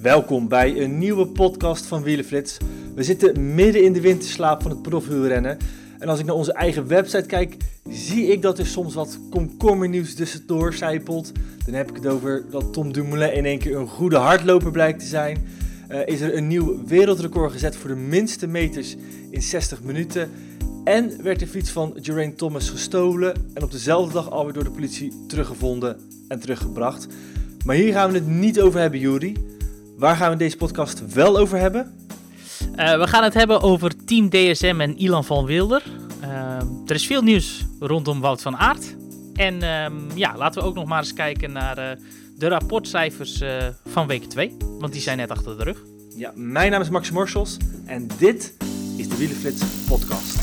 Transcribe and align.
Welkom 0.00 0.48
bij 0.48 0.80
een 0.80 0.98
nieuwe 0.98 1.26
podcast 1.26 1.86
van 1.86 2.02
Wielenflits. 2.02 2.56
We 2.94 3.02
zitten 3.02 3.54
midden 3.54 3.82
in 3.82 3.92
de 3.92 4.00
winterslaap 4.00 4.62
van 4.62 4.70
het 4.70 4.82
profwielrennen. 4.82 5.58
En 5.98 6.08
als 6.08 6.18
ik 6.18 6.26
naar 6.26 6.34
onze 6.34 6.52
eigen 6.52 6.86
website 6.86 7.26
kijk, 7.26 7.56
zie 7.88 8.26
ik 8.26 8.42
dat 8.42 8.58
er 8.58 8.66
soms 8.66 8.94
wat 8.94 9.18
komkommernieuws 9.30 10.14
tussendoor 10.14 10.74
zijpelt. 10.74 11.32
Dan 11.64 11.74
heb 11.74 11.90
ik 11.90 11.96
het 11.96 12.06
over 12.06 12.44
dat 12.50 12.72
Tom 12.72 12.92
Dumoulin 12.92 13.34
in 13.34 13.44
één 13.44 13.58
keer 13.58 13.76
een 13.76 13.86
goede 13.86 14.16
hardloper 14.16 14.70
blijkt 14.70 15.00
te 15.00 15.06
zijn. 15.06 15.46
Uh, 15.90 16.06
is 16.06 16.20
er 16.20 16.36
een 16.36 16.46
nieuw 16.46 16.84
wereldrecord 16.86 17.52
gezet 17.52 17.76
voor 17.76 17.88
de 17.88 17.96
minste 17.96 18.46
meters 18.46 18.96
in 19.30 19.42
60 19.42 19.82
minuten. 19.82 20.30
En 20.84 21.22
werd 21.22 21.38
de 21.38 21.46
fiets 21.46 21.70
van 21.70 21.92
Geraint 21.96 22.38
Thomas 22.38 22.70
gestolen 22.70 23.34
en 23.54 23.62
op 23.62 23.70
dezelfde 23.70 24.12
dag 24.12 24.30
alweer 24.30 24.52
door 24.52 24.64
de 24.64 24.70
politie 24.70 25.12
teruggevonden 25.26 25.96
en 26.28 26.40
teruggebracht. 26.40 27.06
Maar 27.64 27.76
hier 27.76 27.92
gaan 27.92 28.10
we 28.10 28.18
het 28.18 28.28
niet 28.28 28.60
over 28.60 28.80
hebben, 28.80 29.00
Juri. 29.00 29.58
Waar 30.00 30.16
gaan 30.16 30.30
we 30.30 30.36
deze 30.36 30.56
podcast 30.56 31.12
wel 31.12 31.38
over 31.38 31.58
hebben? 31.58 31.94
Uh, 32.76 32.98
we 32.98 33.06
gaan 33.06 33.24
het 33.24 33.34
hebben 33.34 33.60
over 33.60 34.04
Team 34.04 34.28
DSM 34.28 34.76
en 34.78 34.98
Ilan 34.98 35.24
van 35.24 35.44
Wilder. 35.44 35.82
Uh, 36.22 36.28
er 36.86 36.94
is 36.94 37.06
veel 37.06 37.22
nieuws 37.22 37.66
rondom 37.80 38.20
Wout 38.20 38.42
van 38.42 38.56
Aert. 38.56 38.96
En 39.34 39.54
uh, 39.54 39.86
ja, 40.14 40.36
laten 40.36 40.62
we 40.62 40.68
ook 40.68 40.74
nog 40.74 40.84
maar 40.84 40.98
eens 40.98 41.12
kijken 41.12 41.52
naar 41.52 41.78
uh, 41.78 42.04
de 42.36 42.48
rapportcijfers 42.48 43.42
van 43.86 44.06
week 44.06 44.24
2. 44.24 44.56
Want 44.78 44.92
die 44.92 45.02
zijn 45.02 45.16
net 45.16 45.30
achter 45.30 45.58
de 45.58 45.64
rug. 45.64 45.82
Ja, 46.16 46.32
mijn 46.34 46.70
naam 46.70 46.80
is 46.80 46.90
Max 46.90 47.10
Morsels 47.10 47.56
en 47.86 48.08
dit 48.18 48.54
is 48.96 49.08
de 49.08 49.16
Wielenflits 49.16 49.64
podcast. 49.88 50.39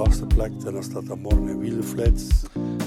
Aan 0.00 0.06
vastgeplakt 0.06 0.64
en 0.64 0.72
dan 0.72 0.82
staat 0.82 1.08
er 1.08 1.18
morgen 1.18 1.46
een 1.46 1.58
wielenflits. 1.58 2.28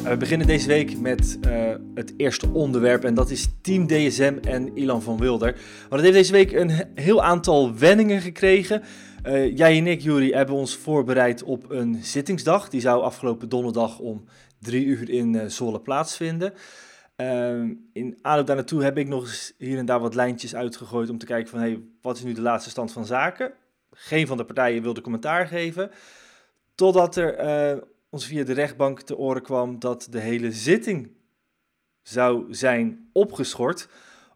We 0.04 0.18
beginnen 0.18 0.48
deze 0.48 0.68
week 0.68 1.00
met 1.00 1.40
uh, 1.48 1.74
het 1.96 2.14
eerste 2.18 2.50
onderwerp 2.50 3.04
en 3.04 3.14
dat 3.14 3.30
is 3.30 3.50
Team 3.62 3.88
DSM 3.88 4.38
en 4.42 4.78
Ilan 4.78 5.02
van 5.02 5.18
Wilder. 5.18 5.52
Want 5.90 6.02
het 6.02 6.02
heeft 6.02 6.14
deze 6.14 6.32
week 6.32 6.52
een 6.52 6.72
heel 6.96 7.24
aantal 7.24 7.78
wendingen 7.78 8.22
gekregen. 8.22 8.84
Uh, 9.28 9.58
jij 9.58 9.78
en 9.78 9.88
ik, 9.88 10.02
Jury, 10.02 10.32
hebben 10.32 10.56
ons 10.56 10.76
voorbereid 10.76 11.44
op 11.44 11.70
een 11.70 11.98
zittingsdag. 12.02 12.70
Die 12.70 12.82
zou 12.82 13.04
afgelopen 13.04 13.50
donderdag 13.50 14.00
om 14.00 14.24
drie 14.60 14.86
uur 14.86 15.10
in 15.10 15.34
uh, 15.34 15.76
plaatsvinden. 15.84 16.54
In 17.94 18.18
aanloop 18.22 18.48
daar 18.48 18.56
naartoe 18.56 18.84
heb 18.84 18.98
ik 18.98 19.08
nog 19.08 19.22
eens 19.22 19.54
hier 19.58 19.78
en 19.78 19.86
daar 19.86 20.00
wat 20.00 20.16
lijntjes 20.16 20.56
uitgegooid 20.56 21.10
om 21.10 21.18
te 21.18 21.26
kijken 21.26 21.50
van 21.50 21.60
hey, 21.60 21.82
wat 22.02 22.18
is 22.18 22.24
nu 22.24 22.34
de 22.34 22.42
laatste 22.42 22.70
stand 22.70 22.92
van 22.92 23.06
zaken. 23.06 23.54
Geen 23.92 24.28
van 24.28 24.38
de 24.38 24.46
partijen 24.46 24.82
wilde 24.82 25.02
commentaar 25.02 25.48
geven. 25.48 25.92
Totdat 26.76 27.16
er 27.16 27.46
uh, 27.76 27.82
ons 28.10 28.26
via 28.26 28.44
de 28.44 28.54
rechtbank 28.54 29.02
te 29.02 29.18
oren 29.18 29.42
kwam 29.42 29.80
dat 29.80 30.08
de 30.10 30.20
hele 30.20 30.52
zitting 30.52 31.12
zou 32.02 32.54
zijn 32.54 33.10
opgeschort. 33.12 33.88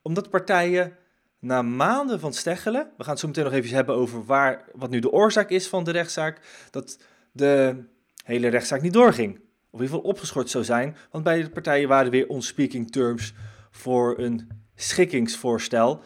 Omdat 0.02 0.30
partijen 0.30 0.98
na 1.40 1.62
maanden 1.62 2.20
van 2.20 2.34
steggelen, 2.34 2.92
we 2.98 3.04
gaan 3.04 3.12
het 3.12 3.20
zo 3.20 3.28
meteen 3.28 3.44
nog 3.44 3.54
even 3.54 3.76
hebben 3.76 3.96
over 3.96 4.26
waar, 4.26 4.66
wat 4.74 4.90
nu 4.90 5.00
de 5.00 5.12
oorzaak 5.12 5.50
is 5.50 5.68
van 5.68 5.84
de 5.84 5.92
rechtszaak, 5.92 6.68
dat 6.72 7.00
de 7.32 7.84
hele 8.24 8.48
rechtszaak 8.48 8.82
niet 8.82 8.94
doorging 8.94 9.40
of 9.70 9.80
in 9.80 9.86
ieder 9.86 9.96
geval 9.96 10.12
opgeschort 10.12 10.50
zou 10.50 10.64
zijn, 10.64 10.96
want 11.12 11.24
beide 11.24 11.50
partijen 11.50 11.88
waren 11.88 12.12
weer 12.12 12.28
on 12.28 12.42
speaking 12.42 12.92
terms 12.92 13.34
voor 13.72 14.20
een 14.20 14.50
schikkingsvoorstel. 14.76 16.02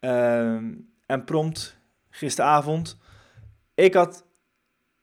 Uh, 0.00 0.54
en 1.06 1.24
prompt 1.24 1.76
gisteravond, 2.10 2.98
ik 3.74 3.94
had, 3.94 4.25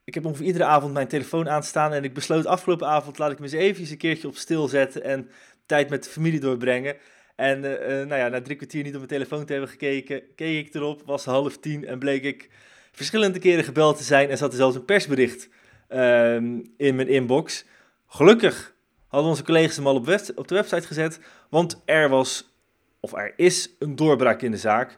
ik 0.03 0.13
heb 0.13 0.25
ongeveer 0.25 0.45
iedere 0.45 0.63
avond 0.63 0.93
mijn 0.93 1.07
telefoon 1.07 1.49
aanstaan 1.49 1.93
en 1.93 2.03
ik 2.03 2.13
besloot 2.13 2.45
afgelopen 2.45 2.87
avond 2.87 3.17
laat 3.17 3.31
ik 3.31 3.39
me 3.39 3.43
eens 3.43 3.53
even 3.53 3.91
een 3.91 3.97
keertje 3.97 4.27
op 4.27 4.35
stil 4.35 4.67
zetten 4.67 5.03
en 5.03 5.29
tijd 5.65 5.89
met 5.89 6.03
de 6.03 6.09
familie 6.09 6.39
doorbrengen. 6.39 6.95
En 7.35 7.63
uh, 7.63 7.71
uh, 7.71 7.87
nou 7.87 8.15
ja, 8.15 8.27
na 8.27 8.41
drie 8.41 8.55
kwartier 8.55 8.83
niet 8.83 8.91
op 8.91 8.97
mijn 8.97 9.11
telefoon 9.11 9.45
te 9.45 9.51
hebben 9.51 9.69
gekeken, 9.69 10.23
keek 10.35 10.67
ik 10.67 10.73
erop, 10.73 11.01
was 11.05 11.25
half 11.25 11.57
tien 11.57 11.85
en 11.85 11.99
bleek 11.99 12.23
ik 12.23 12.49
verschillende 12.91 13.39
keren 13.39 13.63
gebeld 13.63 13.97
te 13.97 14.03
zijn 14.03 14.29
en 14.29 14.37
zat 14.37 14.51
er 14.51 14.57
zelfs 14.57 14.75
een 14.75 14.85
persbericht 14.85 15.49
uh, 15.89 16.35
in 16.77 16.95
mijn 16.95 17.07
inbox. 17.07 17.65
Gelukkig 18.07 18.73
hadden 19.07 19.29
onze 19.29 19.43
collega's 19.43 19.75
hem 19.75 19.87
al 19.87 19.95
op, 19.95 20.07
op, 20.35 20.47
de 20.47 20.55
website 20.55 20.87
gezet, 20.87 21.19
want 21.49 21.81
er 21.85 22.09
was, 22.09 22.53
of 22.99 23.13
er 23.13 23.33
is, 23.35 23.69
een 23.79 23.95
doorbraak 23.95 24.41
in 24.41 24.51
de 24.51 24.57
zaak. 24.57 24.97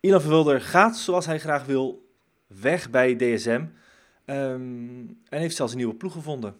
Ilan 0.00 0.20
Verwilder 0.20 0.60
gaat, 0.60 0.96
zoals 0.96 1.26
hij 1.26 1.38
graag 1.38 1.64
wil, 1.64 2.11
weg 2.60 2.90
bij 2.90 3.16
DSM 3.16 3.64
um, 4.26 5.18
en 5.28 5.40
heeft 5.40 5.56
zelfs 5.56 5.72
een 5.72 5.78
nieuwe 5.78 5.94
ploeg 5.94 6.12
gevonden. 6.12 6.56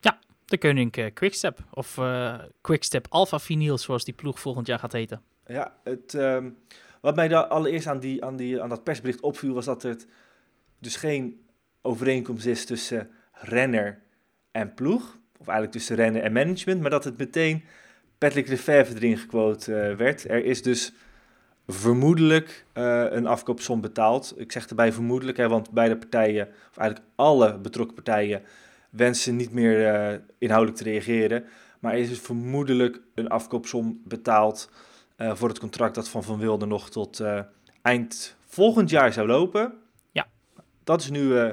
Ja, 0.00 0.18
de 0.44 0.58
Koning 0.58 0.96
uh, 0.96 1.06
Quickstep, 1.14 1.58
of 1.70 1.96
uh, 1.96 2.38
Quickstep 2.60 3.06
Alpha 3.08 3.38
Vinyl, 3.38 3.78
zoals 3.78 4.04
die 4.04 4.14
ploeg 4.14 4.40
volgend 4.40 4.66
jaar 4.66 4.78
gaat 4.78 4.92
heten. 4.92 5.22
Ja, 5.46 5.76
het, 5.84 6.14
um, 6.14 6.56
wat 7.00 7.16
mij 7.16 7.28
daar 7.28 7.46
allereerst 7.46 7.86
aan, 7.86 8.00
die, 8.00 8.24
aan, 8.24 8.36
die, 8.36 8.62
aan 8.62 8.68
dat 8.68 8.84
persbericht 8.84 9.20
opviel, 9.20 9.54
was 9.54 9.64
dat 9.64 9.82
er 9.82 9.96
dus 10.78 10.96
geen 10.96 11.40
overeenkomst 11.82 12.46
is 12.46 12.64
tussen 12.64 13.10
renner 13.32 14.02
en 14.50 14.74
ploeg. 14.74 15.18
Of 15.38 15.46
eigenlijk 15.46 15.72
tussen 15.78 15.96
rennen 15.96 16.22
en 16.22 16.32
management. 16.32 16.80
Maar 16.80 16.90
dat 16.90 17.04
het 17.04 17.18
meteen 17.18 17.64
Patrick 18.18 18.48
Lefevre 18.48 18.94
erin 18.94 19.18
gequote 19.18 19.72
uh, 19.72 19.96
werd. 19.96 20.28
Er 20.28 20.44
is 20.44 20.62
dus 20.62 20.92
vermoedelijk 21.70 22.64
uh, 22.74 23.04
een 23.10 23.26
afkoopsom 23.26 23.80
betaald. 23.80 24.34
Ik 24.36 24.52
zeg 24.52 24.66
erbij 24.66 24.92
vermoedelijk, 24.92 25.36
hè, 25.36 25.48
want 25.48 25.70
beide 25.70 25.96
partijen, 25.96 26.48
of 26.70 26.76
eigenlijk 26.76 27.08
alle 27.14 27.58
betrokken 27.58 27.94
partijen, 27.94 28.42
wensen 28.90 29.36
niet 29.36 29.52
meer 29.52 30.10
uh, 30.12 30.18
inhoudelijk 30.38 30.78
te 30.78 30.84
reageren. 30.84 31.44
Maar 31.78 31.92
er 31.92 31.98
is 31.98 32.08
dus 32.08 32.20
vermoedelijk 32.20 33.00
een 33.14 33.28
afkoopsom 33.28 34.00
betaald 34.04 34.70
uh, 35.16 35.34
voor 35.34 35.48
het 35.48 35.58
contract 35.58 35.94
dat 35.94 36.08
van 36.08 36.22
Van 36.22 36.38
Wilde 36.38 36.66
nog 36.66 36.90
tot 36.90 37.22
eind 37.82 38.36
volgend 38.46 38.90
jaar 38.90 39.12
zou 39.12 39.26
lopen. 39.26 39.72
Ja. 40.12 40.26
Dat 40.84 41.00
is 41.00 41.10
nu 41.10 41.52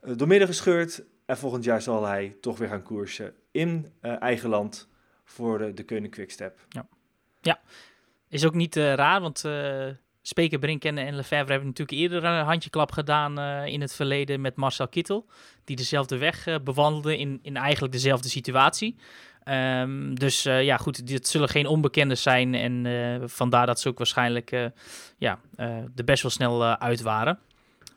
doormidden 0.00 0.48
gescheurd. 0.48 1.04
En 1.26 1.36
volgend 1.36 1.64
jaar 1.64 1.82
zal 1.82 2.06
hij 2.06 2.36
toch 2.40 2.58
weer 2.58 2.68
gaan 2.68 2.82
koersen 2.82 3.34
in 3.50 3.92
eigen 4.00 4.48
land 4.48 4.88
voor 5.24 5.74
de, 5.74 5.84
Koning 5.84 6.10
Quickstep. 6.10 6.58
Ja. 6.68 6.86
ja, 7.40 7.60
is 8.28 8.44
ook 8.44 8.54
niet 8.54 8.76
uh, 8.76 8.94
raar, 8.94 9.20
want 9.20 9.44
uh, 9.44 9.86
Speker, 10.22 10.58
Brinken 10.58 10.98
en 10.98 11.14
Lefebvre 11.14 11.50
hebben 11.50 11.66
natuurlijk 11.68 11.98
eerder 11.98 12.24
een 12.24 12.44
handjeklap 12.44 12.92
gedaan 12.92 13.38
in 13.66 13.80
het 13.80 13.94
verleden 13.94 14.40
met 14.40 14.56
Marcel 14.56 14.88
Kittel. 14.88 15.26
Die 15.64 15.76
dezelfde 15.76 16.18
weg 16.18 16.62
bewandelde 16.64 17.18
in, 17.18 17.38
in 17.42 17.56
eigenlijk 17.56 17.92
dezelfde 17.92 18.28
situatie. 18.28 18.96
Um, 19.44 20.18
dus 20.18 20.42
ja, 20.42 20.76
goed, 20.76 21.06
dit 21.06 21.28
zullen 21.28 21.48
geen 21.48 21.66
onbekenden 21.66 22.18
zijn. 22.18 22.54
En 22.54 23.22
vandaar 23.30 23.66
dat 23.66 23.80
ze 23.80 23.88
ook 23.88 23.98
waarschijnlijk 23.98 24.70
ja, 25.18 25.38
er 25.56 26.04
best 26.04 26.22
wel 26.22 26.30
snel 26.30 26.64
uit 26.64 27.00
waren. 27.00 27.38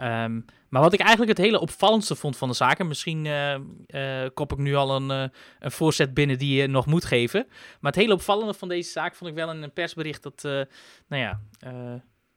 Um, 0.01 0.45
maar 0.71 0.81
wat 0.81 0.93
ik 0.93 0.99
eigenlijk 0.99 1.37
het 1.37 1.45
hele 1.45 1.59
opvallendste 1.59 2.15
vond 2.15 2.37
van 2.37 2.47
de 2.47 2.55
zaken, 2.55 2.87
misschien 2.87 3.25
uh, 3.25 4.25
kop 4.33 4.51
ik 4.51 4.57
nu 4.57 4.75
al 4.75 4.95
een, 4.95 5.09
uh, 5.09 5.37
een 5.59 5.71
voorzet 5.71 6.13
binnen 6.13 6.37
die 6.37 6.61
je 6.61 6.67
nog 6.67 6.85
moet 6.85 7.05
geven. 7.05 7.45
Maar 7.79 7.91
het 7.91 8.01
hele 8.01 8.13
opvallende 8.13 8.53
van 8.53 8.67
deze 8.67 8.91
zaak 8.91 9.15
vond 9.15 9.29
ik 9.29 9.35
wel 9.35 9.51
in 9.51 9.61
een 9.61 9.73
persbericht 9.73 10.23
dat, 10.23 10.41
nou 11.07 11.21
ja, 11.21 11.41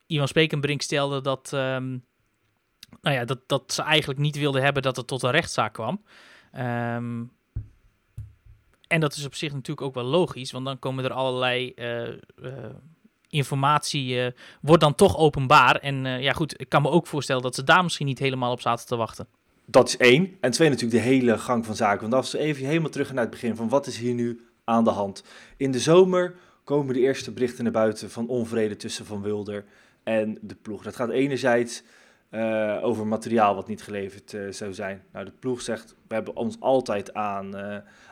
Ivan 0.07 0.29
Spekenbrink 0.29 0.83
stelde 0.83 1.21
dat, 1.21 1.53
um, 1.55 2.05
nou 3.01 3.17
ja, 3.17 3.25
dat, 3.25 3.39
dat 3.47 3.73
ze 3.73 3.83
eigenlijk 3.83 4.21
niet 4.21 4.37
wilden 4.37 4.63
hebben 4.63 4.83
dat 4.83 4.97
het 4.97 5.07
tot 5.07 5.23
een 5.23 5.31
rechtszaak 5.31 5.73
kwam. 5.73 6.05
Um, 6.55 7.33
en 8.87 9.01
dat 9.01 9.15
is 9.15 9.25
op 9.25 9.35
zich 9.35 9.53
natuurlijk 9.53 9.87
ook 9.87 9.95
wel 9.95 10.05
logisch, 10.05 10.53
want 10.53 10.65
dan 10.65 10.79
komen 10.79 11.05
er 11.05 11.13
allerlei 11.13 11.75
informatie 13.35 14.15
uh, 14.15 14.27
wordt 14.61 14.83
dan 14.83 14.95
toch 14.95 15.17
openbaar. 15.17 15.77
En 15.77 16.05
uh, 16.05 16.23
ja, 16.23 16.33
goed, 16.33 16.61
ik 16.61 16.69
kan 16.69 16.83
me 16.83 16.91
ook 16.91 17.07
voorstellen 17.07 17.43
dat 17.43 17.55
ze 17.55 17.65
daar 17.65 17.83
misschien 17.83 18.07
niet 18.07 18.19
helemaal 18.19 18.53
op 18.53 18.61
zaten 18.61 18.87
te 18.87 18.97
wachten. 18.97 19.27
Dat 19.67 19.89
is 19.89 19.97
één. 19.97 20.37
En 20.41 20.51
twee, 20.51 20.69
natuurlijk 20.69 21.03
de 21.03 21.09
hele 21.09 21.39
gang 21.39 21.67
van 21.67 21.75
zaken. 21.75 22.01
Want 22.01 22.15
als 22.15 22.33
we 22.33 22.39
even 22.39 22.67
helemaal 22.67 22.91
terug 22.91 23.13
naar 23.13 23.23
het 23.23 23.31
begin 23.31 23.57
van 23.57 23.69
wat 23.69 23.87
is 23.87 23.99
hier 23.99 24.15
nu 24.15 24.41
aan 24.65 24.85
de 24.85 24.91
hand. 24.91 25.25
In 25.57 25.71
de 25.71 25.79
zomer 25.79 26.35
komen 26.65 26.95
de 26.95 27.01
eerste 27.01 27.33
berichten 27.33 27.65
naar 27.65 27.73
buiten 27.73 28.11
van 28.11 28.29
onvrede 28.29 28.77
tussen 28.77 29.07
Van 29.07 29.23
Wilder 29.23 29.65
en 30.03 30.39
de 30.41 30.55
ploeg. 30.55 30.83
Dat 30.83 30.97
gaat 30.97 31.11
enerzijds 31.11 31.83
uh, 32.31 32.79
over 32.83 33.07
materiaal 33.07 33.55
wat 33.55 33.69
niet 33.69 33.83
geleverd 33.83 34.37
zou 34.51 34.75
zijn. 34.75 35.03
Nou, 35.13 35.25
de 35.25 35.33
ploeg 35.39 35.61
zegt, 35.61 35.95
we 36.09 36.15
hebben 36.15 36.37
ons 36.37 36.57
altijd 36.61 37.15
aan, 37.15 37.57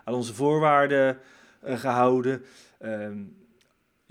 aan 0.04 0.14
onze 0.14 0.34
voorwaarden 0.34 1.18
gehouden. 1.64 2.42
Um, 2.84 3.41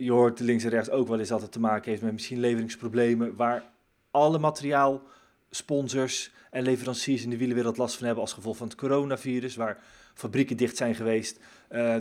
je 0.03 0.11
hoort 0.11 0.39
links 0.39 0.63
en 0.63 0.69
rechts 0.69 0.89
ook 0.89 1.07
wel 1.07 1.19
eens 1.19 1.29
dat 1.29 1.41
het 1.41 1.51
te 1.51 1.59
maken 1.59 1.89
heeft 1.89 2.01
met 2.01 2.11
misschien 2.11 2.39
leveringsproblemen, 2.39 3.35
waar 3.35 3.63
alle 4.11 4.39
materiaalsponsors 4.39 6.31
en 6.51 6.63
leveranciers 6.63 7.23
in 7.23 7.29
de 7.29 7.37
wielenwereld 7.37 7.77
last 7.77 7.95
van 7.95 8.05
hebben 8.05 8.23
als 8.23 8.33
gevolg 8.33 8.57
van 8.57 8.67
het 8.67 8.75
coronavirus, 8.75 9.55
waar 9.55 9.77
fabrieken 10.13 10.57
dicht 10.57 10.77
zijn 10.77 10.95
geweest, 10.95 11.39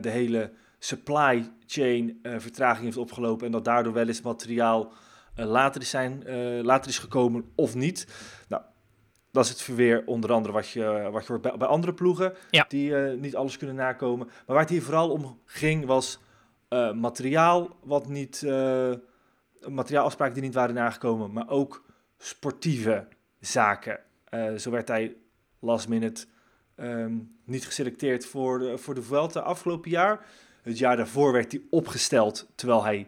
de 0.01 0.11
hele 0.11 0.53
supply 0.79 1.53
chain 1.67 2.19
vertraging 2.23 2.85
heeft 2.85 2.97
opgelopen 2.97 3.47
en 3.47 3.53
dat 3.53 3.65
daardoor 3.65 3.93
wel 3.93 4.07
eens 4.07 4.23
materiaal 4.23 4.93
uh, 5.37 5.47
later, 5.47 5.81
is 5.81 5.91
zijn, 5.91 6.25
later 6.63 6.91
is 6.91 6.99
gekomen 6.99 7.53
of 7.55 7.75
niet. 7.75 8.07
Nou, 8.49 8.63
dat 9.33 9.45
is 9.45 9.51
het 9.51 9.63
verweer 9.63 10.03
onder 10.07 10.33
andere 10.33 10.55
wat 10.55 10.69
je, 10.69 11.09
wat 11.13 11.23
je 11.23 11.33
hoort 11.33 11.43
bij, 11.43 11.57
bij 11.57 11.69
andere 11.69 11.95
ploegen, 11.95 12.35
ja. 12.51 12.65
die 12.69 12.95
niet 12.95 13.37
alles 13.37 13.57
kunnen 13.57 13.77
nakomen. 13.77 14.27
Maar 14.27 14.45
waar 14.47 14.61
het 14.61 14.69
hier 14.69 14.83
vooral 14.83 15.11
om 15.11 15.41
ging 15.45 15.87
was 15.87 16.21
materiaal 16.95 17.77
wat 17.83 18.09
niet, 18.09 18.47
materiaalafspraken 19.69 20.35
die 20.35 20.43
niet 20.43 20.55
waren 20.55 20.75
nagekomen, 20.75 21.33
maar 21.33 21.49
ook 21.49 21.85
sportieve 22.19 23.07
zaken. 23.41 24.01
zo 24.57 24.71
werd 24.71 24.89
hij 24.89 25.17
last 25.61 25.89
minute 25.89 26.27
um, 26.77 27.39
niet 27.45 27.67
geselecteerd 27.67 28.27
voor 28.27 28.59
de, 28.59 28.79
voor 28.79 28.95
de 28.95 29.03
Vuelta 29.03 29.41
afgelopen 29.41 29.91
jaar. 29.91 30.27
Het 30.63 30.79
jaar 30.79 30.97
daarvoor 30.97 31.33
werd 31.33 31.53
hij 31.53 31.61
opgesteld 31.71 32.49
terwijl 32.55 32.85
hij 32.85 33.07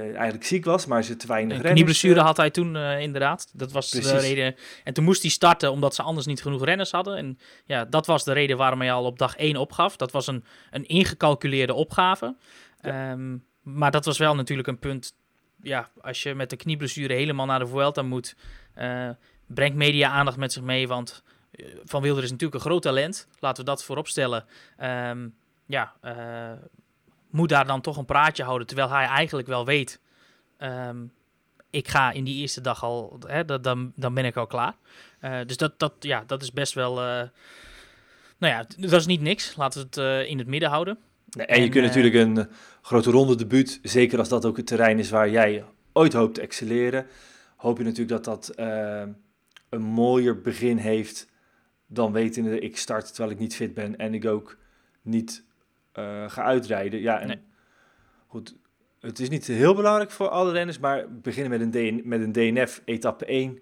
eigenlijk 0.00 0.44
ziek 0.44 0.64
was, 0.64 0.86
maar 0.86 1.04
ze 1.04 1.16
te 1.16 1.26
weinig 1.26 1.62
Een 1.62 1.72
knieblessure 1.72 2.20
had 2.20 2.36
hij 2.36 2.50
toen 2.50 2.76
inderdaad. 2.76 3.50
Dat 3.52 3.72
was 3.72 3.88
Precies. 3.90 4.10
de 4.10 4.18
reden. 4.18 4.54
En 4.84 4.94
toen 4.94 5.04
moest 5.04 5.22
hij 5.22 5.30
starten 5.30 5.70
omdat 5.70 5.94
ze 5.94 6.02
anders 6.02 6.26
niet 6.26 6.42
genoeg 6.42 6.64
renners 6.64 6.90
hadden. 6.90 7.16
En 7.16 7.38
ja, 7.66 7.84
dat 7.84 8.06
was 8.06 8.24
de 8.24 8.32
reden 8.32 8.56
waarom 8.56 8.80
hij 8.80 8.92
al 8.92 9.04
op 9.04 9.18
dag 9.18 9.36
1 9.36 9.56
opgaf. 9.56 9.96
Dat 9.96 10.12
was 10.12 10.26
een, 10.26 10.44
een 10.70 10.86
ingecalculeerde 10.86 11.74
opgave. 11.74 12.36
Ja. 12.82 13.12
Um, 13.12 13.44
maar 13.62 13.90
dat 13.90 14.04
was 14.04 14.18
wel 14.18 14.34
natuurlijk 14.34 14.68
een 14.68 14.78
punt. 14.78 15.14
Ja, 15.62 15.90
als 16.00 16.22
je 16.22 16.34
met 16.34 16.50
de 16.50 16.56
knieblessure 16.56 17.14
helemaal 17.14 17.46
naar 17.46 17.58
de 17.58 17.66
Vuelta 17.66 18.02
moet, 18.02 18.36
uh, 18.78 19.10
brengt 19.46 19.76
media 19.76 20.10
aandacht 20.10 20.36
met 20.36 20.52
zich 20.52 20.62
mee. 20.62 20.88
Want 20.88 21.22
Van 21.84 22.02
Wilder 22.02 22.22
is 22.22 22.30
natuurlijk 22.30 22.62
een 22.62 22.70
groot 22.70 22.82
talent. 22.82 23.28
Laten 23.38 23.64
we 23.64 23.70
dat 23.70 23.84
voorop 23.84 24.08
stellen. 24.08 24.44
Um, 24.82 25.34
ja, 25.66 25.94
moet 27.30 27.48
daar 27.48 27.66
dan 27.66 27.80
toch 27.80 27.96
een 27.96 28.04
praatje 28.04 28.44
houden. 28.44 28.66
Terwijl 28.66 28.90
hij 28.90 29.04
eigenlijk 29.04 29.48
wel 29.48 29.64
weet. 29.64 30.00
Um, 30.58 31.12
ik 31.72 31.88
ga 31.88 32.10
in 32.10 32.24
die 32.24 32.36
eerste 32.36 32.60
dag 32.60 32.82
al. 32.82 33.20
Hè, 33.26 33.44
dan, 33.60 33.92
dan 33.96 34.14
ben 34.14 34.24
ik 34.24 34.36
al 34.36 34.46
klaar. 34.46 34.74
Uh, 35.20 35.38
dus 35.46 35.56
dat, 35.56 35.78
dat, 35.78 35.92
ja, 36.00 36.24
dat 36.26 36.42
is 36.42 36.52
best 36.52 36.72
wel. 36.72 36.98
Uh, 36.98 37.22
nou 38.38 38.52
ja, 38.52 38.64
dat 38.76 39.00
is 39.00 39.06
niet 39.06 39.20
niks. 39.20 39.56
Laten 39.56 39.80
we 39.80 39.86
het 39.86 39.96
uh, 39.96 40.30
in 40.30 40.38
het 40.38 40.46
midden 40.46 40.68
houden. 40.68 40.98
Nee, 41.30 41.46
en, 41.46 41.56
en, 41.56 41.62
je 41.62 41.68
kunt 41.68 41.84
natuurlijk 41.84 42.14
een 42.14 42.48
grote 42.82 43.10
ronde 43.10 43.36
debuut. 43.36 43.78
Zeker 43.82 44.18
als 44.18 44.28
dat 44.28 44.44
ook 44.44 44.56
het 44.56 44.66
terrein 44.66 44.98
is 44.98 45.10
waar 45.10 45.30
jij 45.30 45.64
ooit 45.92 46.12
hoopt 46.12 46.34
te 46.34 46.40
excelleren. 46.40 47.06
Hoop 47.56 47.78
je 47.78 47.84
natuurlijk 47.84 48.24
dat 48.24 48.24
dat 48.24 48.52
een 49.68 49.82
mooier 49.82 50.40
begin 50.40 50.76
heeft. 50.76 51.30
Dan 51.86 52.12
wetende 52.12 52.58
ik 52.58 52.76
start 52.76 53.06
terwijl 53.06 53.30
ik 53.30 53.38
niet 53.38 53.54
fit 53.54 53.74
ben. 53.74 53.96
En 53.96 54.14
ik 54.14 54.26
ook 54.26 54.56
niet 55.02 55.44
uh, 55.98 56.30
ga 56.30 56.42
uitrijden. 56.42 57.00
Ja, 57.00 57.20
en 57.20 57.26
nee. 57.26 57.40
goed, 58.26 58.56
het 59.00 59.18
is 59.20 59.28
niet 59.28 59.46
heel 59.46 59.74
belangrijk 59.74 60.10
voor 60.10 60.28
alle 60.28 60.52
renners, 60.52 60.78
maar 60.78 61.12
beginnen 61.20 61.50
met 61.50 61.60
een, 61.60 61.70
DN, 61.70 62.08
met 62.08 62.20
een 62.20 62.32
DNF 62.32 62.82
etappe 62.84 63.24
1. 63.24 63.58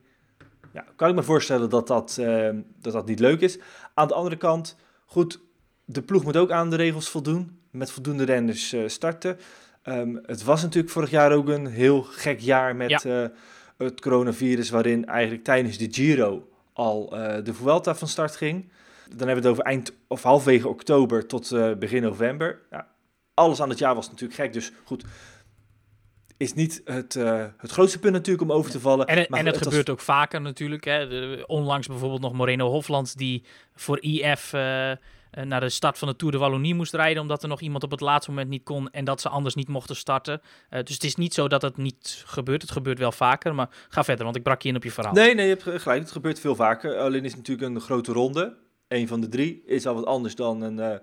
Ja, 0.72 0.84
kan 0.96 1.08
ik 1.08 1.14
me 1.14 1.22
voorstellen 1.22 1.70
dat 1.70 1.86
dat, 1.86 2.16
uh, 2.20 2.50
dat 2.80 2.92
dat 2.92 3.06
niet 3.06 3.20
leuk 3.20 3.40
is. 3.40 3.58
Aan 3.94 4.08
de 4.08 4.14
andere 4.14 4.36
kant, 4.36 4.76
goed, 5.06 5.40
de 5.84 6.02
ploeg 6.02 6.24
moet 6.24 6.36
ook 6.36 6.50
aan 6.50 6.70
de 6.70 6.76
regels 6.76 7.08
voldoen. 7.08 7.59
Met 7.70 7.90
voldoende 7.90 8.24
renners 8.24 8.74
uh, 8.74 8.88
starten. 8.88 9.38
Um, 9.84 10.20
het 10.26 10.44
was 10.44 10.62
natuurlijk 10.62 10.92
vorig 10.92 11.10
jaar 11.10 11.32
ook 11.32 11.48
een 11.48 11.66
heel 11.66 12.02
gek 12.02 12.40
jaar 12.40 12.76
met 12.76 13.02
ja. 13.02 13.30
het 13.76 14.00
coronavirus, 14.00 14.70
waarin 14.70 15.06
eigenlijk 15.06 15.44
tijdens 15.44 15.78
de 15.78 15.88
Giro 15.90 16.48
al 16.72 17.08
de 17.44 17.54
Vuelta 17.54 17.94
van 17.94 18.08
start 18.08 18.36
ging. 18.36 18.68
Dan 19.08 19.26
hebben 19.26 19.34
we 19.34 19.48
het 19.48 19.50
over 19.50 19.64
eind 19.64 19.92
of 20.06 20.22
halfwege 20.22 20.68
oktober 20.68 21.26
tot 21.26 21.50
begin 21.78 22.02
november. 22.02 22.60
Ja, 22.70 22.88
alles 23.34 23.62
aan 23.62 23.68
het 23.68 23.78
jaar 23.78 23.94
was 23.94 24.10
natuurlijk 24.10 24.40
gek, 24.40 24.52
dus 24.52 24.72
goed. 24.84 25.04
Is 26.36 26.54
niet 26.54 26.80
het, 26.84 27.14
uh, 27.14 27.44
het 27.56 27.70
grootste 27.70 27.98
punt 27.98 28.12
natuurlijk 28.12 28.50
om 28.50 28.56
over 28.56 28.70
te 28.70 28.80
vallen. 28.80 29.06
En, 29.06 29.26
maar 29.28 29.38
en 29.38 29.46
het, 29.46 29.54
het 29.54 29.64
gebeurt 29.64 29.86
was... 29.86 29.96
ook 29.96 30.02
vaker 30.02 30.40
natuurlijk. 30.40 30.84
Hè. 30.84 31.06
Onlangs 31.46 31.86
bijvoorbeeld 31.86 32.20
nog 32.20 32.32
Moreno 32.32 32.68
Hofland 32.70 33.18
die 33.18 33.44
voor 33.74 34.00
IF 34.00 34.52
uh, 34.52 34.92
naar 35.30 35.60
de 35.60 35.68
start 35.68 35.98
van 35.98 36.08
de 36.08 36.16
Tour 36.16 36.32
de 36.32 36.38
Wallonie 36.38 36.74
moest 36.74 36.94
rijden, 36.94 37.22
omdat 37.22 37.42
er 37.42 37.48
nog 37.48 37.60
iemand 37.60 37.82
op 37.82 37.90
het 37.90 38.00
laatste 38.00 38.30
moment 38.30 38.48
niet 38.48 38.62
kon 38.62 38.90
en 38.90 39.04
dat 39.04 39.20
ze 39.20 39.28
anders 39.28 39.54
niet 39.54 39.68
mochten 39.68 39.96
starten. 39.96 40.40
Uh, 40.70 40.82
dus 40.82 40.94
het 40.94 41.04
is 41.04 41.14
niet 41.14 41.34
zo 41.34 41.48
dat 41.48 41.62
het 41.62 41.76
niet 41.76 42.22
gebeurt. 42.26 42.62
Het 42.62 42.70
gebeurt 42.70 42.98
wel 42.98 43.12
vaker, 43.12 43.54
maar 43.54 43.68
ga 43.88 44.04
verder, 44.04 44.24
want 44.24 44.36
ik 44.36 44.42
brak 44.42 44.62
je 44.62 44.68
in 44.68 44.76
op 44.76 44.84
je 44.84 44.90
verhaal. 44.90 45.12
Nee, 45.12 45.34
nee, 45.34 45.48
je 45.48 45.56
hebt 45.58 45.82
gelijk. 45.82 46.00
Het 46.00 46.12
gebeurt 46.12 46.40
veel 46.40 46.54
vaker. 46.54 46.98
Alleen 46.98 47.24
is 47.24 47.32
het 47.32 47.36
natuurlijk 47.36 47.74
een 47.74 47.80
grote 47.80 48.12
ronde 48.12 48.56
een 48.90 49.08
van 49.08 49.20
de 49.20 49.28
drie 49.28 49.62
is 49.66 49.86
al 49.86 49.94
wat 49.94 50.06
anders 50.06 50.34
dan 50.34 50.62
een, 50.62 50.78
uh, 50.78 50.94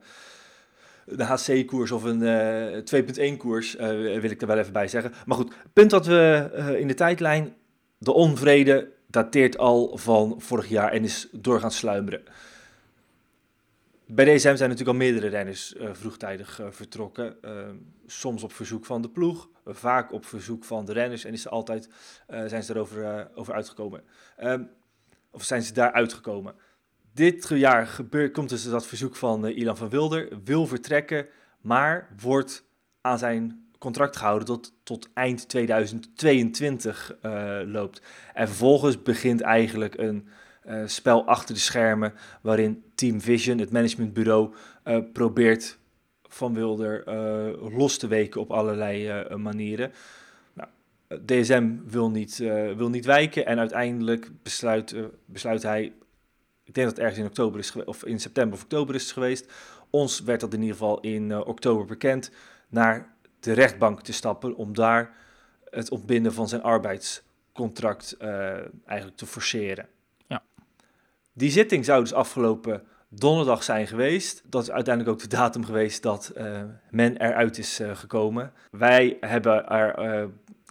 een 1.05 1.25
HC-koers 1.25 1.91
of 1.91 2.03
een 2.03 2.21
uh, 2.21 3.33
2.1-koers, 3.33 3.75
uh, 3.75 3.87
wil 4.19 4.31
ik 4.31 4.41
er 4.41 4.47
wel 4.47 4.57
even 4.57 4.73
bij 4.73 4.87
zeggen. 4.87 5.13
Maar 5.25 5.37
goed, 5.37 5.53
punt 5.73 5.89
dat 5.89 6.05
we 6.05 6.75
in 6.79 6.87
de 6.87 6.93
tijdlijn, 6.93 7.55
de 7.97 8.13
onvrede 8.13 8.91
dateert 9.07 9.57
al 9.57 9.97
van 9.97 10.35
vorig 10.37 10.69
jaar 10.69 10.91
en 10.91 11.03
is 11.03 11.27
doorgaan 11.31 11.71
sluimeren. 11.71 12.23
Bij 14.07 14.25
DSM 14.25 14.55
zijn 14.55 14.69
natuurlijk 14.69 14.87
al 14.87 14.93
meerdere 14.93 15.27
renners 15.27 15.75
vroegtijdig 15.77 16.61
vertrokken. 16.69 17.37
soms 18.05 18.43
op 18.43 18.53
verzoek 18.53 18.85
van 18.85 19.01
de 19.01 19.09
ploeg, 19.09 19.49
vaak 19.65 20.11
op 20.11 20.25
verzoek 20.25 20.63
van 20.63 20.85
de 20.85 20.93
renners 20.93 21.25
en 21.25 21.33
is 21.33 21.41
ze 21.41 21.49
altijd, 21.49 21.89
zijn 22.27 22.63
ze 22.63 22.73
erover 22.73 23.29
over 23.35 23.53
uitgekomen. 23.53 24.03
Um, 24.43 24.69
of 25.31 25.43
zijn 25.43 25.61
ze 25.61 25.73
daar 25.73 25.91
uitgekomen 25.91 26.55
dit 27.17 27.49
jaar 27.49 27.87
gebeurt, 27.87 28.33
komt 28.33 28.49
dus 28.49 28.69
dat 28.69 28.87
verzoek 28.87 29.15
van 29.15 29.47
Ilan 29.47 29.77
van 29.77 29.89
Wilder, 29.89 30.29
wil 30.43 30.67
vertrekken, 30.67 31.27
maar 31.61 32.09
wordt 32.21 32.65
aan 33.01 33.17
zijn 33.17 33.69
contract 33.77 34.17
gehouden 34.17 34.47
tot, 34.47 34.73
tot 34.83 35.09
eind 35.13 35.49
2022 35.49 37.17
uh, 37.21 37.59
loopt. 37.65 38.01
En 38.33 38.47
vervolgens 38.47 39.01
begint 39.01 39.41
eigenlijk 39.41 39.97
een 39.97 40.27
uh, 40.67 40.81
spel 40.85 41.25
achter 41.25 41.55
de 41.55 41.61
schermen, 41.61 42.13
waarin 42.41 42.83
Team 42.95 43.21
Vision, 43.21 43.57
het 43.57 43.71
managementbureau, 43.71 44.53
probeert 45.13 45.77
van 46.23 46.53
Wilder 46.53 47.03
los 47.77 47.97
te 47.97 48.07
weken 48.07 48.41
op 48.41 48.51
allerlei 48.51 49.25
manieren. 49.37 49.91
Nou, 50.53 50.69
DSM 51.25 51.75
wil 51.85 52.09
niet, 52.09 52.37
wil 52.77 52.89
niet 52.89 53.05
wijken 53.05 53.45
en 53.45 53.59
uiteindelijk 53.59 54.29
besluit, 54.43 54.95
besluit 55.25 55.63
hij 55.63 55.93
ik 56.67 56.73
denk 56.73 56.87
dat 56.87 56.95
het 56.95 57.05
ergens 57.05 57.19
in 57.19 57.25
oktober 57.25 57.59
is 57.59 57.73
of 57.85 58.05
in 58.05 58.19
september 58.19 58.57
of 58.57 58.63
oktober 58.63 58.95
is 58.95 59.11
geweest. 59.11 59.51
Ons 59.89 60.19
werd 60.19 60.39
dat 60.39 60.53
in 60.53 60.61
ieder 60.61 60.75
geval 60.75 60.99
in 60.99 61.35
oktober 61.45 61.85
bekend 61.85 62.31
naar 62.69 63.15
de 63.39 63.53
rechtbank 63.53 64.01
te 64.01 64.13
stappen 64.13 64.55
om 64.55 64.73
daar 64.73 65.15
het 65.69 65.91
ontbinden 65.91 66.33
van 66.33 66.47
zijn 66.47 66.61
arbeidscontract 66.61 68.17
eigenlijk 68.85 69.17
te 69.17 69.25
forceren. 69.25 69.87
Die 71.37 71.51
zitting 71.51 71.85
zou 71.85 72.01
dus 72.01 72.13
afgelopen 72.13 72.83
donderdag 73.09 73.63
zijn 73.63 73.87
geweest. 73.87 74.43
Dat 74.45 74.61
is 74.61 74.71
uiteindelijk 74.71 75.15
ook 75.15 75.29
de 75.29 75.35
datum 75.35 75.65
geweest 75.65 76.03
dat 76.03 76.33
uh, 76.37 76.61
men 76.89 77.17
eruit 77.17 77.57
is 77.57 77.79
gekomen. 77.93 78.53
Wij 78.71 79.17
hebben 79.19 79.67
er 79.67 80.29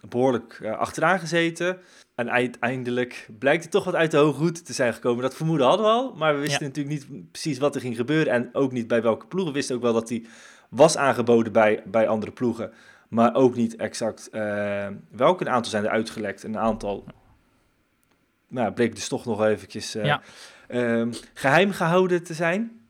behoorlijk 0.09 0.65
achteraan 0.77 1.19
gezeten. 1.19 1.77
En 2.15 2.31
uiteindelijk 2.31 3.29
blijkt 3.39 3.63
het 3.63 3.71
toch 3.71 3.83
wat 3.83 3.95
uit 3.95 4.11
de 4.11 4.17
hoge 4.17 4.39
hoed 4.39 4.65
te 4.65 4.73
zijn 4.73 4.93
gekomen. 4.93 5.21
Dat 5.21 5.35
vermoeden 5.35 5.67
hadden 5.67 5.85
we 5.85 5.91
al, 5.91 6.13
maar 6.15 6.33
we 6.33 6.39
wisten 6.39 6.61
ja. 6.61 6.67
natuurlijk 6.67 7.09
niet 7.09 7.31
precies 7.31 7.57
wat 7.57 7.75
er 7.75 7.81
ging 7.81 7.95
gebeuren. 7.95 8.33
En 8.33 8.49
ook 8.53 8.71
niet 8.71 8.87
bij 8.87 9.01
welke 9.01 9.25
ploegen. 9.25 9.51
We 9.51 9.57
wisten 9.57 9.75
ook 9.75 9.81
wel 9.81 9.93
dat 9.93 10.07
die 10.07 10.27
was 10.69 10.97
aangeboden 10.97 11.51
bij, 11.51 11.83
bij 11.85 12.07
andere 12.07 12.31
ploegen. 12.31 12.71
Maar 13.09 13.35
ook 13.35 13.55
niet 13.55 13.75
exact 13.75 14.29
welke. 15.11 15.45
Een 15.45 15.51
aantal 15.51 15.71
zijn 15.71 15.83
er 15.83 15.89
uitgelekt. 15.89 16.43
Een 16.43 16.57
aantal 16.57 17.05
nou, 18.47 18.71
bleek 18.71 18.95
dus 18.95 19.07
toch 19.07 19.25
nog 19.25 19.43
eventjes 19.45 19.91
ja. 19.91 20.21
Uh, 20.67 21.07
geheim 21.33 21.71
gehouden 21.71 22.23
te 22.23 22.33
zijn. 22.33 22.87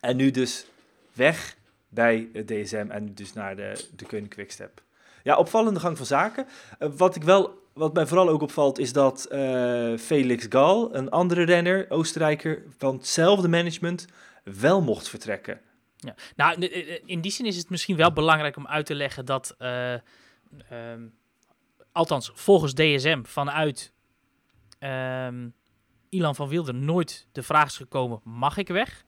En 0.00 0.16
nu 0.16 0.30
dus 0.30 0.66
weg 1.12 1.56
bij 1.88 2.28
het 2.32 2.46
DSM 2.46 2.86
en 2.88 3.14
dus 3.14 3.32
naar 3.32 3.56
de, 3.56 3.88
de 3.96 4.28
Quickstep. 4.28 4.82
Ja, 5.22 5.36
opvallende 5.36 5.80
gang 5.80 5.96
van 5.96 6.06
zaken. 6.06 6.46
Uh, 6.78 6.88
wat 6.96 7.16
ik 7.16 7.22
wel 7.22 7.64
wat 7.76 7.94
mij 7.94 8.06
vooral 8.06 8.28
ook 8.28 8.42
opvalt 8.42 8.78
is 8.78 8.92
dat 8.92 9.28
uh, 9.32 9.96
Felix 9.96 10.46
Gal, 10.48 10.94
een 10.94 11.10
andere 11.10 11.42
renner, 11.42 11.90
Oostenrijker 11.90 12.62
van 12.78 12.94
hetzelfde 12.94 13.48
management, 13.48 14.06
wel 14.44 14.82
mocht 14.82 15.08
vertrekken. 15.08 15.60
Ja. 15.96 16.14
Nou, 16.36 16.66
in 17.06 17.20
die 17.20 17.30
zin 17.30 17.46
is 17.46 17.56
het 17.56 17.70
misschien 17.70 17.96
wel 17.96 18.12
belangrijk 18.12 18.56
om 18.56 18.66
uit 18.66 18.86
te 18.86 18.94
leggen 18.94 19.24
dat, 19.24 19.54
eh, 19.58 19.92
ehm, 19.92 21.06
althans 21.92 22.30
volgens 22.34 22.74
DSM 22.74 23.22
vanuit 23.22 23.92
ehm, 24.78 25.48
Ilan 26.16 26.34
van 26.34 26.48
Wilder 26.48 26.74
nooit 26.74 27.26
de 27.32 27.42
vraag 27.42 27.66
is 27.66 27.76
gekomen, 27.76 28.20
mag 28.24 28.56
ik 28.56 28.68
weg? 28.68 29.04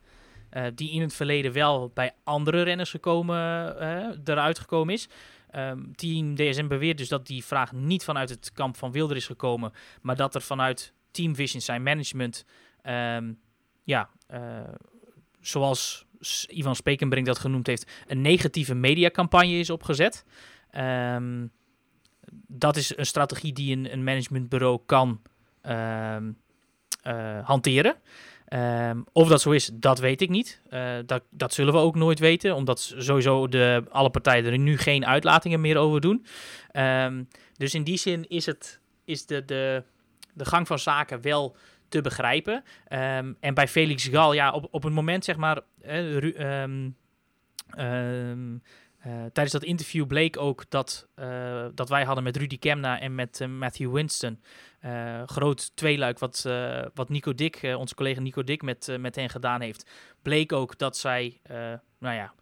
Eh, 0.51 0.67
die 0.75 0.91
in 0.91 1.01
het 1.01 1.15
verleden 1.15 1.53
wel 1.53 1.91
bij 1.95 2.15
andere 2.25 2.63
renners 2.63 2.91
gekomen, 2.91 3.37
eh, 3.81 4.19
eruit 4.25 4.59
gekomen 4.59 4.95
is. 4.95 5.09
Ehm, 5.51 5.93
team 5.95 6.35
DSM 6.35 6.67
beweert 6.67 6.99
dus 6.99 7.09
dat 7.09 7.27
die 7.27 7.45
vraag 7.45 7.73
niet 7.73 8.05
vanuit 8.05 8.29
het 8.29 8.53
kamp 8.53 8.77
van 8.77 8.93
Wilder 8.93 9.17
is 9.17 9.27
gekomen, 9.27 9.73
maar 10.03 10.17
dat 10.17 10.35
er 10.35 10.43
vanuit 10.43 10.93
Team 11.11 11.35
Vision 11.35 11.61
zijn 11.61 11.83
management, 11.83 12.45
ehm, 12.83 13.33
ja, 13.85 14.11
eh, 14.27 14.41
zoals 15.41 16.07
Ivan 16.47 16.77
Spekenbrink 16.77 17.27
dat 17.27 17.39
genoemd 17.39 17.67
heeft, 17.67 17.91
een 18.07 18.21
negatieve 18.21 18.75
mediacampagne 18.75 19.59
is 19.59 19.71
opgezet. 19.71 20.25
Ehm, 20.71 21.47
dat 22.47 22.77
is 22.77 22.97
een 22.97 23.07
strategie 23.07 23.53
die 23.53 23.91
een, 23.91 24.05
managementbureau 24.05 24.81
kan 24.87 25.21
hanteren. 27.45 27.97
Ehm, 28.49 29.01
of 29.13 29.29
dat 29.29 29.41
zo 29.41 29.51
is, 29.51 29.71
dat 29.73 29.99
weet 29.99 30.21
ik 30.21 30.29
niet. 30.29 30.61
Eh, 30.71 30.97
dat, 31.07 31.23
dat 31.31 31.55
zullen 31.55 31.73
we 31.73 31.79
ook 31.79 31.95
nooit 31.95 32.19
weten, 32.19 32.55
omdat 32.55 32.95
sowieso 32.97 33.49
de, 33.49 33.85
alle 33.91 34.11
partijen 34.11 34.53
er 34.53 34.59
nu 34.59 34.79
geen 34.79 35.07
uitlatingen 35.07 35.61
meer 35.61 35.77
over 35.77 36.01
doen. 36.01 36.27
Ehm, 36.71 37.23
dus 37.57 37.75
in 37.75 37.85
die 37.85 37.97
zin 37.97 38.29
is, 38.29 38.47
het, 38.47 38.81
is 39.05 39.27
de, 39.27 39.45
de, 39.45 39.83
de 40.35 40.45
gang 40.45 40.67
van 40.67 40.79
zaken 40.79 41.23
wel 41.23 41.57
te 41.89 42.01
begrijpen. 42.01 42.65
Ehm, 42.89 43.33
en 43.41 43.55
bij 43.55 43.69
Felix 43.69 44.07
Gal, 44.09 44.33
ja, 44.33 44.53
op, 44.53 44.69
op 44.71 44.83
het 44.83 44.93
moment 44.93 45.25
zeg 45.25 45.37
maar. 45.37 45.61
eh, 47.77 48.33
Eh, 49.09 49.15
tijdens 49.15 49.51
dat 49.53 49.63
interview 49.63 50.07
bleek 50.07 50.39
ook 50.39 50.71
dat, 50.71 51.09
eh, 51.15 51.67
dat 51.75 51.89
wij 51.89 52.05
hadden 52.05 52.25
met 52.25 52.37
Rudy 52.37 52.59
Kemna 52.59 53.01
en 53.01 53.15
met 53.15 53.41
eh, 53.41 53.49
Matthew 53.49 53.93
Winston. 53.93 54.43
groot 55.27 55.77
tweeluik 55.77 56.19
wat, 56.19 56.43
wat 56.95 57.09
Nico 57.09 57.35
Dick, 57.35 57.75
onze 57.77 57.95
collega 57.95 58.21
Nico 58.21 58.45
Dick, 58.45 58.63
met, 58.63 58.97
met 59.01 59.15
hen 59.15 59.29
gedaan 59.29 59.61
heeft. 59.61 59.91
Bleek 60.23 60.53
ook 60.53 60.79
dat 60.79 60.97
zij, 60.97 61.41
nou 61.99 62.15
ja, 62.15 62.33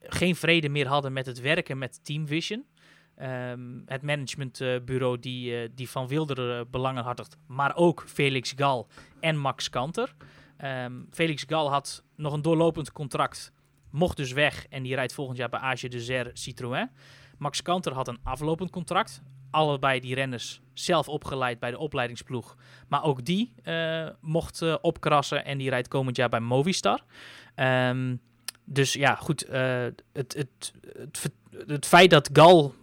geen 0.00 0.36
vrede 0.36 0.68
meer 0.68 0.86
hadden 0.86 1.12
met 1.12 1.26
het 1.26 1.40
werken 1.40 1.78
met 1.78 2.04
Team 2.04 2.26
Vision. 2.26 2.66
Ehm, 3.18 3.80
het 3.86 4.02
managementbureau 4.02 5.18
die, 5.18 5.74
die 5.74 5.90
Van 5.90 6.08
Wilder 6.08 6.58
eh, 6.58 6.64
belangen 6.70 7.04
maar 7.46 7.76
ook 7.76 8.04
Felix 8.06 8.52
Gal 8.56 8.86
en 9.20 9.36
Max 9.36 9.70
Kanter. 9.70 10.14
Ehm, 10.56 10.92
Felix 11.10 11.44
Gal 11.46 11.70
had 11.70 12.04
nog 12.16 12.32
een 12.32 12.42
doorlopend 12.42 12.92
contract, 12.92 13.52
mocht 13.90 14.16
dus 14.16 14.32
weg 14.32 14.66
en 14.68 14.82
die 14.82 14.94
rijdt 14.94 15.12
volgend 15.12 15.38
jaar 15.38 15.48
bij 15.48 15.60
Age 15.60 15.88
de 15.88 16.00
Zer 16.00 16.30
Citroën. 16.32 16.90
Max 17.38 17.62
Kanter 17.62 17.92
had 17.92 18.08
een 18.08 18.18
aflopend 18.22 18.70
contract. 18.70 19.22
Allebei 19.50 20.00
die 20.00 20.14
renners 20.14 20.60
zelf 20.72 21.08
opgeleid 21.08 21.58
bij 21.58 21.70
de 21.70 21.78
opleidingsploeg. 21.78 22.56
Maar 22.88 23.02
ook 23.04 23.24
die 23.24 23.52
eh, 23.62 24.08
mocht 24.20 24.62
eh, 24.62 24.74
opkrassen 24.80 25.44
en 25.44 25.58
die 25.58 25.70
rijdt 25.70 25.88
komend 25.88 26.16
jaar 26.16 26.28
bij 26.28 26.40
Movistar. 26.40 27.04
Ehm, 27.54 28.16
dus 28.64 28.92
ja, 28.92 29.14
goed. 29.14 29.42
eh, 29.42 29.86
het, 30.12 30.34
het, 30.34 30.72
het, 31.66 31.86
feit 31.86 32.10
dat 32.10 32.30
Gal 32.32 32.74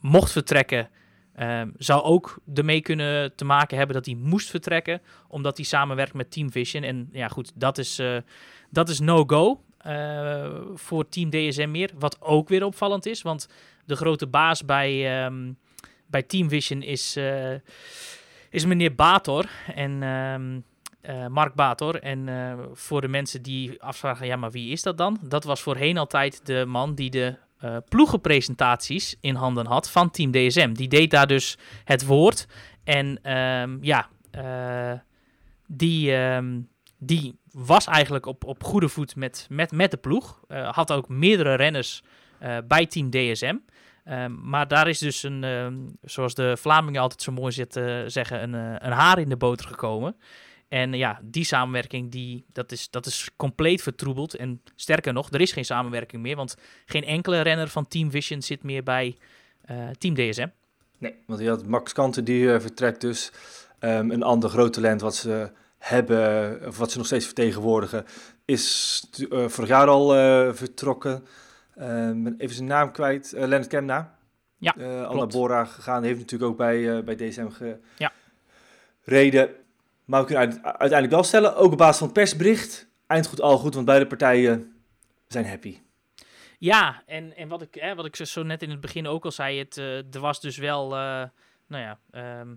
mocht 0.00 0.32
vertrekken, 0.32 0.88
ehm, 1.34 1.70
zou 1.76 2.02
ook 2.02 2.38
ermee 2.54 2.80
kunnen 2.80 3.36
te 3.36 3.44
maken 3.44 3.76
hebben 3.76 3.96
dat 3.96 4.06
hij 4.06 4.14
moest 4.14 4.50
vertrekken, 4.50 5.00
omdat 5.28 5.56
hij 5.56 5.66
samenwerkt 5.66 6.14
met 6.14 6.30
Team 6.30 6.52
Vision. 6.52 6.82
En 6.82 7.08
ja, 7.12 7.28
goed, 7.28 7.52
dat 7.54 7.78
is, 7.78 8.02
dat 8.70 8.88
is 8.88 9.00
no-go 9.00 9.63
voor 10.74 11.08
Team 11.08 11.30
DSM 11.30 11.70
meer. 11.70 11.90
Wat 11.98 12.20
ook 12.20 12.48
weer 12.48 12.64
opvallend 12.64 13.06
is, 13.06 13.22
want 13.22 13.48
de 13.84 13.96
grote 13.96 14.26
baas 14.26 14.64
bij, 14.64 15.22
ehm, 15.24 15.52
bij 16.06 16.22
Team 16.22 16.48
Vision 16.48 16.82
is, 16.82 17.16
eh, 17.16 17.54
is 18.50 18.64
meneer 18.64 18.94
Bator. 18.94 19.44
En 19.74 20.02
ehm, 20.02 20.60
eh, 21.00 21.26
Mark 21.26 21.54
Bator. 21.54 22.00
En 22.00 22.28
eh, 22.28 22.58
voor 22.72 23.00
de 23.00 23.08
mensen 23.08 23.42
die 23.42 23.82
afvragen, 23.82 24.26
ja, 24.26 24.36
maar 24.36 24.50
wie 24.50 24.70
is 24.70 24.82
dat 24.82 24.98
dan? 24.98 25.18
Dat 25.22 25.44
was 25.44 25.62
voorheen 25.62 25.98
altijd 25.98 26.46
de 26.46 26.64
man 26.66 26.94
die 26.94 27.10
de 27.10 27.36
eh, 27.58 27.76
ploegenpresentaties 27.88 29.16
in 29.20 29.34
handen 29.34 29.66
had 29.66 29.90
van 29.90 30.10
Team 30.10 30.30
DSM. 30.30 30.72
Die 30.72 30.88
deed 30.88 31.10
daar 31.10 31.26
dus 31.26 31.58
het 31.84 32.06
woord. 32.06 32.46
En 32.84 33.18
ehm, 33.22 33.78
ja, 33.80 34.08
eh, 34.30 34.98
die, 35.66 36.16
die 36.98 37.38
was 37.54 37.86
eigenlijk 37.86 38.26
op, 38.26 38.44
op 38.44 38.64
goede 38.64 38.88
voet 38.88 39.16
met, 39.16 39.46
met, 39.50 39.72
met 39.72 39.90
de 39.90 39.96
ploeg. 39.96 40.40
Eh, 40.48 40.72
had 40.72 40.92
ook 40.92 41.08
meerdere 41.08 41.54
renners 41.54 42.02
eh, 42.38 42.56
bij 42.68 42.86
Team 42.86 43.10
DSM. 43.10 43.56
Ehm, 44.04 44.48
maar 44.48 44.68
daar 44.68 44.88
is 44.88 44.98
dus 44.98 45.22
een, 45.22 45.44
ehm, 45.44 45.74
zoals 46.02 46.34
de 46.34 46.56
Vlamingen 46.56 47.00
altijd 47.00 47.22
zo 47.22 47.32
mooi 47.32 47.52
zitten 47.52 48.12
zeggen, 48.12 48.42
een, 48.42 48.54
eh, 48.54 48.86
een 48.88 48.92
haar 48.92 49.18
in 49.18 49.28
de 49.28 49.36
boter 49.36 49.66
gekomen. 49.66 50.16
En 50.68 50.92
ja, 50.92 51.20
die 51.22 51.44
samenwerking, 51.44 52.10
die, 52.10 52.44
dat, 52.52 52.72
is, 52.72 52.90
dat 52.90 53.06
is 53.06 53.30
compleet 53.36 53.82
vertroebeld. 53.82 54.34
En 54.34 54.62
sterker 54.74 55.12
nog, 55.12 55.30
er 55.30 55.40
is 55.40 55.52
geen 55.52 55.64
samenwerking 55.64 56.22
meer, 56.22 56.36
want 56.36 56.56
geen 56.86 57.04
enkele 57.04 57.40
renner 57.40 57.68
van 57.68 57.88
Team 57.88 58.10
Vision 58.10 58.42
zit 58.42 58.62
meer 58.62 58.82
bij 58.82 59.16
eh, 59.64 59.88
Team 59.98 60.14
DSM. 60.14 60.48
Nee, 60.98 61.14
want 61.26 61.40
je 61.40 61.48
had 61.48 61.66
Max 61.66 61.92
Kanten 61.92 62.24
die 62.24 62.52
eh, 62.52 62.60
vertrekt 62.60 63.00
dus. 63.00 63.32
Ehm, 63.78 64.10
een 64.10 64.22
ander 64.22 64.50
groot 64.50 64.72
talent 64.72 65.00
wat 65.00 65.14
ze 65.14 65.50
hebben, 65.88 66.60
of 66.66 66.78
wat 66.78 66.90
ze 66.90 66.98
nog 66.98 67.06
steeds 67.06 67.24
vertegenwoordigen, 67.24 68.04
is 68.44 69.04
eh, 69.30 69.48
vorig 69.48 69.68
jaar 69.70 69.86
al 69.86 70.14
eh, 70.16 70.52
vertrokken. 70.52 71.26
Ehm, 71.74 72.22
ben 72.22 72.34
even 72.38 72.54
zijn 72.54 72.68
naam 72.68 72.92
kwijt. 72.92 73.32
Eh 73.32 73.40
Leonard 73.40 73.66
Kemna. 73.66 74.16
Ja, 74.58 74.76
Eh, 74.76 75.06
al 75.06 75.16
naar 75.16 75.26
Bora 75.26 75.64
gegaan. 75.64 76.02
Heeft 76.02 76.18
natuurlijk 76.18 76.50
ook 76.50 76.56
bij, 76.56 76.96
eh, 76.96 77.04
bij 77.04 77.14
DSM 77.16 77.48
Ja. 77.96 78.12
gereden. 79.02 79.50
Maar 80.04 80.20
we 80.20 80.26
kunnen 80.26 80.46
uit- 80.48 80.62
uiteindelijk 80.64 81.10
wel 81.12 81.22
stellen, 81.22 81.56
ook 81.56 81.72
op 81.72 81.78
basis 81.78 81.96
van 81.98 82.06
het 82.06 82.16
persbericht, 82.16 82.86
eind 83.06 83.26
goed 83.26 83.40
al 83.40 83.58
goed, 83.58 83.74
want 83.74 83.86
beide 83.86 84.06
partijen 84.06 84.74
zijn 85.28 85.46
happy. 85.46 85.78
Ja, 86.58 87.02
en, 87.06 87.36
en 87.36 87.48
wat, 87.48 87.62
ik, 87.62 87.74
hè, 87.74 87.94
wat 87.94 88.04
ik 88.04 88.16
zo- 88.16 88.42
net 88.42 88.62
in 88.62 88.70
het 88.70 88.80
begin 88.80 89.06
ook 89.06 89.24
al 89.24 89.30
zei, 89.32 89.58
het, 89.58 89.76
eh, 89.76 89.96
er 89.96 90.20
was 90.20 90.40
dus 90.40 90.56
wel, 90.56 90.84
eh, 90.84 91.22
nou 91.66 91.82
ja, 91.82 91.98
ehm, 92.10 92.48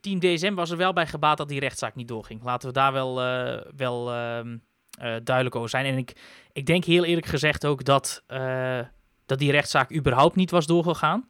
Team 0.00 0.18
DSM 0.18 0.54
was 0.54 0.70
er 0.70 0.76
wel 0.76 0.92
bij 0.92 1.06
gebaat 1.06 1.36
dat 1.36 1.48
die 1.48 1.60
rechtszaak 1.60 1.94
niet 1.94 2.08
doorging. 2.08 2.42
Laten 2.42 2.68
we 2.68 2.74
daar 2.74 2.92
wel, 2.92 3.22
eh, 3.22 3.72
wel 3.76 4.12
ehm, 4.12 4.56
eh, 4.98 5.14
duidelijk 5.24 5.56
over 5.56 5.68
zijn. 5.68 5.84
En 5.84 5.96
ik, 5.96 6.12
ik 6.52 6.66
denk 6.66 6.84
heel 6.84 7.04
eerlijk 7.04 7.26
gezegd 7.26 7.66
ook 7.66 7.84
dat, 7.84 8.22
eh, 8.26 8.80
dat 9.26 9.38
die 9.38 9.50
rechtszaak 9.50 9.94
überhaupt 9.94 10.36
niet 10.36 10.50
was 10.50 10.66
doorgegaan. 10.66 11.28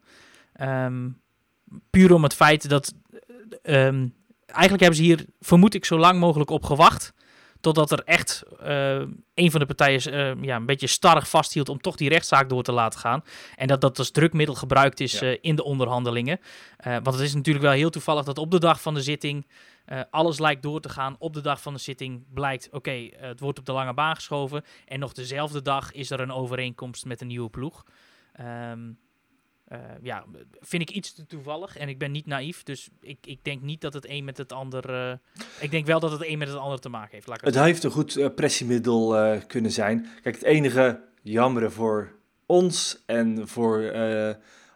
Ehm, 0.53 1.09
puur 1.91 2.15
om 2.15 2.23
het 2.23 2.35
feit 2.35 2.69
dat, 2.69 2.95
eh, 3.63 3.87
ehm, 3.87 4.09
eigenlijk 4.47 4.83
hebben 4.83 4.95
ze 4.95 5.03
hier, 5.03 5.27
vermoed 5.41 5.75
ik, 5.75 5.85
zo 5.85 5.99
lang 5.99 6.19
mogelijk 6.21 6.51
op 6.51 6.65
gewacht. 6.65 7.13
Totdat 7.63 7.91
er 7.91 8.03
echt 8.05 8.43
eh, 8.61 9.03
een 9.35 9.51
van 9.51 9.61
de 9.61 9.67
partijen 9.67 10.13
eh, 10.13 10.43
ja, 10.45 10.57
een 10.57 10.67
beetje 10.67 10.87
starrig 10.87 11.29
vasthield 11.29 11.69
om 11.69 11.81
toch 11.81 11.97
die 11.97 12.09
rechtszaak 12.09 12.49
door 12.49 12.63
te 12.63 12.73
laten 12.73 13.01
gaan. 13.01 13.25
En 13.57 13.67
dat 13.67 13.81
dat 13.81 13.99
als 13.99 14.11
drukmiddel 14.11 14.55
gebruikt 14.55 15.01
is 15.01 15.13
Ja. 15.19 15.21
eh, 15.21 15.39
in 15.41 15.57
de 15.57 15.65
onderhandelingen. 15.65 16.41
Want 16.85 17.07
het 17.07 17.21
is 17.21 17.35
natuurlijk 17.35 17.65
wel 17.65 17.75
heel 17.75 17.91
toevallig 17.91 18.25
dat 18.25 18.39
op 18.39 18.51
de 18.51 18.59
dag 18.61 18.81
van 18.81 18.95
de 18.95 19.03
zitting 19.03 19.47
alles 20.11 20.39
lijkt 20.39 20.63
door 20.63 20.81
te 20.81 20.89
gaan. 20.89 21.17
Op 21.19 21.35
de 21.35 21.41
dag 21.41 21.61
van 21.63 21.73
de 21.73 21.79
zitting 21.81 22.25
blijkt, 22.35 22.69
oké, 22.71 23.09
het 23.17 23.41
wordt 23.41 23.59
op 23.59 23.67
de 23.67 23.73
lange 23.73 23.95
baan 23.95 24.15
geschoven. 24.15 24.65
En 24.87 24.99
nog 24.99 25.13
dezelfde 25.13 25.63
dag 25.63 25.93
is 25.93 26.11
er 26.11 26.21
een 26.21 26.33
overeenkomst 26.33 27.05
met 27.05 27.21
een 27.21 27.27
nieuwe 27.27 27.51
ploeg. 27.51 27.85
Ehm, 28.33 28.79
eh, 29.73 29.79
ja, 30.03 30.25
vind 30.61 30.83
ik 30.83 30.91
iets 30.91 31.15
te 31.15 31.27
toevallig. 31.27 31.77
En 31.77 31.89
ik 31.89 31.99
ben 31.99 32.11
niet 32.11 32.27
naïef, 32.27 32.63
dus 32.63 32.89
ik, 33.01 33.19
ik 33.27 33.45
denk 33.45 33.63
niet 33.63 33.81
dat 33.81 33.93
het 33.93 34.09
een 34.09 34.25
met 34.25 34.39
het 34.39 34.53
ander... 34.53 34.91
eh, 34.95 35.13
ik 35.61 35.71
denk 35.71 35.87
wel 35.87 36.01
dat 36.01 36.11
het 36.11 36.27
een 36.27 36.39
met 36.39 36.49
het 36.49 36.57
ander 36.57 36.81
te 36.81 36.89
maken 36.89 37.11
heeft. 37.13 37.27
Laat 37.27 37.39
ik 37.39 37.45
het 37.45 37.55
Het 37.55 37.65
heeft 37.65 37.85
een 37.85 37.91
goed 37.91 38.17
eh, 38.17 38.35
pressiemiddel 38.35 39.39
kunnen 39.47 39.71
zijn. 39.71 40.09
Kijk, 40.23 40.35
het 40.35 40.45
enige 40.45 41.01
jammere 41.23 41.71
voor 41.71 42.13
ons 42.47 43.03
en 43.07 43.49
voor 43.49 43.93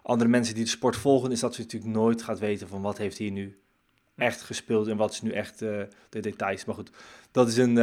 andere 0.02 0.30
mensen 0.30 0.54
die 0.54 0.64
de 0.64 0.70
sport 0.70 0.96
volgen, 0.96 1.32
is 1.32 1.40
dat 1.40 1.54
ze 1.54 1.60
natuurlijk 1.60 1.92
nooit 1.92 2.22
gaat 2.22 2.38
weten 2.38 2.68
van 2.68 2.82
wat 2.82 2.98
heeft 2.98 3.18
hier 3.18 3.30
nu 3.30 3.60
echt 4.16 4.42
gespeeld 4.42 4.86
en 4.86 4.96
wat 4.96 5.12
is 5.12 5.22
nu 5.22 5.32
echt 5.32 5.58
de 5.58 5.88
details. 6.08 6.64
Maar 6.64 6.74
goed, 6.74 6.90
dat 7.30 7.48
is 7.48 7.56
een, 7.56 7.76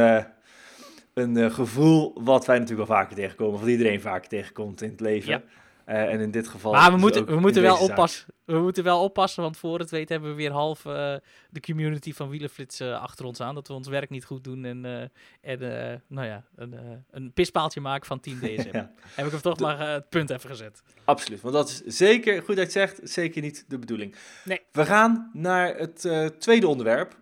een 1.14 1.52
gevoel 1.52 2.22
wat 2.22 2.46
wij 2.46 2.58
natuurlijk 2.58 2.88
wel 2.88 2.98
vaker 2.98 3.16
tegenkomen, 3.16 3.60
wat 3.60 3.68
iedereen 3.68 4.00
vaker 4.00 4.28
tegenkomt 4.28 4.82
in 4.82 4.90
het 4.90 5.00
leven. 5.00 5.30
Ja. 5.30 5.42
Eh, 5.84 6.12
en 6.12 6.20
in 6.20 6.30
dit 6.30 6.48
geval. 6.48 6.72
Maar 6.72 6.92
we 6.92 6.96
moeten, 6.96 7.26
we 7.26 7.40
moeten 7.40 7.62
wel 7.62 7.76
zaak. 7.76 7.88
oppassen. 7.88 8.26
We 8.44 8.58
moeten 8.58 8.84
wel 8.84 9.02
oppassen, 9.02 9.42
want 9.42 9.56
voor 9.56 9.78
het 9.78 9.90
weten 9.90 10.12
hebben 10.12 10.30
we 10.30 10.36
weer 10.36 10.50
half 10.50 10.84
eh, 10.86 11.14
de 11.50 11.60
community 11.60 12.12
van 12.12 12.28
Wielenflits 12.28 12.80
achter 12.80 13.24
ons 13.24 13.40
aan. 13.40 13.54
Dat 13.54 13.68
we 13.68 13.74
ons 13.74 13.88
werk 13.88 14.10
niet 14.10 14.24
goed 14.24 14.44
doen 14.44 14.64
en, 14.64 15.10
eh, 15.40 15.58
en 15.60 16.02
nou 16.06 16.26
ja, 16.26 16.44
een, 16.56 17.04
een 17.10 17.32
pispaaltje 17.32 17.80
maken 17.80 18.06
van 18.06 18.20
Team 18.20 18.38
DSM. 18.40 18.68
Ja. 18.72 18.92
Heb 19.14 19.26
ik 19.26 19.32
hem 19.32 19.40
toch 19.40 19.58
maar 19.58 19.88
het 19.92 20.08
punt 20.08 20.30
even 20.30 20.50
gezet. 20.50 20.82
Absoluut, 21.04 21.40
want 21.40 21.54
dat 21.54 21.68
is 21.68 21.96
zeker, 21.96 22.42
goed 22.42 22.56
dat 22.56 22.56
je 22.56 22.62
het 22.62 22.72
zegt, 22.72 23.00
zeker 23.02 23.42
niet 23.42 23.64
de 23.68 23.78
bedoeling. 23.78 24.14
Nee. 24.44 24.60
We 24.72 24.84
gaan 24.86 25.30
naar 25.32 25.76
het 25.76 26.08
tweede 26.38 26.68
onderwerp. 26.68 27.16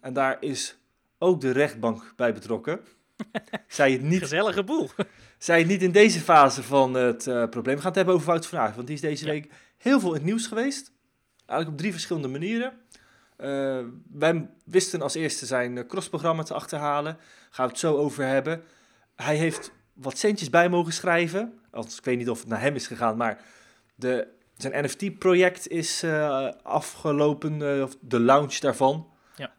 En 0.00 0.12
daar 0.12 0.36
is 0.40 0.76
ook 1.18 1.40
de 1.40 1.50
rechtbank 1.50 2.12
bij 2.16 2.34
betrokken. 2.34 2.80
Zij 3.68 3.92
het 3.92 4.02
niet 4.02 4.20
Gezellige 4.20 4.64
boel. 4.64 4.90
Zijn 5.38 5.66
niet 5.66 5.82
in 5.82 5.92
deze 5.92 6.20
fase 6.20 6.62
van 6.62 6.94
het 6.94 7.26
uh, 7.26 7.48
probleem. 7.48 7.76
Gaan 7.76 7.86
het 7.86 7.94
hebben 7.94 8.14
over 8.14 8.26
Wout 8.26 8.46
van 8.46 8.58
Aert, 8.58 8.74
want 8.74 8.86
die 8.86 8.96
is 8.96 9.02
deze 9.02 9.24
week 9.24 9.52
heel 9.76 10.00
veel 10.00 10.08
in 10.08 10.14
het 10.14 10.24
nieuws 10.24 10.46
geweest. 10.46 10.92
Eigenlijk 11.46 11.70
op 11.70 11.78
drie 11.78 11.92
verschillende 11.92 12.28
manieren. 12.28 12.72
Uh, 13.38 13.78
wij 14.12 14.50
wisten 14.64 15.02
als 15.02 15.14
eerste 15.14 15.46
zijn 15.46 15.86
crossprogramma 15.86 16.42
te 16.42 16.54
achterhalen. 16.54 17.16
Gaan 17.50 17.66
we 17.66 17.70
het 17.72 17.80
zo 17.80 17.96
over 17.96 18.26
hebben. 18.26 18.62
Hij 19.16 19.36
heeft 19.36 19.72
wat 19.92 20.18
centjes 20.18 20.50
bij 20.50 20.68
mogen 20.68 20.92
schrijven. 20.92 21.58
Althans, 21.70 21.98
ik 21.98 22.04
weet 22.04 22.18
niet 22.18 22.30
of 22.30 22.40
het 22.40 22.48
naar 22.48 22.60
hem 22.60 22.74
is 22.74 22.86
gegaan, 22.86 23.16
maar 23.16 23.40
de, 23.94 24.26
zijn 24.56 24.84
NFT-project 24.84 25.68
is 25.68 26.04
uh, 26.04 26.48
afgelopen, 26.62 27.60
uh, 27.60 27.86
de 28.00 28.20
launch 28.20 28.54
daarvan. 28.58 29.08
Ja. 29.36 29.52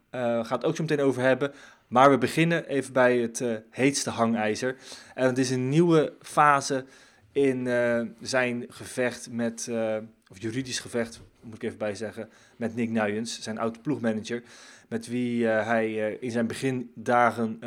Gaat 0.44 0.62
het 0.62 0.66
ook 0.66 0.76
zo 0.76 0.84
meteen 0.84 1.06
over 1.06 1.22
hebben. 1.22 1.54
Maar 1.96 2.10
we 2.10 2.18
beginnen 2.18 2.68
even 2.68 2.94
bij 2.94 3.18
het 3.18 3.44
heetste 3.70 4.10
hangijzer. 4.10 4.76
En 5.14 5.28
het 5.28 5.38
is 5.38 5.50
een 5.50 5.70
nieuwe 5.70 6.14
fase 6.22 6.86
in 7.32 7.68
zijn 8.22 8.66
gevecht 8.68 9.28
met, 9.32 9.72
of 10.32 10.42
juridisch 10.42 10.80
gevecht, 10.80 11.22
moet 11.42 11.56
ik 11.56 11.64
even 11.64 11.78
bij 11.78 11.96
zeggen, 11.96 12.30
met 12.56 12.76
Nick 12.76 12.90
Nuyens, 12.90 13.42
zijn 13.42 13.58
oud 13.58 13.82
ploegmanager. 13.82 14.44
Met 14.88 15.08
wie 15.08 15.46
hij 15.46 16.18
in 16.20 16.32
zijn 16.32 16.48
begindagen 16.48 17.58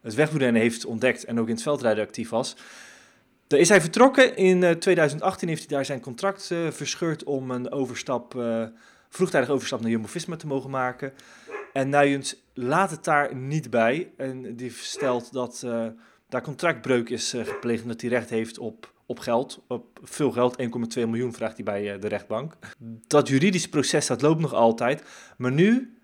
het 0.00 0.14
wegwielrennen 0.14 0.62
heeft 0.62 0.84
ontdekt 0.84 1.24
en 1.24 1.40
ook 1.40 1.48
in 1.48 1.54
het 1.54 1.62
veldrijden 1.62 2.04
actief 2.04 2.28
was. 2.28 2.56
Daar 3.46 3.60
is 3.60 3.68
hij 3.68 3.80
vertrokken. 3.80 4.36
In 4.36 4.78
2018 4.78 5.48
heeft 5.48 5.68
hij 5.68 5.76
daar 5.76 5.84
zijn 5.84 6.00
contract 6.00 6.46
verscheurd 6.70 7.24
om 7.24 7.50
een 7.50 7.70
overstap, 7.70 8.44
vroegtijdig 9.08 9.50
overstap 9.50 9.80
naar 9.80 9.90
Jumbo-Visma 9.90 10.36
te 10.36 10.46
mogen 10.46 10.70
maken. 10.70 11.12
En 11.74 11.88
Nuyens 11.88 12.36
laat 12.54 12.90
het 12.90 13.04
daar 13.04 13.34
niet 13.34 13.70
bij. 13.70 14.12
En 14.16 14.56
die 14.56 14.70
stelt 14.70 15.32
dat 15.32 15.62
uh, 15.64 15.86
daar 16.28 16.42
contractbreuk 16.42 17.08
is 17.08 17.30
gepleegd 17.36 17.82
en 17.82 17.88
dat 17.88 18.00
hij 18.00 18.10
recht 18.10 18.30
heeft 18.30 18.58
op, 18.58 18.92
op 19.06 19.18
geld. 19.18 19.64
Op 19.68 20.00
veel 20.02 20.32
geld, 20.32 20.62
1,2 20.62 20.68
miljoen 20.94 21.32
vraagt 21.32 21.54
hij 21.56 21.64
bij 21.64 21.98
de 21.98 22.08
rechtbank. 22.08 22.56
Dat 23.06 23.28
juridische 23.28 23.68
proces 23.68 24.06
dat 24.06 24.22
loopt 24.22 24.40
nog 24.40 24.52
altijd. 24.52 25.02
Maar 25.36 25.52
nu 25.52 25.98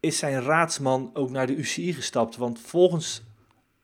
is 0.00 0.18
zijn 0.18 0.42
raadsman 0.42 1.10
ook 1.14 1.30
naar 1.30 1.46
de 1.46 1.56
UCI 1.56 1.92
gestapt. 1.92 2.36
Want 2.36 2.60
volgens 2.60 3.22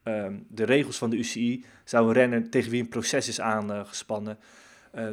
Ehm, 0.03 0.39
de 0.49 0.65
regels 0.65 0.99
van 0.99 1.11
de 1.11 1.17
UCI 1.17 1.65
zou 1.85 2.07
een 2.07 2.13
renner 2.13 2.51
tegen 2.51 2.71
wie 2.71 2.81
een 2.83 2.89
proces 2.89 3.29
is 3.29 3.41
aangespannen 3.41 4.39
uh, 4.95 5.09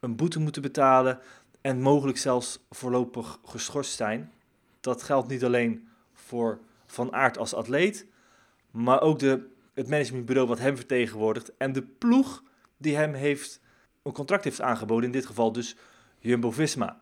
een 0.00 0.16
boete 0.16 0.40
moeten 0.40 0.62
betalen 0.62 1.18
en 1.60 1.80
mogelijk 1.80 2.18
zelfs 2.18 2.66
voorlopig 2.70 3.38
geschorst 3.44 3.96
zijn. 3.96 4.32
Dat 4.82 5.02
geldt 5.02 5.28
niet 5.28 5.44
alleen 5.44 5.88
voor 6.14 6.58
Van 6.86 7.12
Aert 7.12 7.38
als 7.38 7.54
atleet, 7.54 8.06
maar 8.70 9.00
ook 9.00 9.18
de, 9.18 9.48
het 9.74 9.88
managementbureau 9.88 10.48
wat 10.48 10.58
hem 10.58 10.76
vertegenwoordigt 10.76 11.56
en 11.56 11.72
de 11.72 11.82
ploeg 11.82 12.42
die 12.76 12.96
hem 12.96 13.14
heeft, 13.14 13.60
een 14.02 14.12
contract 14.12 14.44
heeft 14.44 14.60
aangeboden, 14.60 15.04
in 15.04 15.12
dit 15.12 15.26
geval 15.26 15.52
dus 15.52 15.76
Jumbo-Visma. 16.18 17.00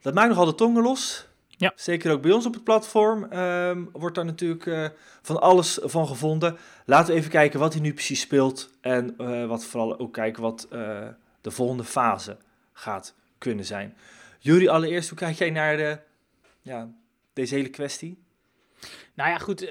Dat 0.00 0.14
maakt 0.14 0.28
nogal 0.28 0.44
de 0.44 0.54
tongen 0.54 0.82
los. 0.82 1.26
Ja. 1.48 1.72
Zeker 1.74 2.12
ook 2.12 2.22
bij 2.22 2.32
ons 2.32 2.46
op 2.46 2.54
het 2.54 2.64
platform 2.64 3.32
um, 3.32 3.88
wordt 3.92 4.14
daar 4.14 4.24
natuurlijk 4.24 4.66
uh, 4.66 4.88
van 5.22 5.40
alles 5.40 5.78
van 5.82 6.06
gevonden. 6.06 6.56
Laten 6.84 7.12
we 7.12 7.18
even 7.18 7.30
kijken 7.30 7.60
wat 7.60 7.72
hij 7.72 7.82
nu 7.82 7.92
precies 7.92 8.20
speelt. 8.20 8.70
En 8.80 9.14
uh, 9.18 9.46
wat 9.46 9.64
vooral 9.64 9.98
ook 9.98 10.12
kijken 10.12 10.42
wat 10.42 10.68
uh, 10.72 11.08
de 11.40 11.50
volgende 11.50 11.84
fase 11.84 12.36
gaat 12.72 13.14
kunnen 13.38 13.64
zijn. 13.64 13.96
Jury, 14.38 14.68
allereerst, 14.68 15.08
hoe 15.08 15.18
kijk 15.18 15.36
jij 15.36 15.50
naar 15.50 15.76
de, 15.76 15.98
ja, 16.70 16.90
deze 17.32 17.54
hele 17.54 17.68
kwestie? 17.68 18.18
Nou 19.14 19.30
ja, 19.30 19.38
goed. 19.38 19.70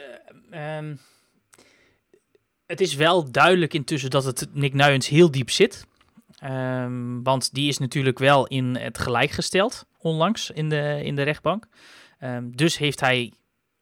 Um, 0.52 1.00
het 2.66 2.82
is 2.82 2.96
wel 2.96 3.32
duidelijk 3.32 3.74
intussen 3.74 4.10
dat 4.10 4.24
het 4.24 4.48
Nick 4.54 4.74
Nuyens 4.74 5.08
heel 5.08 5.32
diep 5.32 5.50
zit. 5.50 5.88
Um, 6.44 7.24
want 7.24 7.54
die 7.54 7.68
is 7.68 7.78
natuurlijk 7.78 8.20
wel 8.20 8.48
in 8.48 8.76
het 8.76 8.98
gelijk 8.98 9.32
gesteld 9.32 9.86
onlangs 9.98 10.52
in 10.52 10.70
de, 10.70 11.02
in 11.04 11.16
de 11.16 11.22
rechtbank. 11.22 11.68
Um, 12.20 12.56
dus 12.56 12.78
heeft 12.78 13.00
hij 13.00 13.34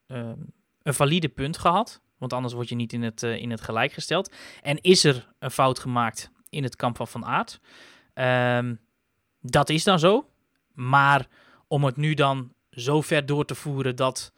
een 0.08 0.94
valide 0.94 1.30
punt 1.30 1.58
gehad. 1.58 2.02
Want 2.18 2.34
anders 2.34 2.54
word 2.54 2.70
je 2.70 2.76
niet 2.76 2.94
in 2.94 3.02
het, 3.02 3.24
uh, 3.24 3.42
in 3.42 3.52
het 3.52 3.62
gelijk 3.62 3.92
gesteld. 3.92 4.34
En 4.62 4.82
is 4.82 5.04
er 5.04 5.28
een 5.40 5.52
fout 5.52 5.80
gemaakt 5.80 6.32
in 6.50 6.64
het 6.64 6.76
kamp 6.76 6.96
van 6.96 7.08
Van 7.08 7.26
Aert? 7.26 7.60
dat 9.42 9.70
is 9.70 9.84
dan 9.84 10.00
zo. 10.00 10.30
Maar 10.74 11.28
om 11.68 11.84
het 11.84 11.98
nu 11.98 12.14
dan 12.14 12.56
zo 12.78 13.02
ver 13.02 13.26
door 13.26 13.46
te 13.46 13.56
voeren 13.56 13.96
dat 13.96 14.34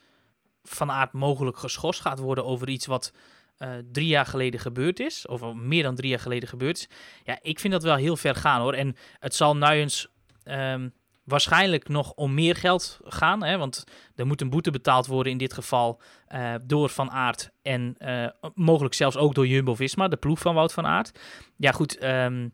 Van 0.63 0.91
Aert 0.91 1.13
mogelijk 1.13 1.57
geschorst 1.57 2.01
gaat 2.01 2.19
worden 2.19 2.45
over 2.45 2.69
iets 2.69 2.85
wat 2.85 3.13
uh, 3.57 3.69
drie 3.91 4.07
jaar 4.07 4.25
geleden 4.25 4.59
gebeurd 4.59 4.99
is, 4.99 5.27
of 5.27 5.53
meer 5.53 5.83
dan 5.83 5.95
drie 5.95 6.09
jaar 6.09 6.19
geleden 6.19 6.49
gebeurd 6.49 6.77
is. 6.77 6.89
Ja, 7.23 7.39
ik 7.41 7.59
vind 7.59 7.73
dat 7.73 7.83
wel 7.83 7.95
heel 7.95 8.17
ver 8.17 8.35
gaan 8.35 8.61
hoor. 8.61 8.73
En 8.73 8.95
het 9.19 9.35
zal 9.35 9.57
Nuyens 9.57 10.07
um, 10.43 10.93
waarschijnlijk 11.23 11.87
nog 11.87 12.11
om 12.11 12.33
meer 12.33 12.55
geld 12.55 12.99
gaan, 13.03 13.43
hè, 13.43 13.57
want 13.57 13.83
er 14.15 14.27
moet 14.27 14.41
een 14.41 14.49
boete 14.49 14.71
betaald 14.71 15.07
worden 15.07 15.31
in 15.31 15.37
dit 15.37 15.53
geval 15.53 16.01
uh, 16.29 16.53
door 16.61 16.89
Van 16.89 17.11
Aert 17.11 17.49
en 17.61 17.95
uh, 17.99 18.27
mogelijk 18.53 18.93
zelfs 18.93 19.17
ook 19.17 19.35
door 19.35 19.47
Jumbo-Visma, 19.47 20.07
de 20.07 20.17
ploeg 20.17 20.39
van 20.39 20.55
Wout 20.55 20.73
van 20.73 20.85
Aert. 20.85 21.19
Ja 21.57 21.71
goed, 21.71 22.03
um, 22.03 22.53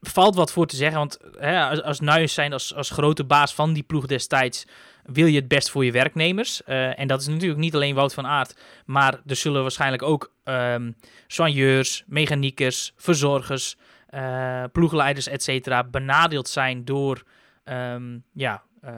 valt 0.00 0.34
wat 0.34 0.52
voor 0.52 0.66
te 0.66 0.76
zeggen, 0.76 0.98
want 0.98 1.18
hè, 1.38 1.68
als, 1.68 2.00
als 2.02 2.34
zijn 2.34 2.52
als, 2.52 2.74
als 2.74 2.90
grote 2.90 3.24
baas 3.24 3.54
van 3.54 3.72
die 3.72 3.82
ploeg 3.82 4.06
destijds 4.06 4.66
wil 5.02 5.26
je 5.26 5.36
het 5.36 5.48
best 5.48 5.70
voor 5.70 5.84
je 5.84 5.92
werknemers. 5.92 6.62
Uh, 6.66 6.98
en 6.98 7.08
dat 7.08 7.20
is 7.20 7.26
natuurlijk 7.26 7.60
niet 7.60 7.74
alleen 7.74 7.94
Wout 7.94 8.14
van 8.14 8.26
Aert, 8.26 8.56
maar 8.86 9.20
er 9.26 9.36
zullen 9.36 9.62
waarschijnlijk 9.62 10.02
ook 10.02 10.32
um, 10.44 10.96
soigneurs, 11.26 12.04
mechaniekers, 12.06 12.92
verzorgers, 12.96 13.76
uh, 14.10 14.64
ploegleiders, 14.72 15.26
et 15.26 15.42
cetera, 15.42 15.84
benadeeld 15.84 16.48
zijn 16.48 16.84
door 16.84 17.22
um, 17.64 18.24
ja, 18.32 18.62
uh, 18.84 18.90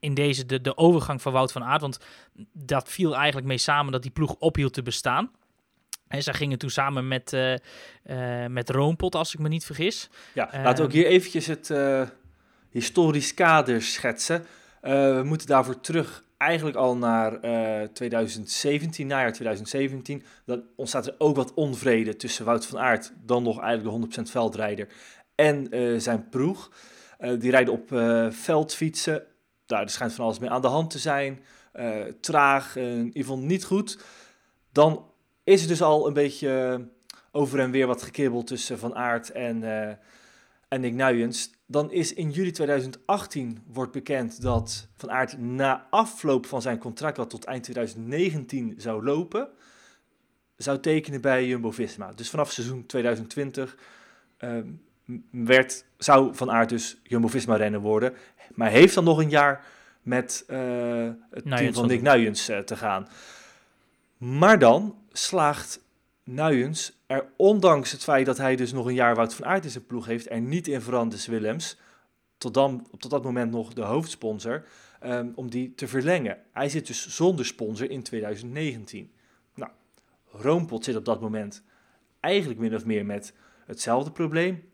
in 0.00 0.14
deze 0.14 0.46
de, 0.46 0.60
de 0.60 0.76
overgang 0.76 1.22
van 1.22 1.32
Wout 1.32 1.52
van 1.52 1.64
Aert. 1.64 1.80
Want 1.80 1.98
dat 2.52 2.88
viel 2.88 3.16
eigenlijk 3.16 3.46
mee 3.46 3.58
samen 3.58 3.92
dat 3.92 4.02
die 4.02 4.10
ploeg 4.10 4.34
ophield 4.34 4.72
te 4.72 4.82
bestaan. 4.82 5.30
En 6.12 6.22
ze 6.22 6.34
gingen 6.34 6.58
toen 6.58 6.70
samen 6.70 7.08
met, 7.08 7.32
uh, 7.32 7.52
uh, 7.52 8.46
met 8.46 8.70
Roompot, 8.70 9.14
als 9.14 9.34
ik 9.34 9.40
me 9.40 9.48
niet 9.48 9.64
vergis. 9.64 10.10
Ja, 10.34 10.50
laten 10.52 10.76
we 10.76 10.82
ook 10.82 10.92
hier 10.92 11.06
eventjes 11.06 11.46
het 11.46 11.68
uh, 11.68 12.02
historisch 12.70 13.34
kader 13.34 13.82
schetsen. 13.82 14.46
we 14.80 15.22
moeten 15.24 15.46
daarvoor 15.46 15.80
terug 15.80 16.24
eigenlijk 16.36 16.76
al 16.76 16.96
naar 16.96 17.40
2017, 17.92 19.06
najaar 19.06 19.32
2017. 19.32 20.22
Dan 20.44 20.62
ontstaat 20.76 21.06
er 21.06 21.14
ook 21.18 21.36
wat 21.36 21.54
onvrede 21.54 22.16
tussen 22.16 22.44
Wout 22.44 22.66
van 22.66 22.78
Aert, 22.78 23.12
dan 23.24 23.42
nog 23.42 23.60
eigenlijk 23.60 24.12
de 24.12 24.22
100% 24.24 24.30
veldrijder, 24.30 24.88
en 25.34 25.68
zijn 26.00 26.28
ploeg. 26.28 26.70
die 27.38 27.50
rijden 27.50 27.72
op 27.72 27.88
veldfietsen. 28.34 29.22
Daar 29.66 29.90
schijnt 29.90 30.12
van 30.12 30.24
alles 30.24 30.38
mee 30.38 30.50
aan 30.50 30.62
de 30.62 30.68
hand 30.68 30.90
te 30.90 30.98
zijn. 30.98 31.44
traag, 32.20 32.76
in 32.76 33.04
ieder 33.04 33.20
geval 33.20 33.38
niet 33.38 33.64
goed. 33.64 34.04
Dan 34.72 35.11
is 35.44 35.62
er 35.62 35.68
dus 35.68 35.82
al 35.82 36.06
een 36.06 36.12
beetje 36.12 36.80
over 37.32 37.58
en 37.58 37.70
weer 37.70 37.86
wat 37.86 38.02
gekibbeld 38.02 38.46
tussen 38.46 38.78
Van 38.78 38.94
Aert 38.94 39.30
en, 39.30 39.62
uh, 39.62 39.88
en 40.68 40.80
Nick 40.80 40.94
Nuyens. 40.94 41.50
Dan 41.66 41.90
is 41.90 42.14
in 42.14 42.30
juli 42.30 42.50
2018 42.50 43.62
wordt 43.66 43.92
bekend 43.92 44.42
dat 44.42 44.88
Van 44.96 45.10
Aert 45.10 45.38
na 45.38 45.86
afloop 45.90 46.46
van 46.46 46.62
zijn 46.62 46.78
contract, 46.78 47.16
wat 47.16 47.30
tot 47.30 47.44
eind 47.44 47.62
2019 47.62 48.74
zou 48.76 49.04
lopen, 49.04 49.48
zou 50.56 50.80
tekenen 50.80 51.20
bij 51.20 51.46
Jumbo-Visma. 51.46 52.12
Dus 52.12 52.30
vanaf 52.30 52.52
seizoen 52.52 52.86
2020 52.86 53.76
uh, 54.38 54.58
werd, 55.30 55.84
zou 55.98 56.34
Van 56.34 56.50
Aert 56.50 56.68
dus 56.68 57.00
Jumbo-Visma 57.02 57.56
rennen 57.56 57.80
worden. 57.80 58.14
Maar 58.54 58.70
heeft 58.70 58.94
dan 58.94 59.04
nog 59.04 59.18
een 59.18 59.30
jaar 59.30 59.64
met 60.02 60.44
uh, 60.48 61.10
het 61.30 61.44
team 61.44 61.74
van 61.74 61.86
Nick 61.86 62.02
Nuyens 62.02 62.44
te 62.44 62.76
gaan. 62.76 63.08
Maar 64.16 64.58
dan 64.58 65.01
slaagt 65.12 65.80
Nuyens 66.24 67.00
er, 67.06 67.26
ondanks 67.36 67.92
het 67.92 68.02
feit 68.02 68.26
dat 68.26 68.36
hij 68.36 68.56
dus 68.56 68.72
nog 68.72 68.86
een 68.86 68.94
jaar 68.94 69.14
Wout 69.14 69.34
van 69.34 69.46
Aert 69.46 69.64
in 69.64 69.70
zijn 69.70 69.86
ploeg 69.86 70.06
heeft, 70.06 70.30
er 70.30 70.40
niet 70.40 70.68
in 70.68 70.80
Veranders 70.80 71.26
Willems, 71.26 71.78
tot, 72.38 72.54
dan, 72.54 72.86
tot 72.98 73.10
dat 73.10 73.22
moment 73.22 73.50
nog 73.50 73.72
de 73.72 73.82
hoofdsponsor, 73.82 74.64
um, 75.04 75.32
om 75.34 75.50
die 75.50 75.74
te 75.74 75.88
verlengen. 75.88 76.38
Hij 76.52 76.68
zit 76.68 76.86
dus 76.86 77.16
zonder 77.16 77.46
sponsor 77.46 77.90
in 77.90 78.02
2019. 78.02 79.12
Nou, 79.54 79.70
Roompot 80.30 80.84
zit 80.84 80.96
op 80.96 81.04
dat 81.04 81.20
moment 81.20 81.62
eigenlijk 82.20 82.60
min 82.60 82.74
of 82.74 82.84
meer 82.84 83.06
met 83.06 83.34
hetzelfde 83.66 84.10
probleem. 84.10 84.70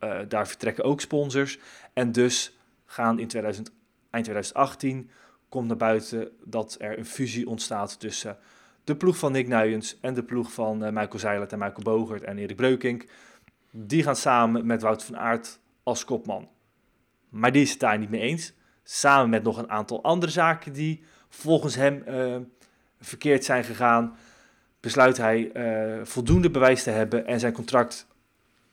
Uh, 0.00 0.18
daar 0.28 0.48
vertrekken 0.48 0.84
ook 0.84 1.00
sponsors. 1.00 1.58
En 1.92 2.12
dus 2.12 2.56
gaan 2.84 3.18
in 3.18 3.28
2000, 3.28 3.72
eind 4.10 4.24
2018 4.24 5.10
komt 5.48 5.68
naar 5.68 5.76
buiten 5.76 6.30
dat 6.44 6.76
er 6.78 6.98
een 6.98 7.06
fusie 7.06 7.48
ontstaat 7.48 8.00
tussen 8.00 8.38
de 8.84 8.96
ploeg 8.96 9.18
van 9.18 9.32
Nick 9.32 9.48
Nuyens 9.48 9.98
en 10.00 10.14
de 10.14 10.22
ploeg 10.22 10.52
van 10.52 10.84
uh, 10.84 10.90
Michael 10.90 11.18
Zeilert 11.18 11.52
en 11.52 11.58
Michael 11.58 11.82
Bogert 11.82 12.22
en 12.22 12.38
Erik 12.38 12.56
Breukink. 12.56 13.04
Die 13.70 14.02
gaan 14.02 14.16
samen 14.16 14.66
met 14.66 14.82
Wout 14.82 15.04
van 15.04 15.16
Aert 15.16 15.60
als 15.82 16.04
kopman. 16.04 16.48
Maar 17.28 17.52
die 17.52 17.62
is 17.62 17.70
het 17.70 17.80
daar 17.80 17.98
niet 17.98 18.10
mee 18.10 18.20
eens. 18.20 18.52
Samen 18.82 19.30
met 19.30 19.42
nog 19.42 19.58
een 19.58 19.70
aantal 19.70 20.02
andere 20.02 20.32
zaken 20.32 20.72
die 20.72 21.02
volgens 21.28 21.74
hem 21.74 22.02
uh, 22.08 22.36
verkeerd 23.00 23.44
zijn 23.44 23.64
gegaan. 23.64 24.16
besluit 24.80 25.16
hij 25.16 25.52
eh, 25.52 26.04
voldoende 26.04 26.50
bewijs 26.50 26.82
te 26.82 26.90
hebben 26.90 27.26
en 27.26 27.40
zijn 27.40 27.52
contract 27.52 28.06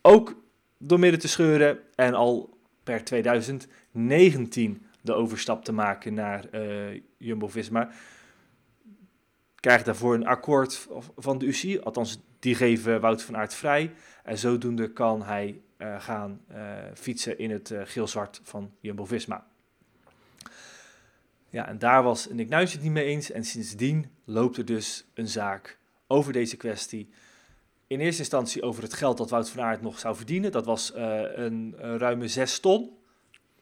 ook 0.02 0.36
door 0.78 1.00
midden 1.00 1.20
te 1.20 1.28
scheuren 1.28 1.80
en 1.96 2.14
al 2.14 2.58
per 2.84 3.04
2019 3.04 4.86
de 5.02 5.14
overstap 5.14 5.64
te 5.64 5.72
maken 5.72 6.14
naar 6.14 6.46
eh, 6.52 7.02
Jumbo-Visma. 7.18 7.90
Krijgt 9.68 9.86
daarvoor 9.86 10.14
een 10.14 10.28
akkoord 10.28 10.88
van 11.18 11.38
de 11.38 11.46
UCI, 11.46 11.80
althans 11.80 12.20
die 12.40 12.56
geven 12.56 13.02
Wout 13.02 13.24
van 13.24 13.38
Aert 13.38 13.54
vrij. 13.54 13.94
En 14.24 14.38
zodoende 14.38 14.94
kan 14.94 15.24
hij 15.24 15.62
eh, 15.78 16.02
gaan 16.02 16.42
fietsen 16.94 17.40
in 17.40 17.52
het 17.52 17.74
geel-zwart 17.84 18.40
van 18.44 18.72
Jumbo-Visma. 18.80 19.48
Ja, 21.50 21.68
en 21.68 21.80
daar 21.80 22.04
was 22.04 22.28
Nick 22.30 22.50
Nuis 22.50 22.74
het 22.74 22.82
niet 22.82 22.92
mee 22.92 23.06
eens. 23.06 23.32
En 23.32 23.44
sindsdien 23.44 24.12
loopt 24.26 24.58
er 24.58 24.66
dus 24.66 25.06
een 25.14 25.28
zaak 25.28 25.78
over 26.08 26.34
deze 26.34 26.58
kwestie. 26.58 27.10
In 27.88 28.00
eerste 28.00 28.22
instantie 28.22 28.64
over 28.64 28.84
het 28.84 28.94
geld 28.94 29.18
dat 29.18 29.30
Wout 29.30 29.50
van 29.50 29.64
Aert 29.64 29.82
nog 29.82 30.00
zou 30.00 30.16
verdienen. 30.16 30.52
Dat 30.52 30.66
was 30.66 30.96
uh, 30.96 31.22
een, 31.36 31.76
ruime 31.78 32.28
6 32.28 32.60
ton. 32.60 32.98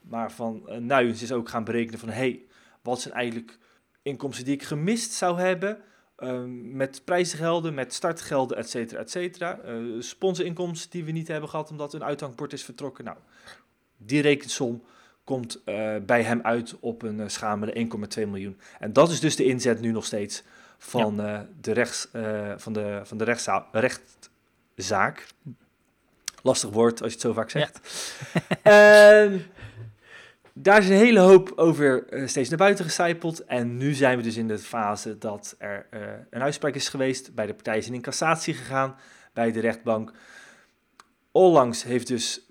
Maar 0.02 0.32
van 0.32 0.64
uh, 0.68 0.78
Nuyens 0.78 1.22
is 1.22 1.32
ook 1.32 1.50
gaan 1.50 1.64
berekenen 1.64 2.00
van... 2.00 2.10
hey, 2.10 2.42
wat 2.82 3.02
zijn 3.02 3.14
eigenlijk 3.14 3.58
inkomsten 4.02 4.46
die 4.46 4.54
ik 4.54 4.64
gemist 4.64 5.12
zou 5.12 5.40
hebben... 5.40 5.84
Uh, 6.20 6.42
met 6.62 7.02
prijsgelden, 7.04 7.74
met 7.74 7.94
startgelden, 7.94 8.58
et 8.58 8.70
cetera, 8.70 9.00
et 9.00 9.12
cetera. 9.12 9.60
Uh, 9.66 10.02
sponsorinkomsten 10.02 10.90
die 10.90 11.04
we 11.04 11.12
niet 11.12 11.28
hebben 11.28 11.50
gehad 11.50 11.70
omdat 11.70 11.94
een 11.94 12.04
uithangbord 12.04 12.54
is 12.54 12.64
vertrokken. 12.64 13.06
Nou, 13.06 13.18
die 13.98 14.22
rekensom 14.22 14.84
komt 15.24 15.62
uh, 15.66 15.96
bij 16.06 16.24
hem 16.24 16.42
uit 16.42 16.76
op 16.80 17.02
een 17.02 17.20
uh, 17.20 17.28
schamele 17.28 17.88
1,2 18.18 18.28
miljoen. 18.28 18.60
En 18.80 18.94
dat 18.94 19.10
is 19.10 19.20
dus 19.20 19.36
de 19.36 19.44
inzet 19.44 19.82
nu 19.82 19.92
nog 19.92 20.06
steeds 20.06 20.44
van, 20.78 21.16
ja. 21.16 21.40
uh, 21.40 21.48
de, 21.62 21.72
rechts, 21.72 22.08
van 22.58 22.74
de, 22.74 23.02
van 23.04 23.18
de 23.18 23.24
rechtsza 23.24 23.68
rechtszaak. 23.72 25.28
Lastig 26.42 26.70
woord 26.70 27.02
als 27.02 27.12
je 27.12 27.18
het 27.18 27.26
zo 27.26 27.34
vaak 27.34 27.50
zegt. 27.50 27.80
Ja. 28.64 29.32
daar 30.58 30.80
is 30.80 30.90
een 30.90 30.96
hele 30.96 31.20
hoop 31.20 31.52
over 31.56 32.06
steeds 32.26 32.50
naar 32.50 32.58
buiten 32.58 32.86
gecijpeld. 32.86 33.46
En 33.46 33.78
nu 33.78 33.94
zijn 33.94 34.18
we 34.18 34.24
dus 34.24 34.38
in 34.38 34.48
de 34.48 34.60
fase 34.60 35.18
dat 35.18 35.56
er 35.58 35.88
een 36.30 36.42
uitspraak 36.42 36.76
is 36.76 36.90
geweest. 36.90 37.36
Bij 37.36 37.46
de 37.46 37.54
partijen 37.54 37.84
zijn 37.84 37.96
in 37.96 38.02
cassatie 38.02 38.54
gegaan 38.54 38.96
bij 39.34 39.52
de 39.52 39.60
rechtbank. 39.60 40.12
Onlangs 41.32 41.84
heeft 41.84 42.08
dus 42.08 42.42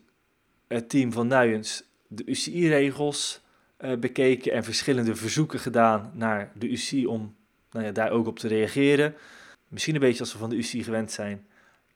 het 0.68 0.88
team 0.88 1.12
van 1.12 1.26
Nuyens 1.26 1.84
de 2.08 2.22
UCI-regels 2.26 3.40
uh, 3.80 3.96
bekeken 3.96 4.52
en 4.52 4.64
verschillende 4.64 5.14
verzoeken 5.14 5.58
gedaan 5.58 6.10
naar 6.14 6.52
de 6.54 6.70
UCI 6.70 7.06
om 7.06 7.36
nou 7.70 7.84
ja, 7.84 7.92
daar 7.92 8.10
ook 8.10 8.26
op 8.26 8.38
te 8.38 8.48
reageren. 8.48 9.14
Misschien 9.68 9.94
een 9.94 10.00
beetje 10.00 10.20
als 10.20 10.32
we 10.32 10.38
van 10.38 10.50
de 10.50 10.56
UCI 10.56 10.82
gewend 10.82 11.12
zijn. 11.12 11.46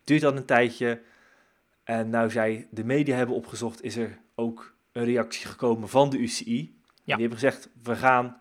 Duurt 0.05 0.21
dat 0.21 0.37
een 0.37 0.45
tijdje. 0.45 1.01
En 1.85 2.11
nou 2.11 2.31
zij 2.31 2.67
de 2.71 2.85
media 2.85 3.17
hebben 3.17 3.35
opgezocht, 3.35 3.83
is 3.83 3.97
er 3.97 4.19
ook 4.35 4.75
een 4.99 5.05
reactie 5.05 5.47
gekomen 5.47 5.89
van 5.89 6.11
de 6.11 6.19
UCI. 6.19 6.77
Ja. 7.05 7.17
Die 7.17 7.27
hebben 7.27 7.39
gezegd, 7.39 7.69
we 7.83 7.97
gaan 7.97 8.41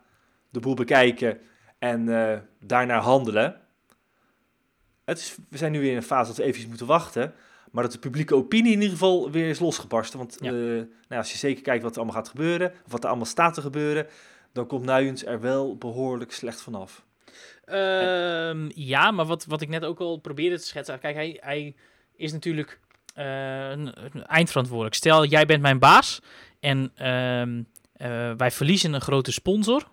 de 0.49 0.59
boel 0.59 0.73
bekijken 0.73 1.39
en 1.79 2.07
uh, 2.07 2.37
daarnaar 2.59 3.01
handelen. 3.01 3.61
Het 5.05 5.17
is, 5.17 5.35
we 5.49 5.57
zijn 5.57 5.71
nu 5.71 5.79
weer 5.79 5.91
in 5.91 5.97
een 5.97 6.03
fase 6.03 6.27
dat 6.27 6.37
we 6.37 6.43
even 6.43 6.69
moeten 6.69 6.87
wachten. 6.87 7.33
Maar 7.71 7.83
dat 7.83 7.91
de 7.91 7.99
publieke 7.99 8.35
opinie 8.35 8.71
in 8.71 8.77
ieder 8.77 8.97
geval 8.97 9.31
weer 9.31 9.49
is 9.49 9.59
losgebarsten. 9.59 10.19
Want 10.19 10.37
ja. 10.39 10.51
uh, 10.51 10.83
nou, 11.07 11.21
als 11.21 11.31
je 11.31 11.37
zeker 11.37 11.63
kijkt 11.63 11.83
wat 11.83 11.91
er 11.91 11.97
allemaal 11.97 12.21
gaat 12.21 12.29
gebeuren, 12.29 12.71
of 12.85 12.91
wat 12.91 13.03
er 13.03 13.09
allemaal 13.09 13.25
staat 13.25 13.53
te 13.53 13.61
gebeuren, 13.61 14.07
dan 14.53 14.67
komt 14.67 14.85
Nuyens 14.85 15.25
er 15.25 15.41
wel 15.41 15.77
behoorlijk 15.77 16.31
slecht 16.31 16.61
vanaf. 16.61 17.05
Um, 17.69 18.71
ja, 18.75 19.11
maar 19.11 19.25
wat, 19.25 19.45
wat 19.45 19.61
ik 19.61 19.69
net 19.69 19.85
ook 19.85 19.99
al 19.99 20.17
probeerde 20.17 20.59
te 20.59 20.65
schetsen. 20.65 20.99
Kijk, 20.99 21.15
hij, 21.15 21.37
hij 21.41 21.75
is 22.15 22.31
natuurlijk 22.31 22.79
uh, 23.17 23.69
een 23.69 24.25
eindverantwoordelijk. 24.25 24.95
Stel, 24.95 25.25
jij 25.25 25.45
bent 25.45 25.61
mijn 25.61 25.79
baas 25.79 26.21
en 26.67 26.91
uh, 27.01 27.41
uh, 28.10 28.34
wij 28.38 28.51
verliezen 28.51 28.93
een 28.93 29.01
grote 29.01 29.32
sponsor 29.32 29.88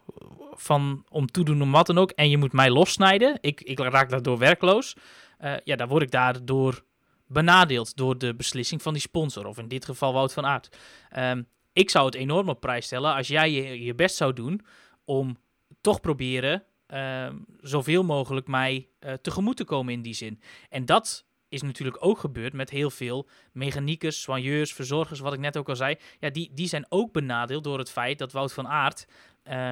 van, 0.51 1.05
om 1.09 1.27
toedoen 1.27 1.63
om 1.63 1.73
wat 1.73 1.87
dan 1.87 1.99
ook. 1.99 2.11
En 2.11 2.31
je 2.31 2.39
moet 2.39 2.53
mij 2.53 2.71
lossnijden. 2.71 3.39
Ik, 3.41 3.61
ik 3.61 3.79
raak 3.79 4.11
daardoor 4.11 4.39
werkloos. 4.39 4.97
Uh, 5.41 5.55
ja, 5.65 5.77
dan 5.77 5.89
word 5.89 6.03
ik 6.03 6.11
daardoor 6.11 6.85
benadeeld 7.27 7.97
door 7.97 8.19
de 8.19 8.35
beslissing 8.35 8.83
van 8.83 8.93
die 8.93 9.03
sponsor. 9.03 9.47
Of 9.47 9.59
in 9.59 9.69
dit 9.69 9.85
geval 9.85 10.13
Wout 10.13 10.33
van 10.33 10.47
Aert. 10.47 10.77
Um, 11.19 11.47
ik 11.73 11.91
zou 11.91 12.07
het 12.07 12.15
enorm 12.15 12.49
op 12.49 12.61
prijs 12.61 12.87
stellen 12.87 13.15
als 13.15 13.29
jij 13.29 13.51
je, 13.51 13.85
je 13.85 13.95
best 13.95 14.17
zou 14.17 14.33
doen 14.33 14.61
om 15.05 15.39
toch 15.81 16.01
proberen 16.01 16.63
um, 16.87 17.45
zoveel 17.61 18.05
mogelijk 18.05 18.47
mij 18.47 18.89
uh, 19.01 19.13
tegemoet 19.13 19.57
te 19.57 19.65
komen 19.65 19.93
in 19.93 20.03
die 20.03 20.15
zin. 20.15 20.41
En 20.69 20.85
dat 20.85 21.25
is 21.55 21.63
natuurlijk 21.63 21.97
ook 22.01 22.19
gebeurd 22.19 22.53
met 22.53 22.71
heel 22.71 22.91
veel 22.91 23.29
mechaniekers, 23.53 24.23
soigneurs, 24.23 24.73
verzorgers, 24.73 25.21
wat 25.21 25.33
ik 25.33 25.39
net 25.39 25.57
ook 25.57 25.69
al 25.69 25.77
zei. 25.77 25.97
Ja, 26.21 26.31
die, 26.31 26.51
die 26.55 26.69
zijn 26.69 26.87
ook 26.89 27.13
benadeeld 27.13 27.65
door 27.65 27.79
het 27.79 27.91
feit 27.91 28.19
dat 28.19 28.33
Wout 28.33 28.53
van 28.53 28.69
Aert 28.69 29.07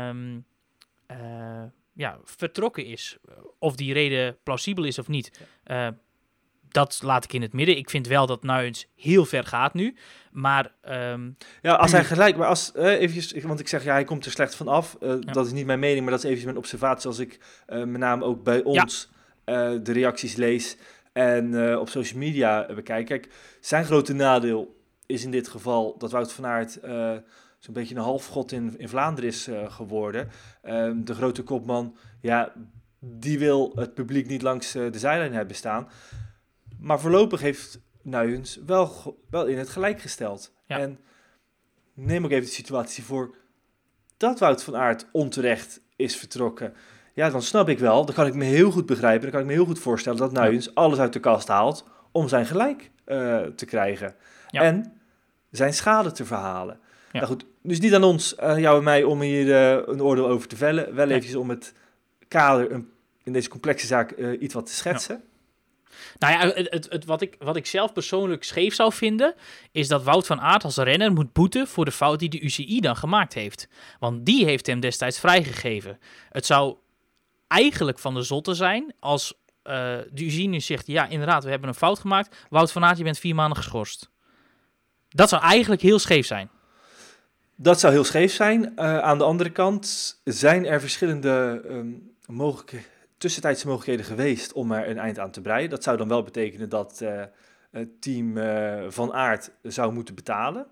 um, 0.08 0.44
uh, 1.10 1.62
ja, 1.92 2.18
vertrokken 2.24 2.84
is. 2.84 3.18
Of 3.58 3.76
die 3.76 3.92
reden 3.92 4.36
plausibel 4.42 4.84
is 4.84 4.98
of 4.98 5.08
niet. 5.08 5.40
Uh, 5.66 5.88
dat 6.68 7.00
laat 7.02 7.24
ik 7.24 7.32
in 7.32 7.42
het 7.42 7.52
midden. 7.52 7.76
Ik 7.76 7.90
vind 7.90 8.06
wel 8.06 8.26
dat 8.26 8.42
Nuyens 8.42 8.86
heel 8.96 9.24
ver 9.24 9.44
gaat 9.44 9.74
nu. 9.74 9.96
Maar. 10.30 10.72
Um, 10.88 11.36
ja, 11.62 11.74
als 11.74 11.92
hij 11.92 12.04
gelijk. 12.14 12.36
Maar 12.36 12.48
als. 12.48 12.72
Uh, 12.76 12.84
eventjes, 12.84 13.42
want 13.42 13.60
ik 13.60 13.68
zeg 13.68 13.84
ja, 13.84 13.92
hij 13.92 14.04
komt 14.04 14.24
er 14.24 14.30
slecht 14.30 14.54
van 14.54 14.68
af. 14.68 14.96
Uh, 15.00 15.08
ja. 15.08 15.32
Dat 15.32 15.46
is 15.46 15.52
niet 15.52 15.66
mijn 15.66 15.78
mening, 15.78 16.00
maar 16.00 16.10
dat 16.10 16.18
is 16.18 16.24
eventjes 16.24 16.52
mijn 16.52 16.64
observatie. 16.64 17.08
Als 17.08 17.18
ik 17.18 17.38
uh, 17.68 17.76
met 17.76 18.00
name 18.00 18.24
ook 18.24 18.42
bij 18.42 18.62
ons 18.62 19.10
ja. 19.44 19.76
de 19.76 19.92
reacties 19.92 20.36
lees. 20.36 20.76
En 21.12 21.76
op 21.78 21.88
social 21.88 22.18
media 22.18 22.66
bekijk. 22.74 23.06
Kijk, 23.06 23.28
zijn 23.60 23.84
grote 23.84 24.12
nadeel 24.12 24.80
is 25.06 25.24
in 25.24 25.30
dit 25.30 25.48
geval 25.48 25.98
dat 25.98 26.10
Wout 26.10 26.32
van 26.32 26.46
Aert. 26.46 26.78
Zo'n 27.58 27.74
beetje 27.74 27.94
een 27.94 28.00
halfgod 28.00 28.52
in, 28.52 28.78
in 28.78 28.88
Vlaanderen 28.88 29.30
is 29.30 29.48
geworden. 29.66 30.28
Ehm, 30.62 31.04
de 31.04 31.14
grote 31.14 31.42
kopman, 31.42 31.96
ja, 32.20 32.52
die 32.98 33.38
wil 33.38 33.72
het 33.74 33.94
publiek 33.94 34.26
niet 34.26 34.42
langs 34.42 34.72
de 34.72 34.98
zijlijn 34.98 35.32
hebben 35.32 35.56
staan. 35.56 35.88
Maar 36.78 37.00
voorlopig 37.00 37.40
heeft 37.40 37.80
Nuyens 38.02 38.58
wel, 38.66 39.18
wel 39.30 39.46
in 39.46 39.58
het 39.58 39.68
gelijk 39.68 40.00
gesteld. 40.00 40.52
Ja. 40.66 40.78
En 40.78 40.98
neem 41.94 42.24
ook 42.24 42.30
even 42.30 42.44
de 42.44 42.50
situatie 42.50 43.04
voor 43.04 43.36
dat 44.16 44.38
Wout 44.38 44.62
van 44.62 44.76
Aert 44.76 45.06
onterecht 45.12 45.80
is 45.96 46.16
vertrokken. 46.16 46.74
Ja, 47.14 47.30
dan 47.30 47.42
snap 47.42 47.68
ik 47.68 47.78
wel. 47.78 48.04
Dan 48.04 48.14
kan 48.14 48.26
ik 48.26 48.34
me 48.34 48.44
heel 48.44 48.70
goed 48.70 48.86
begrijpen. 48.86 49.22
Dan 49.22 49.30
kan 49.30 49.40
ik 49.40 49.46
me 49.46 49.52
heel 49.52 49.64
goed 49.64 49.78
voorstellen 49.78 50.18
dat 50.18 50.32
Nuyens 50.32 50.74
alles 50.74 50.98
uit 50.98 51.12
de 51.12 51.20
kast 51.20 51.48
haalt 51.48 51.84
om 52.10 52.28
zijn 52.28 52.46
gelijk 52.46 52.90
uh, 53.06 53.40
te 53.40 53.66
krijgen. 53.66 54.14
Ja. 54.48 54.62
En 54.62 55.00
zijn 55.50 55.74
schade 55.74 56.12
te 56.12 56.24
verhalen. 56.24 56.78
Ja. 57.12 57.20
Nou 57.20 57.26
goed, 57.26 57.44
dus 57.62 57.80
niet 57.80 57.94
aan 57.94 58.04
ons, 58.04 58.36
uh, 58.42 58.58
jou 58.58 58.78
en 58.78 58.84
mij, 58.84 59.02
om 59.02 59.20
hier 59.20 59.46
uh, 59.46 59.82
een 59.86 60.02
oordeel 60.02 60.28
over 60.28 60.48
te 60.48 60.56
vellen. 60.56 60.94
Wel 60.94 61.08
eventjes 61.08 61.34
om 61.34 61.48
het 61.48 61.74
kader 62.28 62.72
een, 62.72 62.90
in 63.22 63.32
deze 63.32 63.48
complexe 63.48 63.86
zaak 63.86 64.10
iets 64.16 64.54
wat 64.54 64.66
te 64.66 64.74
schetsen. 64.74 65.22
Nou 66.18 66.32
ja, 66.32 66.54
het, 66.54 66.70
het, 66.70 66.86
het, 66.90 67.04
wat, 67.04 67.20
ik, 67.20 67.36
wat 67.38 67.56
ik 67.56 67.66
zelf 67.66 67.92
persoonlijk 67.92 68.44
scheef 68.44 68.74
zou 68.74 68.92
vinden, 68.92 69.34
is 69.72 69.88
dat 69.88 70.02
Wout 70.02 70.26
van 70.26 70.40
Aert 70.40 70.64
als 70.64 70.76
renner 70.76 71.12
moet 71.12 71.32
boeten 71.32 71.66
voor 71.66 71.84
de 71.84 71.92
fout 71.92 72.18
die 72.18 72.28
de 72.28 72.40
UCI 72.40 72.80
dan 72.80 72.96
gemaakt 72.96 73.34
heeft. 73.34 73.68
Want 73.98 74.26
die 74.26 74.44
heeft 74.44 74.66
hem 74.66 74.80
destijds 74.80 75.20
vrijgegeven. 75.20 75.98
Het 76.30 76.46
zou 76.46 76.76
eigenlijk 77.52 77.98
van 77.98 78.14
de 78.14 78.22
zotte 78.22 78.54
zijn 78.54 78.94
als 79.00 79.34
uh, 79.64 79.72
de 80.10 80.24
UCI 80.24 80.48
nu 80.48 80.60
zegt, 80.60 80.86
ja 80.86 81.08
inderdaad, 81.08 81.44
we 81.44 81.50
hebben 81.50 81.68
een 81.68 81.74
fout 81.74 81.98
gemaakt. 81.98 82.46
Wout 82.50 82.72
van 82.72 82.84
Aert, 82.84 82.98
je 82.98 83.04
bent 83.04 83.18
vier 83.18 83.34
maanden 83.34 83.56
geschorst. 83.56 84.10
Dat 85.08 85.28
zou 85.28 85.42
eigenlijk 85.42 85.82
heel 85.82 85.98
scheef 85.98 86.26
zijn. 86.26 86.50
Dat 87.56 87.80
zou 87.80 87.92
heel 87.92 88.04
scheef 88.04 88.32
zijn. 88.32 88.62
Uh, 88.62 88.98
aan 88.98 89.18
de 89.18 89.24
andere 89.24 89.50
kant 89.50 90.20
zijn 90.24 90.66
er 90.66 90.80
verschillende 90.80 91.62
um, 91.68 92.14
mogelijke 92.26 92.78
tussentijdse 93.18 93.66
mogelijkheden 93.66 94.04
geweest 94.04 94.52
om 94.52 94.72
er 94.72 94.88
een 94.88 94.98
eind 94.98 95.18
aan 95.18 95.30
te 95.30 95.40
breien. 95.40 95.70
Dat 95.70 95.82
zou 95.82 95.96
dan 95.96 96.08
wel 96.08 96.22
betekenen 96.22 96.68
dat 96.68 97.00
uh, 97.02 97.22
het 97.70 98.02
team 98.02 98.36
uh, 98.36 98.84
van 98.88 99.12
Aert 99.12 99.50
zou 99.62 99.92
moeten 99.92 100.14
betalen. 100.14 100.66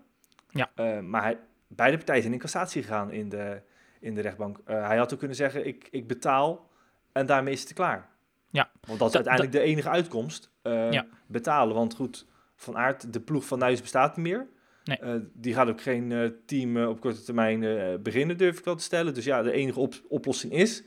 Ja. 0.49 0.69
Maar 1.01 1.21
hij, 1.21 1.37
beide 1.67 1.97
partijen 1.97 2.21
zijn 2.21 2.33
in 2.33 2.39
cassatie 2.39 2.81
gegaan 2.81 3.11
in 3.11 3.29
de, 3.29 3.61
in 3.99 4.15
de 4.15 4.21
rechtbank. 4.21 4.59
hij 4.65 4.97
had 4.97 5.13
ook 5.13 5.19
kunnen 5.19 5.37
zeggen, 5.37 5.67
ik, 5.67 5.87
ik 5.91 6.07
betaal 6.07 6.69
en 7.13 7.25
daarmee 7.25 7.53
is 7.53 7.61
het 7.61 7.73
klaar. 7.73 8.09
Ja. 8.49 8.69
Want 8.87 8.99
dat 8.99 9.09
is 9.09 9.15
uiteindelijk 9.15 9.53
de 9.53 9.59
enige 9.61 9.89
uitkomst. 9.89 10.49
Ja. 10.63 11.05
Betalen, 11.25 11.75
want 11.75 11.95
goed, 11.95 12.25
Van 12.55 12.77
Aert, 12.77 13.13
de 13.13 13.19
ploeg 13.19 13.45
van 13.45 13.59
Nuis 13.59 13.81
bestaat 13.81 14.17
niet 14.17 14.25
meer. 14.25 14.47
Nee. 14.83 14.99
die 15.33 15.53
gaat 15.53 15.69
ook 15.69 15.81
geen 15.81 16.35
team 16.45 16.85
op 16.85 16.99
korte 16.99 17.23
termijn 17.23 17.59
beginnen, 18.03 18.37
durf 18.37 18.57
ik 18.57 18.65
wel 18.65 18.75
te 18.75 18.83
stellen. 18.83 19.13
Dus 19.13 19.25
ja, 19.25 19.41
de 19.41 19.51
enige 19.51 19.79
op 19.79 19.95
oplossing 20.09 20.53
is 20.53 20.83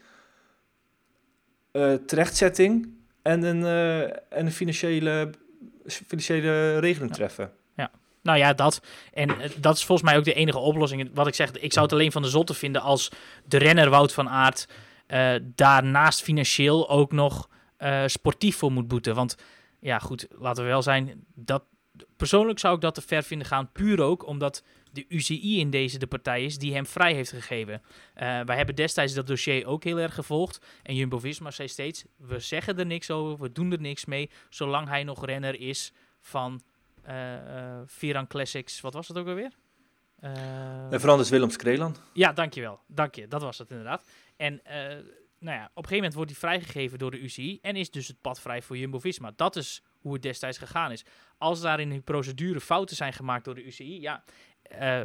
terechtzetting 2.07 2.89
en 3.23 3.43
een, 3.43 3.65
en 4.31 4.47
een 4.47 4.53
financiële, 4.53 5.31
financiële 5.87 6.79
regeling 6.79 7.11
ja. 7.11 7.17
treffen. 7.17 7.53
Ja, 7.77 7.91
nou 8.23 8.39
ja, 8.39 8.53
dat. 8.53 8.81
En 9.13 9.29
dat 9.61 9.77
is 9.77 9.85
volgens 9.85 10.09
mij 10.09 10.19
ook 10.19 10.25
de 10.25 10.35
enige 10.35 10.59
oplossing. 10.59 11.11
Wat 11.15 11.27
ik 11.27 11.35
zeg, 11.35 11.51
ik 11.51 11.73
zou 11.73 11.85
het 11.85 11.95
alleen 11.95 12.13
van 12.13 12.23
de 12.23 12.29
zotte 12.29 12.55
vinden 12.55 12.83
als 12.83 13.11
de 13.45 13.59
renner 13.59 13.91
Wout 13.91 14.13
van 14.13 14.29
Aert 14.29 14.69
daarnaast 15.43 16.23
financieel 16.23 16.89
ook 16.89 17.13
nog 17.13 17.49
eh, 17.77 18.03
sportief 18.07 18.57
voor 18.57 18.73
moet 18.73 18.89
boeten. 18.89 19.15
Want 19.15 19.37
ja, 19.81 19.99
goed, 19.99 20.27
laten 20.31 20.63
we 20.63 20.69
wel 20.69 20.83
zijn. 20.83 21.25
Dat, 21.35 21.65
persoonlijk 22.17 22.59
zou 22.59 22.75
ik 22.75 22.81
dat 22.81 22.95
te 22.95 23.03
ver 23.03 23.23
vinden 23.23 23.47
gaan. 23.47 23.73
Puur 23.73 24.01
ook 24.01 24.27
omdat 24.27 24.63
de 24.93 25.05
UCI 25.09 25.61
in 25.61 25.71
deze 25.71 25.99
de 25.99 26.07
partij 26.07 26.45
is 26.45 26.59
die 26.59 26.75
hem 26.75 26.87
vrij 26.87 27.15
heeft 27.15 27.31
gegeven. 27.31 27.83
Eh, 28.15 28.41
wij 28.41 28.57
hebben 28.57 28.75
destijds 28.75 29.15
dat 29.15 29.27
dossier 29.27 29.67
ook 29.67 29.85
heel 29.85 29.99
erg 29.99 30.15
gevolgd. 30.15 30.67
En 30.83 30.95
Jumbo-Visma 30.95 31.51
zei 31.51 31.69
steeds, 31.69 32.05
we 32.17 32.39
zeggen 32.39 32.79
er 32.79 32.87
niks 32.87 33.11
over, 33.11 33.43
we 33.43 33.53
doen 33.53 33.73
er 33.73 33.81
niks 33.81 34.05
mee, 34.05 34.31
zolang 34.49 34.89
hij 34.89 35.05
nog 35.05 35.25
renner 35.27 35.61
is 35.61 35.93
van 36.21 36.63
eh 37.03 37.35
eh, 37.35 37.81
Viran 37.87 38.27
Classics. 38.27 38.81
Wat 38.81 38.95
was 38.95 39.09
het 39.09 39.19
ook 39.19 39.27
alweer? 39.27 39.53
Eh, 40.21 40.93
En 40.93 41.01
verandert 41.01 41.29
Willems 41.29 41.57
Krelan. 41.57 41.97
ja, 42.13 42.33
dankjewel. 42.33 42.81
Dank 42.87 43.15
je. 43.15 43.29
Dat 43.29 43.43
was 43.43 43.59
het 43.59 43.71
inderdaad. 43.71 44.05
En 44.37 44.65
eh, 44.65 45.05
nou 45.39 45.57
ja, 45.57 45.65
op 45.65 45.83
een 45.83 45.89
gegeven 45.89 45.97
moment 45.97 46.15
wordt 46.15 46.31
hij 46.31 46.41
vrijgegeven 46.41 46.99
door 46.99 47.11
de 47.11 47.21
UCI 47.21 47.59
en 47.63 47.77
is 47.77 47.91
dus 47.91 48.09
het 48.09 48.21
pad 48.21 48.41
vrij 48.41 48.63
voor 48.63 48.77
Jumbo-Visma. 48.77 49.33
Dat 49.37 49.57
is 49.57 49.83
hoe 50.01 50.13
het 50.13 50.23
destijds 50.23 50.59
gegaan 50.59 50.93
is. 50.93 51.05
Als 51.39 51.61
daar 51.61 51.81
in 51.81 51.91
die 51.91 52.01
procedure 52.01 52.61
fouten 52.61 52.97
zijn 52.97 53.13
gemaakt 53.13 53.45
door 53.45 53.55
de 53.55 53.65
UCI, 53.65 54.01
ja, 54.01 54.25
eh, 54.63 55.03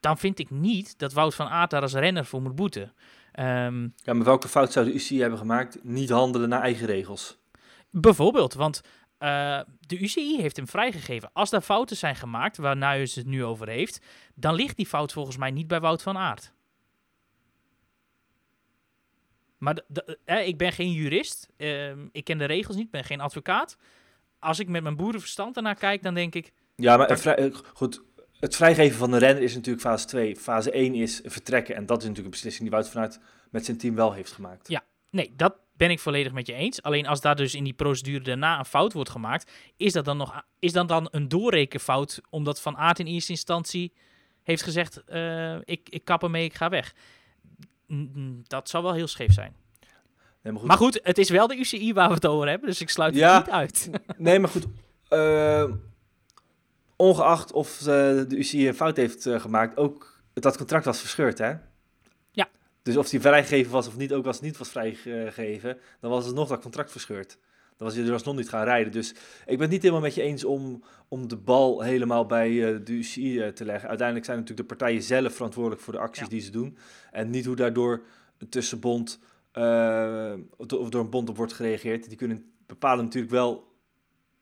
dan 0.00 0.18
vind 0.18 0.38
ik 0.38 0.50
niet 0.50 0.98
dat 0.98 1.12
Wout 1.12 1.34
van 1.34 1.48
Aert 1.48 1.70
daar 1.70 1.82
als 1.82 1.94
renner 1.94 2.24
voor 2.24 2.42
moet 2.42 2.54
boeten. 2.54 2.92
Ehm, 3.32 3.82
Ja, 3.96 4.12
maar 4.12 4.24
welke 4.24 4.48
fout 4.48 4.72
zou 4.72 4.86
de 4.86 4.92
UCI 4.92 5.20
hebben 5.20 5.38
gemaakt? 5.38 5.84
Niet 5.84 6.10
handelen 6.10 6.48
naar 6.48 6.62
eigen 6.62 6.86
regels. 6.86 7.40
bijvoorbeeld, 7.90 8.54
want 8.54 8.80
eh, 9.18 9.60
de 9.80 9.98
UCI 9.98 10.40
heeft 10.40 10.56
hem 10.56 10.68
vrijgegeven. 10.68 11.30
Als 11.32 11.50
daar 11.50 11.60
fouten 11.60 11.96
zijn 11.96 12.16
gemaakt, 12.16 12.56
waar 12.56 12.76
Nuyens 12.76 13.14
het 13.14 13.26
nu 13.26 13.44
over 13.44 13.68
heeft, 13.68 14.00
dan 14.34 14.54
ligt 14.54 14.76
die 14.76 14.86
fout 14.86 15.12
volgens 15.12 15.36
mij 15.36 15.50
niet 15.50 15.66
bij 15.66 15.80
Wout 15.80 16.02
van 16.02 16.16
Aert. 16.18 16.52
Maar 19.62 19.80
eh, 20.24 20.46
ik 20.46 20.56
ben 20.56 20.72
geen 20.72 20.92
jurist, 20.92 21.48
ehm, 21.56 22.06
ik 22.12 22.24
ken 22.24 22.38
de 22.38 22.44
regels 22.44 22.76
niet, 22.76 22.90
ben 22.90 23.04
geen 23.04 23.20
advocaat. 23.20 23.76
Als 24.38 24.58
ik 24.58 24.68
met 24.68 24.82
mijn 24.82 24.96
boerenverstand 24.96 25.56
ernaar 25.56 25.74
kijk, 25.74 26.02
dan 26.02 26.14
denk 26.14 26.34
ik, 26.34 26.52
Ja, 26.76 26.96
maar 26.96 27.18
vrij- 27.18 27.34
eh, 27.36 27.54
goed, 27.74 28.02
het 28.40 28.56
vrijgeven 28.56 28.98
van 28.98 29.10
de 29.10 29.18
renner 29.18 29.42
is 29.42 29.54
natuurlijk 29.54 29.84
fase 29.84 30.06
2. 30.06 30.36
Fase 30.36 30.76
1 30.76 30.94
is 30.94 31.20
vertrekken. 31.24 31.74
En 31.74 31.86
dat 31.86 31.96
is 32.02 32.02
natuurlijk 32.08 32.24
een 32.24 32.40
beslissing 32.40 32.62
die 32.62 32.70
Wout 32.78 32.88
vanuit 32.88 33.20
met 33.50 33.64
zijn 33.64 33.76
team 33.78 33.94
wel 33.94 34.12
heeft 34.12 34.32
gemaakt. 34.32 34.68
Ja. 34.68 34.84
nee, 35.10 35.32
dat 35.36 35.54
ben 35.76 35.90
ik 35.90 35.98
volledig 35.98 36.32
met 36.32 36.46
je 36.46 36.52
eens. 36.52 36.82
Alleen 36.82 37.06
als 37.06 37.20
daar 37.20 37.36
dus 37.36 37.54
in 37.54 37.64
die 37.64 37.72
procedure 37.72 38.24
daarna 38.24 38.58
een 38.58 38.64
fout 38.64 38.92
wordt 38.92 39.10
gemaakt, 39.10 39.50
is 39.76 39.92
dat 39.92 40.04
dan 40.04 40.16
nog 40.16 40.42
is 40.58 40.72
dat 40.72 40.88
dan 40.88 41.08
een 41.10 41.28
doorrekenfout, 41.28 42.20
omdat 42.30 42.60
Van 42.60 42.76
Aert 42.76 42.98
in 42.98 43.06
eerste 43.06 43.32
instantie 43.32 43.92
heeft 44.42 44.62
gezegd, 44.62 45.04
eh, 45.04 45.54
ik, 45.64 45.88
ik 45.88 46.04
kap 46.04 46.22
ermee, 46.22 46.44
ik 46.44 46.54
ga 46.54 46.68
weg. 46.68 46.94
Dat 48.46 48.68
zou 48.68 48.82
wel 48.84 48.92
heel 48.94 49.06
scheef 49.06 49.32
zijn. 49.32 49.54
Nee, 50.42 50.52
maar 50.52 50.60
goed. 50.60 50.68
Maar 50.68 50.76
goed, 50.76 51.00
het 51.02 51.18
is 51.18 51.30
wel 51.30 51.46
de 51.46 51.56
UCI 51.56 51.92
waar 51.92 52.08
we 52.08 52.14
het 52.14 52.26
over 52.26 52.48
hebben, 52.48 52.68
dus 52.68 52.80
ik 52.80 52.88
sluit 52.88 53.14
Ja. 53.14 53.36
het 53.36 53.44
niet 53.46 53.54
uit. 53.54 53.90
Nee, 54.16 54.38
maar 54.38 54.50
goed. 54.50 54.66
eh, 55.08 55.70
ongeacht 56.96 57.52
of 57.52 57.78
eh, 57.80 57.84
de 57.86 58.26
UCI 58.36 58.68
een 58.68 58.74
fout 58.74 58.96
heeft 58.96 59.26
eh, 59.26 59.40
gemaakt, 59.40 59.76
ook 59.76 60.20
dat 60.32 60.56
contract 60.56 60.84
was 60.84 61.00
verscheurd, 61.00 61.38
hè? 61.38 61.52
Ja. 62.30 62.48
Dus 62.82 62.96
of 62.96 63.08
die 63.08 63.20
vrijgegeven 63.20 63.72
was 63.72 63.86
of 63.86 63.96
niet, 63.96 64.12
ook 64.12 64.26
als 64.26 64.36
het 64.36 64.44
niet 64.44 64.56
was 64.56 64.68
vrijgegeven, 64.68 65.78
dan 66.00 66.10
was 66.10 66.26
het 66.26 66.34
nog 66.34 66.48
dat 66.48 66.62
contract 66.62 66.90
verscheurd. 66.90 67.38
Dan 67.82 67.90
was 67.90 68.00
je 68.00 68.06
er 68.06 68.12
alsnog 68.12 68.36
niet 68.36 68.48
gaan 68.48 68.64
rijden. 68.64 68.92
Dus 68.92 69.10
ik 69.46 69.46
ben 69.46 69.60
het 69.60 69.70
niet 69.70 69.82
helemaal 69.82 70.02
met 70.02 70.14
je 70.14 70.22
eens 70.22 70.44
om, 70.44 70.82
om 71.08 71.28
de 71.28 71.36
bal 71.36 71.80
helemaal 71.80 72.26
bij 72.26 72.48
eh, 72.48 72.80
de 72.84 72.92
UCI 72.92 73.40
eh, 73.40 73.48
te 73.48 73.64
leggen. 73.64 73.88
Uiteindelijk 73.88 74.26
zijn 74.26 74.38
natuurlijk 74.38 74.68
de 74.68 74.74
partijen 74.76 75.02
zelf 75.02 75.34
verantwoordelijk 75.34 75.82
voor 75.82 75.92
de 75.92 75.98
acties 75.98 76.22
Ja. 76.22 76.28
die 76.28 76.40
ze 76.40 76.50
doen. 76.50 76.76
En 77.10 77.30
niet 77.30 77.44
hoe 77.44 77.56
daardoor 77.56 78.02
een 78.38 78.48
tussenbond 78.48 79.18
eh, 79.52 80.32
of 80.56 80.66
door 80.66 81.00
een 81.00 81.10
bond 81.10 81.28
op 81.28 81.36
wordt 81.36 81.52
gereageerd. 81.52 82.08
Die 82.08 82.16
kunnen 82.16 82.52
bepalen 82.66 83.04
natuurlijk 83.04 83.32
wel 83.32 83.72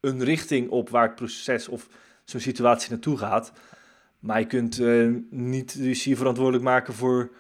een 0.01 0.25
richting 0.25 0.71
op 0.71 0.89
waar 0.89 1.07
het 1.07 1.15
proces 1.15 1.69
of 1.69 1.89
zo'n 2.25 2.41
situatie 2.41 2.91
naartoe 2.91 3.17
gaat. 3.17 3.53
Maar 4.19 4.41
je 4.41 4.47
kunt 4.47 4.79
niet 5.31 5.77
de 5.77 5.89
UCI 5.89 6.17
verantwoordelijk 6.17 6.65
maken 6.65 6.95
voor 6.95 7.31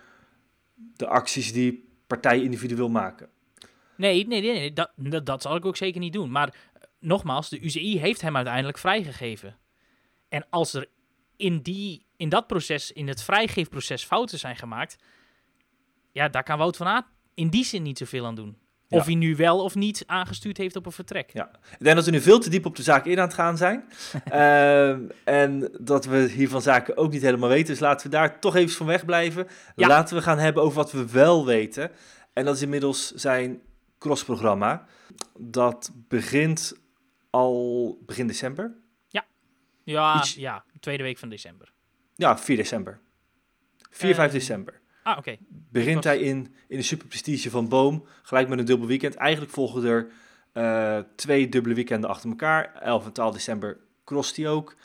de 0.96 1.06
acties 1.06 1.52
die 1.52 1.88
partijen 2.06 2.44
individueel 2.44 2.88
maken. 2.88 3.28
Nee, 4.00 4.26
nee, 4.26 4.40
nee, 4.40 4.52
nee 4.52 4.72
dat, 4.72 4.92
dat, 4.96 5.26
dat 5.26 5.42
zal 5.42 5.56
ik 5.56 5.64
ook 5.64 5.76
zeker 5.76 6.00
niet 6.00 6.12
doen. 6.12 6.30
Maar 6.30 6.48
eh, 6.48 6.82
nogmaals, 6.98 7.48
de 7.48 7.60
UCI 7.60 7.98
heeft 7.98 8.20
hem 8.20 8.36
uiteindelijk 8.36 8.78
vrijgegeven. 8.78 9.58
En 10.28 10.46
als 10.50 10.74
er 10.74 10.86
in, 11.36 11.60
die, 11.60 12.06
in 12.16 12.28
dat 12.28 12.46
proces, 12.46 12.92
in 12.92 13.08
het 13.08 13.22
vrijgeefproces, 13.22 14.04
fouten 14.04 14.38
zijn 14.38 14.56
gemaakt, 14.56 14.96
ja, 16.12 16.28
daar 16.28 16.42
kan 16.42 16.58
Wout 16.58 16.76
van 16.76 16.86
Aert 16.86 17.06
in 17.34 17.48
die 17.48 17.64
zin 17.64 17.82
niet 17.82 17.98
zoveel 17.98 18.26
aan 18.26 18.34
doen. 18.34 18.58
Ja. 18.86 18.98
Of 18.98 19.04
hij 19.04 19.14
nu 19.14 19.36
wel 19.36 19.62
of 19.62 19.74
niet 19.74 20.02
aangestuurd 20.06 20.56
heeft 20.56 20.76
op 20.76 20.86
een 20.86 20.92
vertrek. 20.92 21.30
Ja. 21.32 21.50
Ik 21.78 21.84
denk 21.84 21.96
dat 21.96 22.04
we 22.04 22.10
nu 22.10 22.20
veel 22.20 22.38
te 22.38 22.50
diep 22.50 22.66
op 22.66 22.76
de 22.76 22.82
zaak 22.82 23.06
in 23.06 23.18
aan 23.18 23.24
het 23.24 23.34
gaan 23.34 23.56
zijn. 23.56 23.84
Ehm, 24.24 25.00
en 25.24 25.70
dat 25.80 26.04
we 26.04 26.18
hiervan 26.18 26.62
zaken 26.62 26.96
ook 26.96 27.12
niet 27.12 27.22
helemaal 27.22 27.48
weten. 27.48 27.66
Dus 27.66 27.80
laten 27.80 28.10
we 28.10 28.16
daar 28.16 28.40
toch 28.40 28.56
even 28.56 28.76
van 28.76 28.86
wegblijven. 28.86 29.46
Ja. 29.74 29.88
Laten 29.88 30.16
we 30.16 30.22
gaan 30.22 30.38
hebben 30.38 30.62
over 30.62 30.76
wat 30.76 30.92
we 30.92 31.10
wel 31.10 31.46
weten. 31.46 31.90
En 32.32 32.44
dat 32.44 32.54
is 32.54 32.62
inmiddels 32.62 33.12
zijn 33.12 33.60
crossprogramma. 34.00 34.86
Dat 35.38 35.90
begint 36.08 36.80
al 37.30 37.98
begin 38.06 38.26
december. 38.26 38.74
Ja, 39.84 40.16
Iets- 40.18 40.34
ja, 40.34 40.64
tweede 40.80 41.02
week 41.02 41.18
van 41.18 41.28
december. 41.28 41.72
Ja, 42.14 42.38
4 42.38 42.56
december. 42.56 43.00
4, 43.90 44.14
5 44.14 44.28
Ehm, 44.30 44.38
december. 44.38 44.80
Ah, 45.02 45.18
oké. 45.18 45.36
Begint 45.48 45.94
was- 45.94 46.04
hij 46.04 46.18
in, 46.18 46.54
in 46.68 46.76
de 46.76 46.82
superprestige 46.82 47.50
van 47.50 47.68
Boom. 47.68 48.04
Gelijk 48.22 48.48
met 48.48 48.58
een 48.58 48.64
dubbel 48.64 48.86
weekend. 48.86 49.14
Eigenlijk 49.14 49.52
volgen 49.52 49.84
er 49.84 50.10
eh, 50.52 50.98
twee 51.16 51.48
dubbele 51.48 51.74
weekenden 51.74 52.10
achter 52.10 52.30
elkaar. 52.30 52.74
11 52.74 53.06
en 53.06 53.12
12 53.12 53.34
december 53.34 53.78
crosst 54.04 54.36
hij 54.36 54.48
ook. 54.48 54.76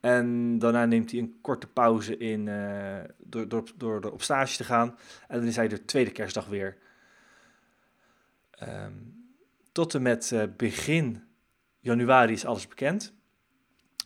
En 0.00 0.58
daarna 0.58 0.84
neemt 0.84 1.10
hij 1.10 1.20
een 1.20 1.38
korte 1.40 1.66
pauze 1.66 2.16
in 2.16 2.48
eh, 2.48 2.96
door, 3.18 3.48
door, 3.48 3.64
door 3.76 4.00
er 4.04 4.12
op 4.12 4.22
stage 4.22 4.56
te 4.56 4.64
gaan. 4.64 4.98
En 5.28 5.38
dan 5.38 5.46
is 5.48 5.56
hij 5.56 5.68
de 5.68 5.84
tweede 5.84 6.10
kerstdag 6.10 6.46
weer. 6.46 6.76
Ehm, 8.58 8.92
tot 9.72 9.94
en 9.94 10.02
met 10.02 10.32
eh, 10.32 10.42
begin 10.56 11.24
januari 11.80 12.32
is 12.32 12.44
alles 12.44 12.68
bekend. 12.68 13.12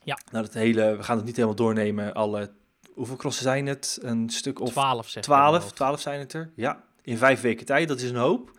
Ja. 0.04 0.18
Nou, 0.30 0.44
dat 0.44 0.54
hele, 0.54 0.96
we 0.96 1.02
gaan 1.02 1.16
het 1.16 1.24
niet 1.24 1.36
helemaal 1.36 1.56
doornemen. 1.56 2.14
Alle, 2.14 2.52
hoeveel 2.94 3.16
crossen 3.16 3.42
zijn 3.42 3.66
het? 3.66 3.98
Een 4.02 4.30
stuk 4.30 4.60
of 4.60 4.70
12 4.70 5.08
zeg 5.08 5.24
ik 5.24 5.30
uit 5.30 5.38
mijn 5.40 5.50
12, 5.50 5.62
hoofd. 5.62 5.76
12 5.76 6.00
zijn 6.00 6.20
het 6.20 6.32
er. 6.32 6.50
Ja, 6.56 6.84
in 7.02 7.18
vijf 7.18 7.40
weken 7.40 7.66
tijd. 7.66 7.88
Dat 7.88 8.00
is 8.00 8.10
een 8.10 8.16
hoop. 8.16 8.58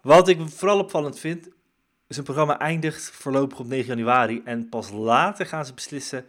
Wat 0.00 0.28
ik 0.28 0.48
vooral 0.48 0.78
opvallend 0.78 1.18
vind, 1.18 1.48
is 2.06 2.16
een 2.16 2.24
programma 2.24 2.58
eindigt 2.58 3.10
voorlopig 3.10 3.58
op 3.58 3.66
9 3.66 3.86
januari. 3.86 4.42
En 4.44 4.68
pas 4.68 4.90
later 4.90 5.46
gaan 5.46 5.66
ze 5.66 5.74
beslissen 5.74 6.26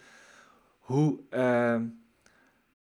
hoe... 0.79 1.19
ehm, 1.29 1.85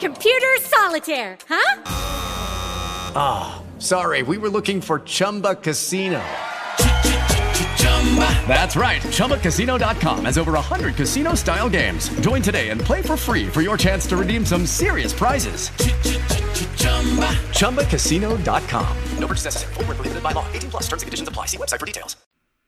Computer 0.00 0.56
solitaire, 0.60 1.36
huh? 1.48 1.78
Sorry, 3.78 4.22
we 4.22 4.38
were 4.38 4.48
looking 4.48 4.80
for 4.80 5.00
Chumba 5.00 5.56
Casino. 5.56 6.20
That's 8.46 8.76
right. 8.76 9.02
ChumbaCasino.com 9.02 10.24
has 10.24 10.38
over 10.38 10.52
100 10.52 10.94
casino 10.94 11.34
style 11.34 11.68
games. 11.68 12.08
Join 12.20 12.40
today 12.42 12.70
and 12.70 12.80
play 12.80 13.02
for 13.02 13.16
free 13.16 13.46
for 13.46 13.60
your 13.60 13.76
chance 13.76 14.06
to 14.06 14.16
redeem 14.16 14.46
some 14.46 14.66
serious 14.66 15.12
prizes. 15.12 15.70
ChumbaCasino.com. 17.52 18.96
No 19.18 19.26
purchase 19.26 19.44
necessary. 19.44 19.74
Prohibited 19.74 20.22
by 20.22 20.32
law. 20.32 20.46
18 20.52 20.70
plus. 20.70 20.86
Terms 20.88 21.02
and 21.02 21.06
conditions 21.06 21.28
apply. 21.28 21.46
See 21.46 21.58
website 21.58 21.78
for 21.78 21.86
details. 21.86 22.16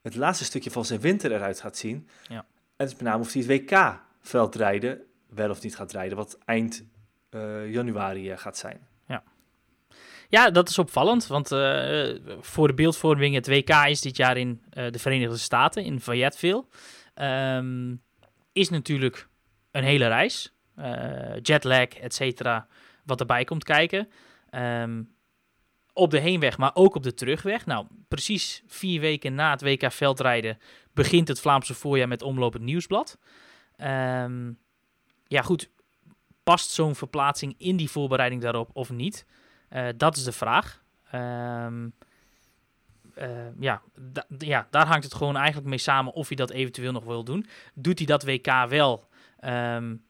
het 0.03 0.16
laatste 0.16 0.45
stukje 0.45 0.71
van 0.71 0.85
zijn 0.85 1.01
winter 1.01 1.33
eruit 1.33 1.61
gaat 1.61 1.77
zien. 1.77 2.09
Ja. 2.29 2.37
En 2.37 2.45
het 2.77 2.88
is 2.88 2.95
met 2.95 3.03
name 3.03 3.23
of 3.23 3.33
hij 3.33 3.43
het 3.43 3.51
WK-veldrijden 3.51 5.01
wel 5.29 5.51
of 5.51 5.62
niet 5.62 5.77
gaat 5.77 5.93
rijden. 5.93 6.16
Wat 6.16 6.38
eind 6.45 6.83
januari 7.69 8.31
eh, 8.31 8.38
gaat 8.38 8.59
zijn. 8.59 8.88
Ja, 10.31 10.51
dat 10.51 10.69
is 10.69 10.79
opvallend, 10.79 11.27
want 11.27 11.53
eh, 11.53 12.09
voor 12.40 12.66
de 12.66 12.75
beeldvorming, 12.75 13.35
het 13.35 13.47
WK 13.47 13.69
is 13.69 14.01
dit 14.01 14.16
jaar 14.16 14.37
in 14.37 14.62
eh, 14.71 14.90
de 14.90 14.99
Verenigde 14.99 15.37
Staten, 15.37 15.85
in 15.85 16.01
Fayetteville. 16.01 16.64
Ehm, 17.14 17.95
is 18.53 18.69
natuurlijk 18.69 19.29
een 19.71 19.85
hele 19.85 20.07
reis. 20.07 20.55
jetlag, 21.43 21.88
et 21.88 22.14
cetera, 22.14 22.66
wat 23.05 23.21
erbij 23.21 23.45
komt 23.45 23.64
kijken. 23.64 24.09
Ehm, 24.51 25.03
op 25.93 26.11
de 26.11 26.19
heenweg, 26.19 26.59
maar 26.59 26.71
ook 26.75 26.95
op 26.95 27.03
de 27.03 27.14
terugweg. 27.14 27.66
Nou, 27.66 27.87
precies 28.09 28.62
vier 28.66 29.01
weken 29.01 29.35
na 29.35 29.51
het 29.51 29.62
WK 29.62 29.93
veldrijden 29.93 30.59
begint 30.93 31.29
het 31.29 31.40
Vlaamse 31.40 31.75
voorjaar 31.75 32.09
met 32.09 32.23
omlopend 32.23 32.64
nieuwsblad. 32.64 33.19
Um, 33.77 34.59
ja, 35.27 35.43
goed. 35.43 35.71
Past 36.42 36.70
zo'n 36.70 36.94
verplaatsing 36.94 37.55
in 37.59 37.76
die 37.76 37.90
voorbereiding 37.90 38.42
daarop 38.42 38.70
of 38.72 38.90
niet? 38.90 39.26
Uh, 39.70 39.88
dat 39.96 40.16
is 40.16 40.24
de 40.24 40.33
vraag. 40.33 40.83
Um, 41.14 41.94
uh, 43.18 43.59
ja, 43.59 43.83
ja, 44.38 44.66
daar 44.70 44.87
hangt 44.87 45.05
het 45.05 45.14
gewoon 45.14 45.37
eigenlijk 45.37 45.68
mee 45.68 45.79
samen 45.79 46.12
of 46.12 46.29
hij 46.29 46.37
dat 46.37 46.50
eventueel 46.50 46.92
nog 46.92 47.05
wil 47.05 47.24
doen. 47.24 47.46
Doet 47.74 47.98
hij 47.98 48.07
dat 48.07 48.24
WK 48.24 48.68
wel? 48.68 49.09
Um, 49.44 50.05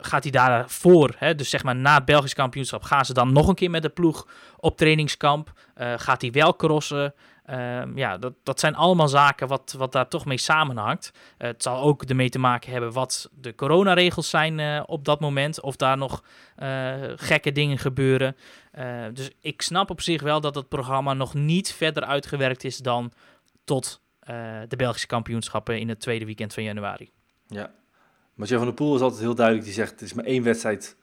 gaat 0.00 0.22
hij 0.22 0.32
daarvoor, 0.32 1.14
hè, 1.16 1.34
dus 1.34 1.50
zeg 1.50 1.62
maar 1.62 1.76
na 1.76 1.94
het 1.94 2.04
Belgisch 2.04 2.34
kampioenschap, 2.34 2.82
gaan 2.82 3.04
ze 3.04 3.12
dan 3.12 3.32
nog 3.32 3.48
een 3.48 3.54
keer 3.54 3.70
met 3.70 3.82
de 3.82 3.88
ploeg 3.88 4.26
op 4.56 4.76
trainingskamp? 4.76 5.52
Uh, 5.76 5.92
gaat 5.96 6.20
hij 6.20 6.30
wel 6.30 6.56
crossen? 6.56 7.14
Uh, 7.50 7.82
ja, 7.94 8.18
dat, 8.18 8.32
dat 8.42 8.60
zijn 8.60 8.74
allemaal 8.74 9.08
zaken 9.08 9.48
wat, 9.48 9.74
wat 9.78 9.92
daar 9.92 10.08
toch 10.08 10.24
mee 10.24 10.38
samenhangt. 10.38 11.12
Uh, 11.14 11.46
het 11.46 11.62
zal 11.62 11.82
ook 11.82 12.02
ermee 12.02 12.28
te 12.28 12.38
maken 12.38 12.72
hebben 12.72 12.92
wat 12.92 13.30
de 13.32 13.54
coronaregels 13.54 14.30
zijn 14.30 14.58
uh, 14.58 14.82
op 14.86 15.04
dat 15.04 15.20
moment. 15.20 15.60
Of 15.60 15.76
daar 15.76 15.96
nog 15.96 16.24
gekke 17.16 17.52
dingen 17.52 17.78
gebeuren. 17.78 18.36
dus 19.12 19.30
ik 19.40 19.62
snap 19.62 19.90
op 19.90 20.00
zich 20.00 20.22
wel 20.22 20.40
dat 20.40 20.54
het 20.54 20.68
programma 20.68 21.14
nog 21.14 21.34
niet 21.34 21.72
verder 21.72 22.04
uitgewerkt 22.04 22.64
is 22.64 22.76
dan 22.76 23.12
tot 23.64 24.00
de 24.68 24.76
Belgische 24.76 25.06
kampioenschappen 25.06 25.80
in 25.80 25.88
het 25.88 26.00
tweede 26.00 26.24
weekend 26.24 26.54
van 26.54 26.62
januari. 26.62 27.10
Ja, 27.46 27.70
Mathieu 28.40 28.56
van 28.56 28.66
der 28.66 28.76
Poel 28.76 28.94
is 28.94 29.00
altijd 29.00 29.20
heel 29.20 29.34
duidelijk. 29.34 29.66
Die 29.66 29.74
zegt, 29.74 29.90
het 29.90 30.00
is 30.00 30.12
maar 30.12 30.24
één 30.24 30.42
wedstrijd 30.42 30.96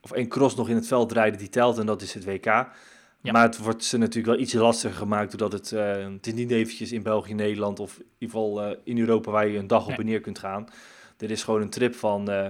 of 0.00 0.12
één 0.12 0.28
cross 0.28 0.56
nog 0.56 0.68
in 0.68 0.74
het 0.74 0.86
veld 0.86 1.12
rijden 1.12 1.38
die 1.38 1.48
telt 1.48 1.78
en 1.78 1.86
dat 1.86 2.02
is 2.02 2.14
het 2.14 2.24
WK. 2.24 2.44
Ja. 2.44 3.32
Maar 3.32 3.42
het 3.42 3.58
wordt 3.58 3.84
ze 3.84 3.98
natuurlijk 3.98 4.34
wel 4.34 4.44
iets 4.44 4.52
lastiger 4.52 4.96
gemaakt 4.96 5.38
doordat 5.38 5.52
het, 5.52 5.70
uh, 5.70 6.12
het 6.12 6.26
is 6.26 6.32
niet 6.32 6.50
eventjes 6.50 6.92
in 6.92 7.02
België, 7.02 7.34
Nederland 7.34 7.80
of 7.80 7.98
in 7.98 8.04
ieder 8.18 8.36
geval 8.36 8.70
uh, 8.70 8.76
in 8.84 8.98
Europa 8.98 9.30
waar 9.30 9.48
je 9.48 9.58
een 9.58 9.66
dag 9.66 9.86
op 9.86 9.98
en 9.98 10.04
neer 10.04 10.20
kunt 10.20 10.38
gaan. 10.38 10.66
Dit 11.16 11.30
is 11.30 11.42
gewoon 11.42 11.62
een 11.62 11.70
trip 11.70 11.94
van 11.94 12.30
uh, 12.30 12.46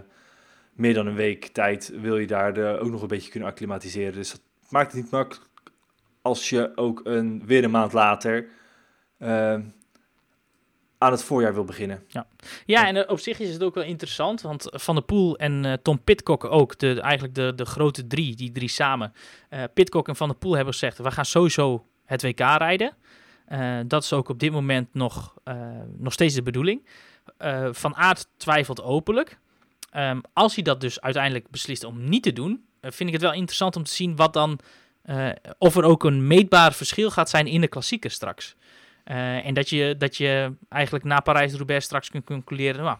meer 0.72 0.94
dan 0.94 1.06
een 1.06 1.14
week 1.14 1.46
tijd 1.46 1.92
wil 2.00 2.18
je 2.18 2.26
daar 2.26 2.54
de, 2.54 2.78
ook 2.80 2.90
nog 2.90 3.02
een 3.02 3.08
beetje 3.08 3.30
kunnen 3.30 3.48
acclimatiseren. 3.48 4.12
Dus 4.12 4.30
dat 4.30 4.40
maakt 4.68 4.92
het 4.92 5.02
niet 5.02 5.10
makkelijk 5.10 5.46
als 6.22 6.48
je 6.48 6.72
ook 6.74 7.00
een, 7.04 7.42
weer 7.46 7.64
een 7.64 7.70
maand 7.70 7.92
later 7.92 8.48
aan 10.98 11.12
het 11.12 11.22
voorjaar 11.22 11.54
wil 11.54 11.64
beginnen. 11.64 12.04
Ja, 12.08 12.26
ja 12.64 12.86
en 12.86 12.96
uh, 12.96 13.02
op 13.06 13.18
zich 13.18 13.38
is 13.38 13.52
het 13.52 13.62
ook 13.62 13.74
wel 13.74 13.84
interessant, 13.84 14.40
want 14.40 14.66
Van 14.70 14.94
der 14.94 15.04
Poel 15.04 15.36
en 15.36 15.64
uh, 15.64 15.72
Tom 15.72 16.02
Pitcock 16.02 16.44
ook, 16.44 16.78
de, 16.78 17.00
eigenlijk 17.00 17.34
de, 17.34 17.52
de 17.56 17.64
grote 17.64 18.06
drie, 18.06 18.36
die 18.36 18.52
drie 18.52 18.68
samen. 18.68 19.12
Uh, 19.50 19.62
Pitcock 19.74 20.08
en 20.08 20.16
Van 20.16 20.28
der 20.28 20.36
Poel 20.36 20.54
hebben 20.54 20.72
gezegd, 20.72 20.98
we 20.98 21.10
gaan 21.10 21.24
sowieso 21.24 21.86
het 22.04 22.22
WK 22.22 22.38
rijden. 22.38 22.92
dat 23.86 24.02
is 24.02 24.12
ook 24.12 24.28
op 24.28 24.38
dit 24.38 24.52
moment 24.52 24.94
nog, 24.94 25.34
nog 25.96 26.12
steeds 26.12 26.34
de 26.34 26.42
bedoeling. 26.42 26.86
van 27.70 27.96
Aert 27.96 28.26
twijfelt 28.36 28.82
openlijk. 28.82 29.38
Um, 29.96 30.20
als 30.32 30.54
hij 30.54 30.64
dat 30.64 30.80
dus 30.80 31.00
uiteindelijk 31.00 31.50
beslist 31.50 31.84
om 31.84 32.08
niet 32.08 32.22
te 32.22 32.32
doen, 32.32 32.64
vind 32.80 33.08
ik 33.08 33.12
het 33.12 33.22
wel 33.22 33.32
interessant 33.32 33.76
om 33.76 33.82
te 33.82 33.90
zien 33.90 34.16
wat 34.16 34.32
dan, 34.32 34.58
of 35.58 35.76
er 35.76 35.84
ook 35.84 36.04
een 36.04 36.26
meetbaar 36.26 36.72
verschil 36.72 37.10
gaat 37.10 37.30
zijn 37.30 37.46
in 37.46 37.60
de 37.60 37.68
klassieker 37.68 38.10
straks. 38.10 38.56
Uh, 39.10 39.46
en 39.46 39.54
dat 39.54 39.68
je, 39.68 39.94
dat 39.98 40.16
je 40.16 40.54
eigenlijk 40.68 41.04
na 41.04 41.20
Parijs-Roubaix 41.20 41.84
straks 41.84 42.10
kunt 42.10 42.24
concluderen... 42.24 42.84
Nou, 42.84 42.98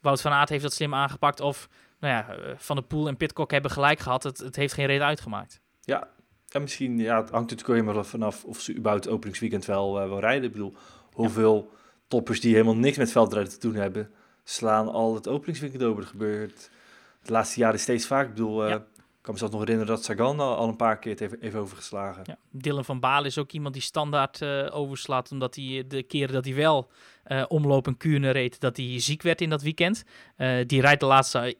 Wout 0.00 0.20
van 0.20 0.32
Aert 0.32 0.48
heeft 0.48 0.62
dat 0.62 0.72
slim 0.72 0.94
aangepakt 0.94 1.40
of 1.40 1.68
nou 2.00 2.14
ja, 2.14 2.34
eh, 2.34 2.52
Van 2.56 2.76
der 2.76 2.84
Poel 2.84 3.08
en 3.08 3.16
Pitcock 3.16 3.50
hebben 3.50 3.70
gelijk 3.70 3.98
gehad. 3.98 4.22
Het, 4.22 4.38
het 4.38 4.56
heeft 4.56 4.74
geen 4.74 4.86
reden 4.86 5.06
uitgemaakt. 5.06 5.60
Ja, 5.80 6.08
en 6.48 6.60
misschien 6.60 6.98
ja, 6.98 7.20
het 7.20 7.30
hangt 7.30 7.50
natuurlijk 7.50 7.80
helemaal 7.80 8.04
vanaf 8.04 8.44
of 8.44 8.60
ze 8.60 8.74
überhaupt 8.74 9.04
het 9.04 9.12
openingsweekend 9.12 9.64
wel, 9.64 10.02
uh, 10.02 10.08
wel 10.08 10.20
rijden. 10.20 10.44
Ik 10.44 10.52
bedoel, 10.52 10.74
hoeveel 11.12 11.68
ja. 11.70 11.76
toppers 12.08 12.40
die 12.40 12.52
helemaal 12.52 12.76
niks 12.76 12.96
met 12.96 13.12
veldrijden 13.12 13.52
te 13.52 13.58
doen 13.58 13.74
hebben... 13.74 14.10
slaan 14.44 14.88
al 14.88 15.14
het 15.14 15.28
openingsweekend 15.28 15.82
over. 15.82 16.00
Dat 16.00 16.10
gebeurt 16.10 16.70
de 17.22 17.32
laatste 17.32 17.60
jaren 17.60 17.80
steeds 17.80 18.06
vaak. 18.06 18.26
Ik 18.26 18.34
bedoel, 18.34 18.68
ja. 18.68 18.84
Ik 19.20 19.26
kan 19.26 19.34
me 19.34 19.40
zelfs 19.40 19.54
nog 19.54 19.64
herinneren 19.64 19.94
dat 19.94 20.04
Sagan 20.04 20.40
al, 20.40 20.68
een 20.68 20.76
paar 20.76 20.98
keer 20.98 21.38
even 21.40 21.60
overgeslagen. 21.60 22.22
Ja, 22.24 22.36
Dylan 22.50 22.84
van 22.84 23.00
Baal 23.00 23.24
is 23.24 23.38
ook 23.38 23.52
iemand 23.52 23.74
die 23.74 23.82
standaard 23.82 24.40
uh, 24.40 24.76
overslaat, 24.76 25.32
omdat 25.32 25.54
hij 25.54 25.84
de 25.88 26.02
keren 26.02 26.34
dat 26.34 26.44
hij 26.44 26.54
wel 26.54 26.90
uh, 27.26 27.44
omloop 27.48 27.86
en 27.86 27.96
Kuurne 27.96 28.30
reed, 28.30 28.60
dat 28.60 28.76
hij 28.76 29.00
ziek 29.00 29.22
werd 29.22 29.40
in 29.40 29.50
dat 29.50 29.62
weekend. 29.62 30.04
Die 30.66 30.80
rijdt 30.80 31.00
de 31.00 31.06
laatste 31.06 31.56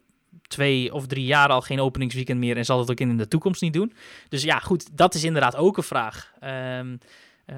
twee 0.46 0.94
of 0.94 1.06
drie 1.06 1.24
jaar 1.24 1.48
al 1.48 1.60
geen 1.60 1.80
openingsweekend 1.80 2.38
meer 2.38 2.56
en 2.56 2.64
zal 2.64 2.78
het 2.78 2.90
ook 2.90 3.00
in 3.00 3.16
de 3.16 3.28
toekomst 3.28 3.62
niet 3.62 3.72
doen. 3.72 3.92
Dus 4.28 4.42
ja, 4.42 4.58
goed, 4.58 4.96
dat 4.96 5.14
is 5.14 5.24
inderdaad 5.24 5.56
ook 5.56 5.76
een 5.76 5.82
vraag. 5.82 6.32
Um, 6.78 6.98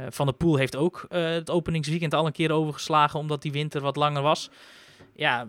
van 0.09 0.27
der 0.27 0.35
Poel 0.35 0.57
heeft 0.57 0.77
ook 0.77 1.07
het 1.09 1.51
openingsweekend 1.51 2.15
al 2.15 2.27
een 2.27 2.33
keer 2.33 2.53
overgeslagen, 2.53 3.19
omdat 3.19 3.43
die 3.43 3.53
winter 3.53 3.81
wat 3.81 3.97
langer 3.97 4.23
was. 4.23 4.51
Ja, 5.15 5.47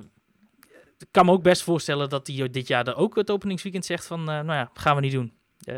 kan 1.12 1.26
me 1.26 1.32
ook 1.32 1.44
best 1.44 1.64
voorstellen 1.64 2.10
dat 2.10 2.28
hij 2.28 2.50
dit 2.50 2.68
jaar 2.68 2.88
er 2.88 2.96
ook 2.96 3.16
het 3.16 3.32
openingsweekend 3.32 3.86
zegt 3.86 4.06
van, 4.06 4.20
uh, 4.20 4.26
nou 4.26 4.54
ja, 4.54 4.70
gaan 4.74 4.96
we 4.96 5.02
niet 5.02 5.12
doen. 5.12 5.34
Uh, 5.66 5.76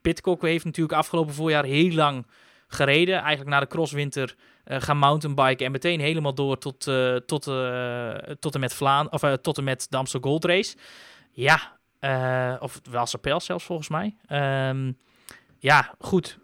Pitcock 0.00 0.42
heeft 0.42 0.64
natuurlijk 0.64 0.98
afgelopen 0.98 1.34
voorjaar 1.34 1.64
heel 1.64 1.92
lang 1.92 2.26
gereden. 2.68 3.14
Eigenlijk 3.18 3.50
na 3.50 3.60
de 3.60 3.66
crosswinter 3.66 4.36
uh, 4.64 4.76
gaan 4.80 4.98
mountainbiken 4.98 5.66
en 5.66 5.72
meteen 5.72 6.00
helemaal 6.00 6.34
door 6.34 6.58
tot, 6.58 6.80
tot, 7.26 7.42
tot 8.40 8.54
en 8.54 8.60
met 8.60 8.74
Vlaan, 8.74 9.12
of 9.12 9.36
tot 9.40 9.58
en 9.58 9.64
met 9.64 9.86
de 9.90 9.96
Amstel 9.96 10.20
Gold 10.20 10.44
Race. 10.44 10.76
Ja, 11.32 11.78
of 12.60 12.80
wel 12.90 13.06
Sapel 13.06 13.40
zelfs 13.40 13.64
volgens 13.64 13.88
mij. 13.88 14.16
Um, 14.68 14.98
ja, 15.58 15.94
goed. 15.98 16.38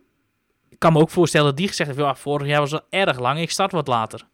Ik 0.68 0.78
kan 0.78 0.92
me 0.92 1.00
ook 1.00 1.10
voorstellen 1.10 1.46
dat 1.46 1.56
die 1.56 1.68
gezegd 1.68 1.88
heeft, 1.88 2.02
ja, 2.02 2.14
vorig 2.14 2.46
jaar 2.46 2.60
was 2.60 2.70
wel 2.70 2.86
erg 2.90 3.18
lang, 3.18 3.38
ik 3.38 3.50
start 3.50 3.72
wat 3.72 3.86
later. 3.86 4.26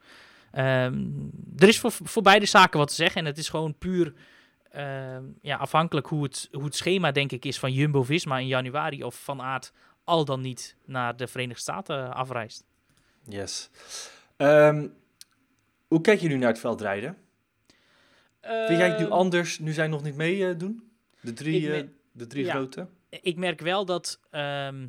Um, 0.59 1.31
er 1.57 1.69
is 1.69 1.81
voor, 1.81 1.93
voor 1.93 2.23
beide 2.23 2.47
zaken 2.47 2.79
wat 2.79 2.89
te 2.89 2.95
zeggen. 2.95 3.21
En 3.21 3.27
het 3.27 3.39
is 3.39 3.49
gewoon 3.49 3.79
puur 3.79 4.15
uh, 4.77 5.17
ja, 5.41 5.57
afhankelijk 5.57 6.07
hoe 6.07 6.23
het, 6.23 6.49
hoe 6.53 6.65
het 6.65 6.77
schema, 6.77 7.13
denk 7.13 7.33
ik, 7.33 7.45
is 7.45 7.59
van 7.59 7.73
Jumbo-Visma 7.73 8.39
in 8.39 8.47
januari. 8.47 9.05
Of 9.05 9.25
Van 9.25 9.43
Aert 9.43 9.73
al 10.05 10.25
dan 10.25 10.41
niet 10.41 10.77
naar 10.85 11.17
de 11.17 11.27
Verenigde 11.27 11.61
Staten 11.61 12.15
afreist. 12.15 12.65
Yes. 13.25 13.71
Um, 14.37 14.95
hoe 15.89 16.01
kijk 16.01 16.21
je 16.21 16.29
nu 16.29 16.37
naar 16.37 16.49
het 16.49 16.59
veldrijden? 16.59 17.17
Uh, 18.45 18.67
Vind 18.67 18.79
jij 18.79 18.89
het 18.89 18.99
nu 18.99 19.05
Ehm, 19.05 19.13
anders, 19.13 19.59
nu 19.59 19.73
zij 19.73 19.87
nog 19.87 20.03
niet 20.03 20.17
mee 20.17 20.37
uh, 20.37 20.59
doen? 20.59 20.91
De 21.21 21.33
drie, 21.33 21.61
uh, 21.61 21.71
ben- 21.71 21.97
de 22.13 22.27
drie 22.27 22.45
ja. 22.45 22.51
grote? 22.51 22.87
Ik 23.09 23.37
merk 23.37 23.61
wel 23.61 23.85
dat, 23.85 24.21
ehm, 24.31 24.87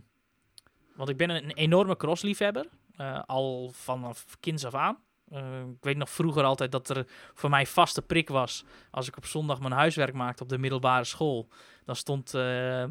want 0.96 1.10
ik 1.10 1.18
ben 1.18 1.30
een 1.30 1.52
enorme 1.52 1.98
crossliefhebber, 1.98 2.66
eh, 2.96 3.24
al 3.26 3.72
vanaf 3.74 4.26
kinds 4.40 4.66
af 4.66 4.74
aan. 4.74 4.98
Eh, 5.34 5.60
ik 5.60 5.84
weet 5.84 5.98
nog 5.98 6.10
vroeger 6.10 6.44
altijd 6.44 6.72
dat 6.72 6.90
er 6.90 7.06
voor 7.34 7.50
mij 7.50 7.66
vaste 7.66 8.02
prik 8.02 8.30
was. 8.30 8.64
Als 8.92 9.08
ik 9.08 9.18
op 9.18 9.26
zondag 9.26 9.60
mijn 9.60 9.74
huiswerk 9.74 10.14
maakte 10.14 10.44
op 10.44 10.50
de 10.50 10.58
middelbare 10.58 11.04
school, 11.04 11.48
dan 11.86 11.96
stond 11.96 12.34
eh, 12.34 12.84
eh, 12.84 12.90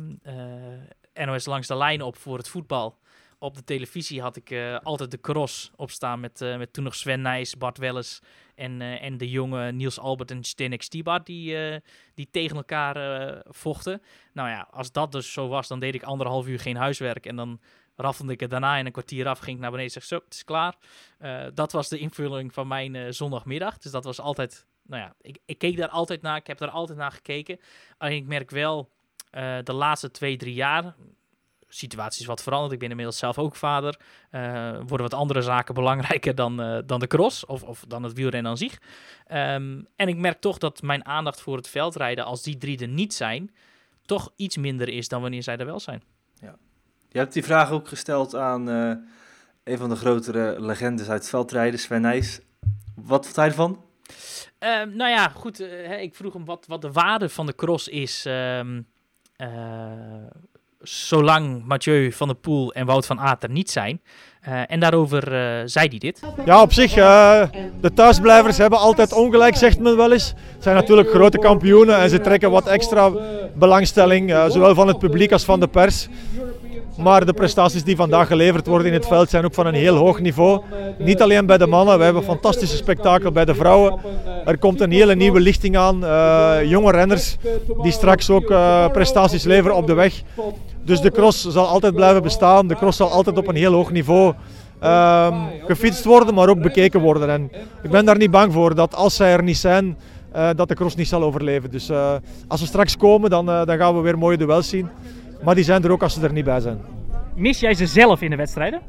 NOS 1.14 1.46
langs 1.46 1.66
de 1.66 1.76
lijn 1.76 2.02
op 2.02 2.16
voor 2.16 2.36
het 2.36 2.48
voetbal. 2.48 2.98
Op 3.38 3.54
de 3.54 3.64
televisie 3.64 4.20
had 4.20 4.36
ik 4.36 4.78
altijd 4.82 5.10
de 5.10 5.20
cross 5.20 5.70
opstaan 5.76 6.20
met, 6.20 6.40
met 6.40 6.72
toen 6.72 6.84
nog 6.84 6.94
Sven 6.94 7.20
Nijs, 7.22 7.56
Bart 7.56 7.78
Welles 7.78 8.22
en, 8.54 8.80
en 8.80 9.18
de 9.18 9.30
jonge 9.30 9.72
Niels 9.72 9.98
Albert 9.98 10.30
en 10.30 10.44
Stenek 10.44 10.82
Stibar 10.82 11.24
die, 11.24 11.56
die 12.14 12.28
tegen 12.30 12.56
elkaar 12.56 12.96
vochten. 13.48 14.02
Nou 14.32 14.48
ja, 14.48 14.68
als 14.70 14.92
dat 14.92 15.12
dus 15.12 15.32
zo 15.32 15.48
was, 15.48 15.68
dan 15.68 15.80
deed 15.80 15.94
ik 15.94 16.02
anderhalf 16.02 16.46
uur 16.46 16.60
geen 16.60 16.76
huiswerk 16.76 17.26
en 17.26 17.36
dan 17.36 17.60
raffelde 17.96 18.32
ik 18.32 18.40
het 18.40 18.50
daarna 18.50 18.76
in 18.76 18.86
een 18.86 18.92
kwartier 18.92 19.28
af, 19.28 19.38
ging 19.38 19.56
ik 19.56 19.62
naar 19.62 19.70
beneden 19.70 19.94
en 19.94 20.00
zeg 20.00 20.08
zo, 20.08 20.24
het 20.24 20.34
is 20.34 20.44
klaar. 20.44 20.74
Eh, 21.18 21.44
dat 21.54 21.72
was 21.72 21.88
de 21.88 21.98
invulling 21.98 22.52
van 22.52 22.68
mijn 22.68 22.94
eh, 22.94 23.04
zondagmiddag. 23.08 23.78
Dus 23.78 23.92
dat 23.92 24.04
was 24.04 24.20
altijd, 24.20 24.66
nou 24.82 25.02
ja, 25.02 25.14
ik, 25.20 25.38
ik 25.44 25.58
keek 25.58 25.76
daar 25.76 25.88
altijd 25.88 26.22
naar, 26.22 26.36
ik 26.36 26.46
heb 26.46 26.58
daar 26.58 26.70
altijd 26.70 26.98
naar 26.98 27.12
gekeken. 27.12 27.60
Alleen 27.98 28.16
ik 28.16 28.26
merk 28.26 28.50
wel, 28.50 28.90
eh, 29.30 29.58
de 29.62 29.72
laatste 29.72 30.10
twee, 30.10 30.36
drie 30.36 30.54
jaar, 30.54 30.94
situatie 31.68 32.20
is 32.20 32.26
wat 32.26 32.42
veranderd. 32.42 32.72
Ik 32.72 32.78
ben 32.78 32.90
inmiddels 32.90 33.18
zelf 33.18 33.38
ook 33.38 33.56
vader. 33.56 34.00
worden 34.76 35.08
wat 35.08 35.14
andere 35.14 35.42
zaken 35.42 35.74
belangrijker 35.82 36.34
dan, 36.34 36.82
dan 36.86 37.00
de 37.00 37.06
cross 37.06 37.46
of, 37.46 37.62
of 37.62 37.84
dan 37.88 38.02
het 38.02 38.12
wielrennen 38.12 38.50
aan 38.50 38.56
zich. 38.56 38.80
Ehm, 39.26 39.82
en 39.96 40.08
ik 40.08 40.16
merk 40.16 40.40
toch 40.40 40.58
dat 40.58 40.82
mijn 40.82 41.06
aandacht 41.06 41.40
voor 41.40 41.56
het 41.56 41.68
veldrijden, 41.68 42.24
als 42.24 42.42
die 42.42 42.58
drie 42.58 42.78
er 42.78 42.88
niet 42.88 43.14
zijn, 43.14 43.54
toch 44.06 44.32
iets 44.36 44.56
minder 44.56 44.88
is 44.88 45.08
dan 45.08 45.20
wanneer 45.20 45.42
zij 45.42 45.56
er 45.56 45.66
wel 45.66 45.80
zijn. 45.80 46.02
Je 47.12 47.18
hebt 47.18 47.32
die 47.32 47.44
vraag 47.44 47.70
ook 47.70 47.88
gesteld 47.88 48.34
aan 48.34 48.68
eh, 48.70 48.92
een 49.64 49.78
van 49.78 49.88
de 49.88 49.96
grotere 49.96 50.56
legendes 50.60 51.08
uit 51.08 51.20
het 51.20 51.28
veldrijden, 51.28 51.80
Sven 51.80 52.00
Nijs. 52.00 52.40
Wat 52.94 53.24
vond 53.24 53.36
hij 53.36 53.46
ervan? 53.46 53.84
Ehm, 54.58 54.96
nou 54.96 55.10
ja, 55.10 55.28
goed. 55.28 55.60
eh, 55.60 55.68
hè, 55.68 55.96
ik 55.96 56.14
vroeg 56.14 56.32
hem 56.32 56.44
wat, 56.44 56.64
wat 56.68 56.80
de 56.80 56.92
waarde 56.92 57.28
van 57.28 57.46
de 57.46 57.54
cross 57.54 57.88
is. 57.88 58.24
ehm, 58.26 58.80
eh, 59.36 59.48
zolang 60.78 61.64
Mathieu 61.64 62.12
van 62.12 62.28
der 62.28 62.36
Poel 62.36 62.72
en 62.72 62.86
Wout 62.86 63.06
van 63.06 63.20
Aert 63.20 63.42
er 63.42 63.50
niet 63.50 63.70
zijn. 63.70 64.00
Uh, 64.48 64.62
en 64.66 64.80
daarover 64.80 65.32
uh, 65.32 65.62
zei 65.64 65.88
hij 65.88 65.98
dit. 65.98 66.20
Ja, 66.44 66.62
op 66.62 66.72
zich, 66.72 66.96
uh, 66.96 67.42
de 67.80 67.92
thuisblijvers 67.92 68.58
hebben 68.58 68.78
altijd 68.78 69.12
ongelijk, 69.12 69.56
zegt 69.56 69.78
men 69.78 69.96
wel 69.96 70.12
eens. 70.12 70.28
Het 70.54 70.62
zijn 70.62 70.74
natuurlijk 70.74 71.10
grote 71.10 71.38
kampioenen 71.38 71.98
en 71.98 72.10
ze 72.10 72.20
trekken 72.20 72.50
wat 72.50 72.66
extra 72.66 73.10
belangstelling, 73.54 74.30
zowel 74.48 74.74
van 74.74 74.88
het 74.88 74.98
publiek 74.98 75.32
als 75.32 75.44
van 75.44 75.60
de 75.60 75.68
pers. 75.68 76.08
Maar 76.96 77.26
de 77.26 77.32
prestaties 77.32 77.84
die 77.84 77.96
vandaag 77.96 78.26
geleverd 78.26 78.66
worden 78.66 78.86
in 78.86 78.92
het 78.92 79.06
veld 79.06 79.30
zijn 79.30 79.44
ook 79.44 79.54
van 79.54 79.66
een 79.66 79.74
heel 79.74 79.96
hoog 79.96 80.20
niveau. 80.20 80.60
Niet 80.98 81.22
alleen 81.22 81.46
bij 81.46 81.58
de 81.58 81.66
mannen, 81.66 81.98
we 81.98 82.04
hebben 82.04 82.22
een 82.22 82.28
fantastische 82.28 82.76
spektakel 82.76 83.32
bij 83.32 83.44
de 83.44 83.54
vrouwen. 83.54 84.00
Er 84.44 84.58
komt 84.58 84.80
een 84.80 84.92
hele 84.92 85.14
nieuwe 85.14 85.40
lichting 85.40 85.76
aan. 85.76 85.98
jonge 86.68 86.90
renners 86.90 87.36
die 87.82 87.92
straks 87.92 88.30
ook 88.30 88.46
prestaties 88.92 89.44
leveren 89.44 89.76
op 89.76 89.86
de 89.86 89.94
weg. 89.94 90.22
Dus 90.84 91.00
de 91.00 91.10
cross 91.10 91.48
zal 91.48 91.66
altijd 91.66 91.94
blijven 91.94 92.22
bestaan. 92.22 92.66
De 92.66 92.76
cross 92.76 92.96
zal 92.96 93.10
altijd 93.10 93.38
op 93.38 93.48
een 93.48 93.56
heel 93.56 93.72
hoog 93.72 93.90
niveau 93.90 94.34
um, 94.84 95.34
gefietst 95.66 96.04
worden, 96.04 96.34
maar 96.34 96.48
ook 96.48 96.62
bekeken 96.62 97.00
worden. 97.00 97.30
En 97.30 97.50
ik 97.82 97.90
ben 97.90 98.04
daar 98.04 98.16
niet 98.16 98.30
bang 98.30 98.52
voor 98.52 98.74
dat 98.74 98.94
als 98.94 99.16
zij 99.16 99.32
er 99.32 99.42
niet 99.42 99.58
zijn, 99.58 99.98
uh, 100.36 100.48
dat 100.56 100.68
de 100.68 100.74
cross 100.74 100.96
niet 100.96 101.08
zal 101.08 101.22
overleven. 101.22 101.70
Dus 101.70 101.90
als 102.48 102.60
ze 102.60 102.66
straks 102.66 102.96
komen, 102.96 103.30
dan, 103.30 103.46
dan 103.46 103.76
gaan 103.76 103.96
we 103.96 104.00
weer 104.00 104.18
mooie 104.18 104.36
duels 104.36 104.68
zien. 104.68 104.88
Maar 105.44 105.54
die 105.54 105.64
zijn 105.64 105.84
er 105.84 105.90
ook 105.90 106.02
als 106.02 106.14
ze 106.14 106.20
er 106.20 106.32
niet 106.32 106.44
bij 106.44 106.60
zijn. 106.60 106.78
Mis 107.34 107.60
jij 107.60 107.74
ze 107.74 107.86
zelf 107.86 108.22
in 108.22 108.30
de 108.30 108.36
wedstrijden? 108.36 108.80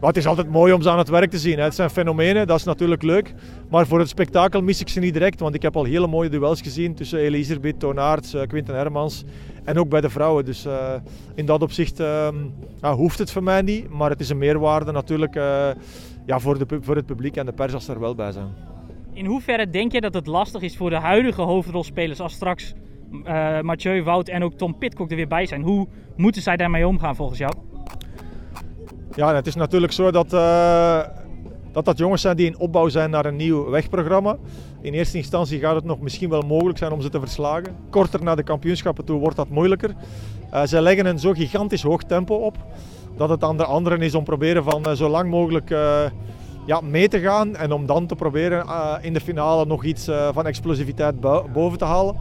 Maar 0.00 0.08
het 0.08 0.16
is 0.16 0.26
altijd 0.26 0.50
mooi 0.50 0.72
om 0.72 0.82
ze 0.82 0.90
aan 0.90 0.98
het 0.98 1.08
werk 1.08 1.30
te 1.30 1.38
zien. 1.38 1.58
Hè. 1.58 1.64
Het 1.64 1.74
zijn 1.74 1.90
fenomenen, 1.90 2.46
dat 2.46 2.58
is 2.58 2.64
natuurlijk 2.64 3.02
leuk. 3.02 3.34
Maar 3.70 3.86
voor 3.86 3.98
het 3.98 4.08
spektakel 4.08 4.62
mis 4.62 4.80
ik 4.80 4.88
ze 4.88 5.00
niet 5.00 5.12
direct. 5.12 5.40
Want 5.40 5.54
ik 5.54 5.62
heb 5.62 5.76
al 5.76 5.84
hele 5.84 6.06
mooie 6.06 6.28
duels 6.28 6.60
gezien 6.60 6.94
tussen 6.94 7.18
Elisabeth, 7.18 7.80
Toon 7.80 7.98
Aerts, 7.98 8.36
Quinten 8.46 8.74
Hermans. 8.74 9.24
En 9.64 9.78
ook 9.78 9.88
bij 9.88 10.00
de 10.00 10.10
vrouwen. 10.10 10.44
Dus 10.44 10.66
uh, 10.66 10.92
in 11.34 11.46
dat 11.46 11.62
opzicht 11.62 12.00
uh, 12.00 12.28
ja, 12.80 12.94
hoeft 12.94 13.18
het 13.18 13.30
voor 13.30 13.42
mij 13.42 13.62
niet. 13.62 13.88
Maar 13.90 14.10
het 14.10 14.20
is 14.20 14.28
een 14.28 14.38
meerwaarde 14.38 14.92
natuurlijk 14.92 15.36
uh, 15.36 15.68
ja, 16.26 16.38
voor, 16.38 16.58
de, 16.58 16.78
voor 16.80 16.96
het 16.96 17.06
publiek 17.06 17.36
en 17.36 17.46
de 17.46 17.52
pers 17.52 17.74
als 17.74 17.84
ze 17.84 17.92
er 17.92 18.00
wel 18.00 18.14
bij 18.14 18.32
zijn. 18.32 18.48
In 19.12 19.26
hoeverre 19.26 19.70
denk 19.70 19.92
je 19.92 20.00
dat 20.00 20.14
het 20.14 20.26
lastig 20.26 20.62
is 20.62 20.76
voor 20.76 20.90
de 20.90 20.96
huidige 20.96 21.42
hoofdrolspelers 21.42 22.20
als 22.20 22.32
straks 22.32 22.74
Mathieu, 23.62 24.02
Wout 24.02 24.28
en 24.28 24.42
ook 24.42 24.54
Tom 24.54 24.78
Pitcock 24.78 25.10
er 25.10 25.16
weer 25.16 25.28
bij 25.28 25.46
zijn? 25.46 25.62
Hoe 25.62 25.86
moeten 26.16 26.42
zij 26.42 26.56
daarmee 26.56 26.86
omgaan 26.86 27.16
volgens 27.16 27.38
jou? 27.38 27.52
Ja, 29.14 29.34
het 29.34 29.46
is 29.46 29.54
natuurlijk 29.54 29.92
zo 29.92 30.10
dat 30.10 30.34
dat 31.76 31.84
dat 31.84 31.98
jongens 31.98 32.22
zijn 32.22 32.36
die 32.36 32.46
in 32.46 32.58
opbouw 32.58 32.88
zijn 32.88 33.10
naar 33.10 33.26
een 33.26 33.36
nieuw 33.36 33.70
wegprogramma. 33.70 34.36
In 34.80 34.92
eerste 34.92 35.16
instantie 35.16 35.58
gaat 35.58 35.74
het 35.74 35.84
nog 35.84 36.00
misschien 36.00 36.30
wel 36.30 36.42
mogelijk 36.42 36.78
zijn 36.78 36.92
om 36.92 37.00
ze 37.00 37.08
te 37.08 37.20
verslagen. 37.20 37.76
Korter 37.90 38.22
naar 38.22 38.36
de 38.36 38.42
kampioenschappen 38.42 39.04
toe 39.04 39.20
wordt 39.20 39.36
dat 39.36 39.48
moeilijker. 39.48 39.94
Uh, 40.54 40.62
zij 40.64 40.80
leggen 40.80 41.06
een 41.06 41.18
zo 41.18 41.32
gigantisch 41.32 41.82
hoog 41.82 42.02
tempo 42.02 42.34
op 42.34 42.56
dat 43.16 43.28
het 43.28 43.44
aan 43.44 43.56
de 43.56 43.64
anderen 43.64 44.02
is 44.02 44.14
om 44.14 44.24
proberen 44.24 44.64
van 44.64 44.88
uh, 44.88 44.92
zo 44.92 45.08
lang 45.08 45.30
mogelijk 45.30 45.70
uh, 45.70 46.00
ja, 46.66 46.80
mee 46.80 47.08
te 47.08 47.20
gaan 47.20 47.56
en 47.56 47.72
om 47.72 47.86
dan 47.86 48.06
te 48.06 48.14
proberen 48.14 48.66
in 49.00 49.12
de 49.12 49.20
finale 49.20 49.66
nog 49.66 49.84
iets 49.84 50.10
van 50.32 50.46
explosiviteit 50.46 51.20
boven 51.52 51.78
te 51.78 51.84
halen. 51.84 52.16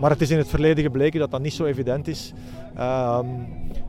Maar 0.00 0.10
het 0.10 0.20
is 0.20 0.30
in 0.30 0.38
het 0.38 0.48
verleden 0.48 0.84
gebleken 0.84 1.20
dat 1.20 1.30
dat 1.30 1.42
niet 1.42 1.52
zo 1.52 1.64
evident 1.64 2.08
is. 2.08 2.32
Ehm, 2.76 3.26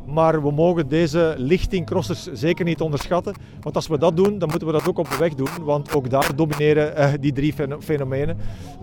maar 0.05 0.43
we 0.43 0.51
mogen 0.51 0.87
deze 0.87 1.33
lichting 1.37 1.85
crossers 1.85 2.23
zeker 2.33 2.65
niet 2.65 2.81
onderschatten. 2.81 3.33
Want 3.61 3.75
als 3.75 3.87
we 3.87 3.97
dat 3.97 4.17
doen, 4.17 4.39
dan 4.39 4.49
moeten 4.49 4.67
we 4.67 4.73
dat 4.73 4.87
ook 4.87 4.97
op 4.97 5.09
de 5.09 5.17
weg 5.17 5.35
doen. 5.35 5.49
Want 5.61 5.95
ook 5.95 6.09
daar 6.09 6.35
domineren 6.35 6.93
uh, 6.97 7.13
die 7.19 7.33
drie 7.33 7.53
fenomenen. 7.79 8.37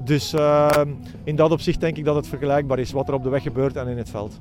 Dus 0.05 0.35
uh, 0.35 0.70
in 1.24 1.37
dat 1.37 1.51
opzicht 1.51 1.81
denk 1.81 1.97
ik 1.97 2.05
dat 2.05 2.14
het 2.14 2.29
vergelijkbaar 2.29 2.79
is 2.79 2.93
wat 2.93 3.09
er 3.09 3.14
op 3.14 3.22
de 3.22 3.29
weg 3.29 3.43
gebeurt 3.43 3.77
en 3.77 3.89
in 3.89 3.99
het 3.99 4.11
veld. 4.11 4.41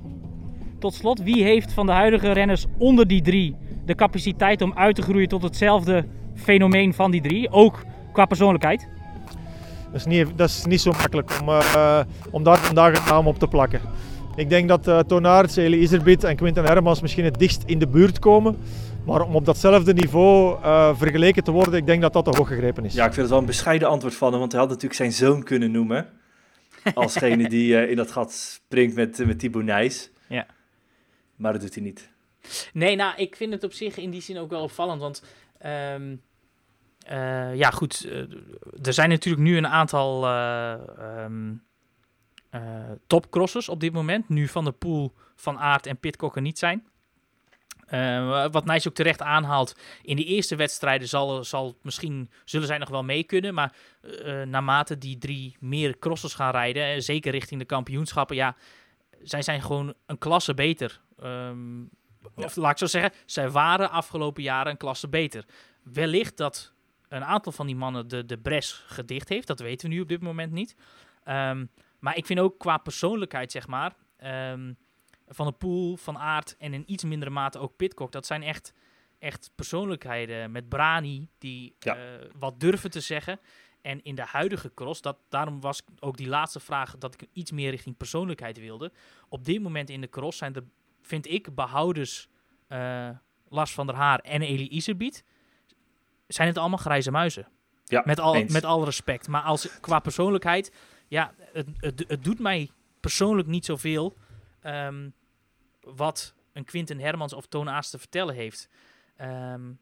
Tot 0.80 0.94
slot, 0.94 1.24
wie 1.24 1.44
heeft 1.44 1.74
van 1.74 1.86
de 1.86 1.92
huidige 1.92 2.32
renners 2.32 2.66
onder 2.78 3.08
die 3.08 3.22
drie 3.22 3.56
de 3.86 3.96
capaciteit 3.96 4.62
om 4.62 4.74
uit 4.74 4.96
te 4.96 5.02
groeien 5.02 5.28
tot 5.28 5.44
hetzelfde 5.44 6.06
fenomeen 6.34 6.94
van 6.94 7.12
die 7.12 7.22
drie? 7.22 7.50
Ook 7.50 7.84
qua 8.12 8.26
persoonlijkheid? 8.26 8.88
Dat 9.96 10.06
is 10.06 10.12
niet, 10.18 10.38
dat 10.38 10.50
is 10.50 10.66
niet 10.66 10.82
zo 10.82 10.92
makkelijk 10.92 11.40
om, 11.42 11.50
uh, 11.50 12.02
om 12.32 12.44
daar 12.44 12.58
vandaag 12.58 12.98
een 12.98 13.06
naam 13.06 13.28
op 13.28 13.40
te 13.40 13.48
plakken. 13.48 13.82
Ik 14.36 14.50
denk 14.50 14.68
dat 14.68 14.88
uh, 14.88 15.00
Tonaerts, 15.00 15.56
Eli 15.56 15.80
Iserbit 15.80 16.24
en 16.24 16.36
Quinten 16.36 16.66
Hermans 16.66 17.02
misschien 17.02 17.24
het 17.24 17.40
dichtst 17.40 17.64
in 17.66 17.80
de 17.80 17.88
buurt 17.88 18.20
komen. 18.20 18.58
Maar 19.06 19.22
om 19.22 19.36
op 19.36 19.46
datzelfde 19.46 19.94
niveau 19.94 20.60
uh, 20.60 20.98
vergeleken 20.98 21.44
te 21.44 21.52
worden, 21.52 21.74
ik 21.74 21.86
denk 21.86 22.02
dat 22.02 22.14
dat 22.14 22.26
te 22.26 22.38
hoog 22.38 22.48
gegrepen 22.48 22.86
is. 22.86 22.94
Ja, 22.94 23.06
ik 23.06 23.14
vind 23.14 23.22
het 23.22 23.30
wel 23.30 23.40
een 23.40 23.46
bescheiden 23.46 23.88
antwoord 23.88 24.16
van 24.16 24.32
hem, 24.32 24.40
want 24.40 24.52
hij 24.52 24.62
had 24.62 24.70
natuurlijk 24.70 24.96
zijn 24.96 25.12
zoon 25.12 25.44
kunnen 25.44 25.72
noemen. 25.72 26.08
Alsgene 26.94 27.50
die 27.56 27.74
uh, 27.74 27.90
in 27.90 27.96
dat 27.96 28.12
gat 28.12 28.32
springt 28.34 28.96
met, 28.96 29.26
met 29.26 29.40
Thibaut 29.40 29.66
Nijs. 29.66 30.10
Ja. 30.28 30.46
Maar 31.36 31.52
dat 31.52 31.62
doet 31.62 31.76
hij 31.76 31.84
niet. 31.84 32.10
Nee, 32.74 32.96
nou, 32.96 33.16
ik 33.16 33.36
vind 33.36 33.54
het 33.54 33.64
op 33.64 33.74
zich 33.74 33.98
in 33.98 34.10
die 34.10 34.22
zin 34.22 34.38
ook 34.38 34.50
wel 34.50 34.62
opvallend, 34.62 35.02
want... 35.02 35.24
Um, 35.94 36.22
ja, 37.54 37.70
goed, 37.70 38.10
er 38.84 38.94
zijn 38.94 39.10
natuurlijk 39.10 39.44
nu 39.44 39.58
een 39.58 39.68
aantal... 39.68 40.28
Um, 41.24 41.64
uh, 42.52 42.92
topcrossers 43.08 43.70
op 43.70 43.80
dit 43.80 43.94
moment. 43.94 44.30
Nu 44.30 44.48
Van 44.48 44.66
de 44.66 44.72
Poel, 44.72 45.14
Van 45.36 45.60
Aert 45.60 45.86
en 45.86 45.98
Pitcock 45.98 46.36
er 46.36 46.42
niet 46.42 46.60
zijn. 46.60 46.88
Uh, 47.90 48.48
wat 48.52 48.66
Nijs 48.66 48.88
ook 48.88 48.94
terecht 48.94 49.22
aanhaalt, 49.22 49.76
in 50.02 50.16
de 50.16 50.24
eerste 50.24 50.56
wedstrijden 50.56 51.08
zal, 51.08 51.44
zal 51.44 51.78
misschien, 51.82 52.30
zullen 52.46 52.68
zij 52.68 52.78
nog 52.78 52.90
wel 52.90 53.04
mee 53.04 53.24
kunnen. 53.24 53.54
Maar 53.54 53.76
uh, 54.02 54.42
naarmate 54.42 54.98
die 54.98 55.18
drie 55.18 55.58
meer 55.60 55.98
crossers 56.00 56.34
gaan 56.34 56.52
rijden, 56.52 57.04
zeker 57.04 57.32
richting 57.32 57.60
de 57.60 57.66
kampioenschappen, 57.66 58.36
ja, 58.36 58.56
zij 59.24 59.42
zijn 59.42 59.62
gewoon 59.62 59.94
een 60.06 60.18
klasse 60.18 60.54
beter. 60.54 61.02
Um, 61.24 61.90
ja. 62.36 62.44
Of 62.44 62.56
laat 62.56 62.72
ik 62.72 62.78
zo 62.78 62.86
zeggen, 62.86 63.12
zij 63.26 63.50
waren 63.50 63.92
afgelopen 63.92 64.44
jaren 64.44 64.72
een 64.72 64.78
klasse 64.78 65.10
beter. 65.10 65.46
Wellicht 65.84 66.38
dat 66.38 66.74
een 67.16 67.26
aantal 67.26 67.52
van 67.52 67.66
die 67.66 67.76
mannen 67.76 68.08
de, 68.08 68.26
de 68.26 68.38
bres 68.38 68.84
gedicht 68.88 69.30
heeft, 69.30 69.48
dat 69.48 69.60
weten 69.60 69.90
we 69.90 69.96
nu 69.96 70.02
op 70.02 70.08
dit 70.08 70.22
moment 70.22 70.52
niet. 70.52 70.76
Um, 71.28 71.70
maar 72.00 72.18
ik 72.18 72.26
vind 72.26 72.40
ook 72.40 72.60
qua 72.60 72.78
persoonlijkheid, 72.78 73.52
zeg 73.52 73.68
maar, 73.68 73.96
um, 74.52 74.78
Van 75.28 75.46
de 75.46 75.52
Poel, 75.52 75.98
Van 75.98 76.18
Aert 76.18 76.58
en 76.58 76.74
in 76.74 76.84
iets 76.92 77.04
mindere 77.04 77.32
mate 77.32 77.60
ook 77.60 77.76
Pitcock, 77.76 78.12
dat 78.12 78.26
zijn 78.26 78.44
echt, 78.44 78.74
echt 79.20 79.52
persoonlijkheden 79.56 80.52
met 80.52 80.70
Brani 80.70 81.30
die 81.38 81.76
ja. 81.80 81.98
uh, 81.98 82.04
wat 82.40 82.60
durven 82.60 82.92
te 82.92 83.00
zeggen. 83.00 83.40
En 83.82 84.04
in 84.04 84.16
de 84.16 84.26
huidige 84.26 84.74
cross, 84.74 85.02
dat, 85.02 85.18
daarom 85.30 85.62
was 85.62 85.82
ook 86.00 86.18
die 86.18 86.28
laatste 86.28 86.60
vraag 86.60 86.98
dat 86.98 87.14
ik 87.14 87.28
iets 87.34 87.52
meer 87.52 87.70
richting 87.70 87.98
persoonlijkheid 87.98 88.60
wilde. 88.60 88.92
Op 89.30 89.46
dit 89.46 89.62
moment 89.62 89.90
in 89.90 90.02
de 90.02 90.10
cross 90.10 90.38
zijn 90.38 90.56
er, 90.56 90.64
vind 91.02 91.28
ik, 91.28 91.56
behouders 91.56 92.28
uh, 92.70 93.10
Lars 93.48 93.74
van 93.74 93.88
der 93.88 93.96
Haar 93.96 94.20
en 94.20 94.42
Eli 94.42 94.68
Iserbiet, 94.68 95.24
zijn 96.28 96.48
het 96.48 96.58
allemaal 96.58 96.78
grijze 96.78 97.12
muizen. 97.12 97.48
Ja, 97.84 98.02
met, 98.06 98.20
al, 98.20 98.44
met 98.44 98.66
al 98.66 98.86
respect. 98.86 99.28
Maar 99.28 99.42
als, 99.42 99.80
qua 99.80 100.00
persoonlijkheid 100.00 100.72
ja, 101.08 101.34
het, 101.38 101.68
het, 101.78 102.06
het 102.08 102.24
doet 102.24 102.40
mij 102.40 102.70
persoonlijk 103.00 103.48
niet 103.48 103.66
zoveel 103.66 104.18
um, 104.64 105.14
wat 105.82 106.34
een 106.54 106.64
Quinten 106.64 107.00
Hermans 107.00 107.34
of 107.34 107.46
Toon 107.46 107.70
Aas 107.70 107.90
te 107.90 108.00
vertellen 108.00 108.36
heeft. 108.36 108.70
Um, 109.22 109.80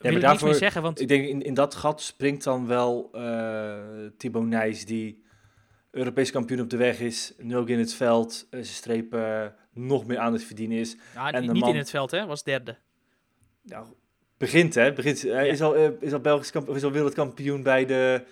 ja, 0.00 0.10
maar 0.12 0.20
daarvoor, 0.20 0.54
zeggen, 0.54 0.82
want... 0.82 1.00
Ik 1.00 1.08
denk 1.08 1.26
in, 1.26 1.42
in 1.42 1.54
dat 1.54 1.74
gat 1.74 2.00
springt 2.00 2.44
dan 2.44 2.66
wel 2.66 3.10
uh, 3.14 3.78
Thibaut 4.16 4.46
Nijs, 4.46 4.84
die 4.86 5.24
Europees 5.90 6.30
kampioen 6.30 6.60
op 6.60 6.70
de 6.70 6.76
weg 6.76 7.00
is, 7.00 7.32
nu 7.38 7.56
ook 7.56 7.68
in 7.68 7.78
het 7.78 7.94
veld, 7.94 8.44
uh, 8.44 8.50
zijn 8.50 8.64
strepen 8.66 9.20
uh, 9.20 9.46
nog 9.72 10.06
meer 10.06 10.18
aan 10.18 10.32
het 10.32 10.44
verdienen 10.44 10.78
is. 10.78 10.96
Ja, 11.14 11.32
en 11.32 11.42
niet 11.42 11.60
man... 11.60 11.70
in 11.70 11.76
het 11.76 11.90
veld, 11.90 12.10
hè? 12.10 12.26
Was 12.26 12.42
derde. 12.42 12.76
Nou, 13.62 13.86
begint, 14.40 14.74
hè? 14.74 14.92
Begint, 14.92 15.22
hij 15.22 15.46
ja. 15.46 15.52
is, 15.52 15.60
al, 15.60 15.74
is 16.00 16.12
al 16.12 16.20
Belgisch 16.20 16.50
kampioen, 16.50 16.76
is 16.76 16.84
al 16.84 16.90
wereldkampioen 16.90 17.62
bij 17.62 17.86
de 17.86 18.24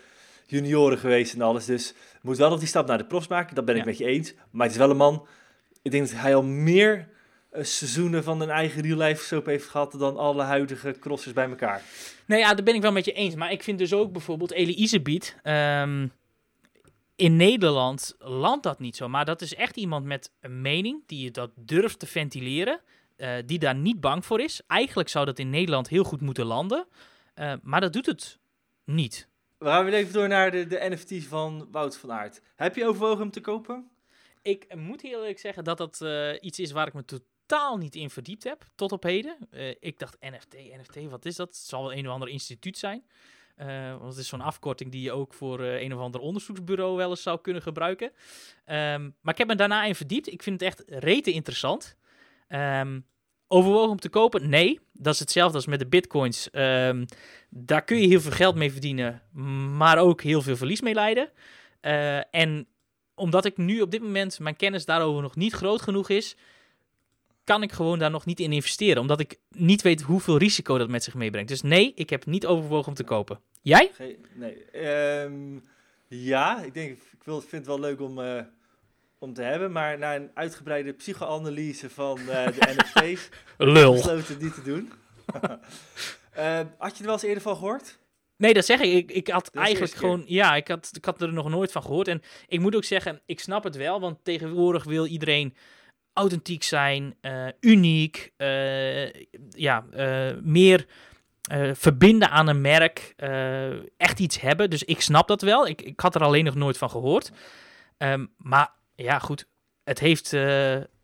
junioren 0.46 0.98
geweest 0.98 1.34
en 1.34 1.40
alles. 1.40 1.64
Dus 1.64 1.94
moet 2.22 2.36
wel 2.36 2.50
nog 2.50 2.59
die 2.59 2.68
stap 2.68 2.86
naar 2.86 2.98
de 2.98 3.06
profs 3.06 3.28
maken. 3.28 3.54
Dat 3.54 3.64
ben 3.64 3.76
ik 3.76 3.84
met 3.84 3.98
je 3.98 4.04
eens. 4.04 4.34
Maar 4.50 4.66
het 4.66 4.72
is 4.72 4.80
wel 4.80 4.90
een 4.90 4.96
man. 4.96 5.26
Ik 5.82 5.90
denk 5.90 6.09
dat 6.09 6.20
hij 6.20 6.34
al 6.34 6.42
meer 6.42 7.09
uh, 7.52 7.64
seizoenen 7.64 8.24
van 8.24 8.40
een 8.40 8.50
eigen 8.50 8.82
real 8.82 8.98
life 8.98 9.24
soap 9.24 9.46
heeft 9.46 9.68
gehad 9.68 9.92
dan 9.92 10.16
alle 10.16 10.42
huidige 10.42 10.96
crossers 11.00 11.34
bij 11.34 11.48
elkaar. 11.48 11.82
Nee, 12.26 12.38
ja, 12.38 12.54
daar 12.54 12.64
ben 12.64 12.74
ik 12.74 12.82
wel 12.82 12.92
met 12.92 13.04
je 13.04 13.12
eens. 13.12 13.34
Maar 13.34 13.52
ik 13.52 13.62
vind 13.62 13.78
dus 13.78 13.92
ook 13.92 14.12
bijvoorbeeld 14.12 14.52
Eli 14.52 14.74
Isebiet. 14.74 15.36
Um, 15.42 16.12
in 17.16 17.36
Nederland 17.36 18.16
landt 18.18 18.62
dat 18.62 18.78
niet 18.78 18.96
zo. 18.96 19.09
Maar 19.09 19.24
dat 19.24 19.42
is 19.42 19.54
echt 19.54 19.76
iemand 19.76 20.04
met 20.04 20.32
een 20.40 20.61
mening 20.61 21.02
die 21.06 21.24
je 21.24 21.30
dat 21.30 21.50
durft 21.54 21.98
te 21.98 22.06
ventileren. 22.06 22.80
Uh, 23.18 23.34
die 23.44 23.58
daar 23.58 23.74
niet 23.74 24.00
bang 24.00 24.24
voor 24.24 24.40
is. 24.40 24.60
Eigenlijk 24.66 25.08
zou 25.08 25.26
dat 25.26 25.38
in 25.38 25.50
Nederland 25.50 25.88
heel 25.88 26.04
goed 26.04 26.20
moeten 26.20 26.46
landen. 26.46 26.86
Uh, 27.34 27.52
maar 27.62 27.80
dat 27.80 27.92
doet 27.92 28.06
het 28.06 28.38
niet. 28.84 29.28
We 29.58 29.66
gaan 29.66 29.84
weer 29.84 29.94
even 29.94 30.12
door 30.12 30.28
naar 30.28 30.50
de, 30.50 30.66
de 30.66 30.86
NFT 30.90 31.24
van 31.24 31.68
Wout 31.70 31.96
van 31.96 32.12
Aert. 32.12 32.42
Heb 32.56 32.76
je 32.76 32.86
overwogen 32.86 33.18
hem 33.18 33.30
te 33.30 33.40
kopen? 33.40 33.90
Ik 34.42 34.74
moet 34.76 35.02
heel 35.02 35.20
eerlijk 35.20 35.38
zeggen 35.38 35.64
dat 35.64 35.78
dat 35.78 36.00
uh, 36.02 36.32
iets 36.40 36.58
is 36.58 36.72
waar 36.72 36.86
ik 36.86 36.94
me 36.94 37.04
totaal 37.04 37.76
niet 37.76 37.94
in 37.94 38.10
verdiept 38.10 38.44
heb, 38.44 38.64
tot 38.74 38.92
op 38.92 39.02
heden. 39.02 39.36
Ik 39.80 39.98
dacht 39.98 40.16
NFT, 40.20 40.54
NFT, 40.54 41.10
wat 41.10 41.24
is 41.24 41.36
dat? 41.36 41.48
Het 41.48 41.56
zal 41.56 41.82
wel 41.82 41.92
een 41.92 42.06
of 42.06 42.12
ander 42.12 42.28
instituut 42.28 42.78
zijn. 42.78 43.04
Uh, 43.58 43.90
want 43.90 44.12
het 44.12 44.16
is 44.16 44.28
zo'n 44.28 44.40
afkorting 44.40 44.90
die 44.90 45.02
je 45.02 45.12
ook 45.12 45.34
voor 45.34 45.60
een 45.60 45.94
of 45.94 46.00
ander 46.00 46.20
onderzoeksbureau 46.20 46.96
wel 46.96 47.10
eens 47.10 47.22
zou 47.22 47.40
kunnen 47.40 47.62
gebruiken. 47.62 48.06
Um, 48.06 49.14
maar 49.20 49.32
ik 49.32 49.38
heb 49.38 49.46
me 49.46 49.54
daarna 49.54 49.84
in 49.84 49.94
verdiept. 49.94 50.32
Ik 50.32 50.42
vind 50.42 50.60
het 50.60 50.68
echt 50.70 50.82
rete 50.86 51.32
interessant. 51.32 51.96
Ehm, 52.49 53.01
overwogen 53.46 53.90
om 53.90 54.01
te 54.01 54.09
kopen? 54.09 54.49
Nee. 54.49 54.80
Dat 54.92 55.14
is 55.14 55.20
hetzelfde 55.20 55.57
als 55.57 55.66
met 55.66 55.78
de 55.78 55.86
bitcoins. 55.86 56.51
Ehm, 56.51 57.05
daar 57.49 57.84
kun 57.84 58.01
je 58.01 58.09
heel 58.09 58.20
veel 58.20 58.30
geld 58.32 58.55
mee 58.55 58.72
verdienen, 58.72 59.22
maar 59.76 59.99
ook 59.99 60.22
heel 60.22 60.42
veel 60.42 60.57
verlies 60.57 60.80
mee 60.80 60.94
leiden. 60.94 61.30
Eh, 61.80 62.34
en 62.34 62.66
omdat 63.14 63.44
ik 63.44 63.57
nu 63.57 63.80
op 63.80 63.90
dit 63.90 64.03
moment 64.03 64.38
mijn 64.38 64.57
kennis 64.57 64.84
daarover 64.84 65.22
nog 65.22 65.36
niet 65.36 65.53
groot 65.53 65.82
genoeg 65.82 66.09
is, 66.09 66.36
kan 67.44 67.62
ik 67.62 67.72
gewoon 67.72 67.99
daar 67.99 68.11
nog 68.11 68.26
niet 68.26 68.40
in 68.40 68.53
investeren. 68.53 69.01
Omdat 69.01 69.20
ik 69.20 69.38
niet 69.51 69.82
weet 69.82 70.01
hoeveel 70.01 70.38
risico 70.38 70.78
dat 70.78 70.88
met 70.88 71.05
zich 71.05 71.14
meebrengt. 71.14 71.49
Dus 71.49 71.62
nee, 71.62 71.92
ik 71.94 72.11
heb 72.11 72.26
niet 72.26 72.46
overwogen 72.46 72.88
om 72.88 72.94
te 72.94 73.05
kopen. 73.05 73.40
Jij? 73.62 73.90
nee. 74.34 74.64
Ehm, 74.64 75.59
ja, 76.09 76.62
ik 76.62 76.74
denk, 76.74 76.90
ik 76.90 76.99
vind 77.22 77.51
het 77.51 77.66
wel 77.66 77.80
leuk 77.80 78.01
om, 78.01 78.18
uh, 78.18 78.40
om 79.18 79.34
te 79.34 79.42
hebben. 79.42 79.72
Maar 79.72 79.98
na 79.98 80.16
een 80.16 80.30
uitgebreide 80.34 80.92
psychoanalyse 80.92 81.90
van 81.90 82.18
uh, 82.18 82.46
de 82.46 82.74
NFT's... 82.76 83.28
Lul. 83.56 83.92
besloten 83.92 84.26
het 84.26 84.42
niet 84.42 84.54
te 84.54 84.62
doen. 84.62 84.92
uh, 86.36 86.60
had 86.78 86.92
je 86.92 86.98
er 86.98 87.04
wel 87.04 87.12
eens 87.12 87.22
eerder 87.22 87.42
van 87.42 87.56
gehoord? 87.56 87.98
Nee, 88.36 88.54
dat 88.54 88.64
zeg 88.64 88.80
ik. 88.80 88.92
Ik, 88.92 89.10
ik 89.10 89.28
had 89.28 89.50
eigenlijk 89.54 89.94
gewoon. 89.94 90.22
Ja, 90.26 90.54
ik 90.56 90.68
had, 90.68 90.90
ik 90.92 91.04
had 91.04 91.22
er 91.22 91.32
nog 91.32 91.48
nooit 91.48 91.72
van 91.72 91.82
gehoord. 91.82 92.08
En 92.08 92.22
ik 92.46 92.60
moet 92.60 92.76
ook 92.76 92.84
zeggen, 92.84 93.20
ik 93.26 93.40
snap 93.40 93.64
het 93.64 93.76
wel. 93.76 94.00
Want 94.00 94.24
tegenwoordig 94.24 94.84
wil 94.84 95.06
iedereen 95.06 95.54
authentiek 96.12 96.62
zijn, 96.62 97.16
uh, 97.22 97.46
uniek. 97.60 98.32
Ja, 99.50 99.84
uh, 99.94 100.30
meer 100.42 100.86
verbinden 101.72 102.30
aan 102.30 102.48
een 102.48 102.60
merk. 102.60 103.14
echt 103.96 104.18
iets 104.18 104.40
hebben. 104.40 104.70
Dus 104.70 104.84
ik 104.84 105.00
snap 105.00 105.28
dat 105.28 105.42
wel. 105.42 105.66
Ik, 105.66 105.82
ik 105.82 106.00
had 106.00 106.14
er 106.14 106.22
alleen 106.22 106.44
nog 106.44 106.54
nooit 106.54 106.78
van 106.78 106.90
gehoord. 106.90 107.30
Um, 107.98 108.32
maar 108.36 108.70
ja, 109.05 109.18
goed. 109.18 109.46
Het 109.84 109.99
heeft 109.99 110.32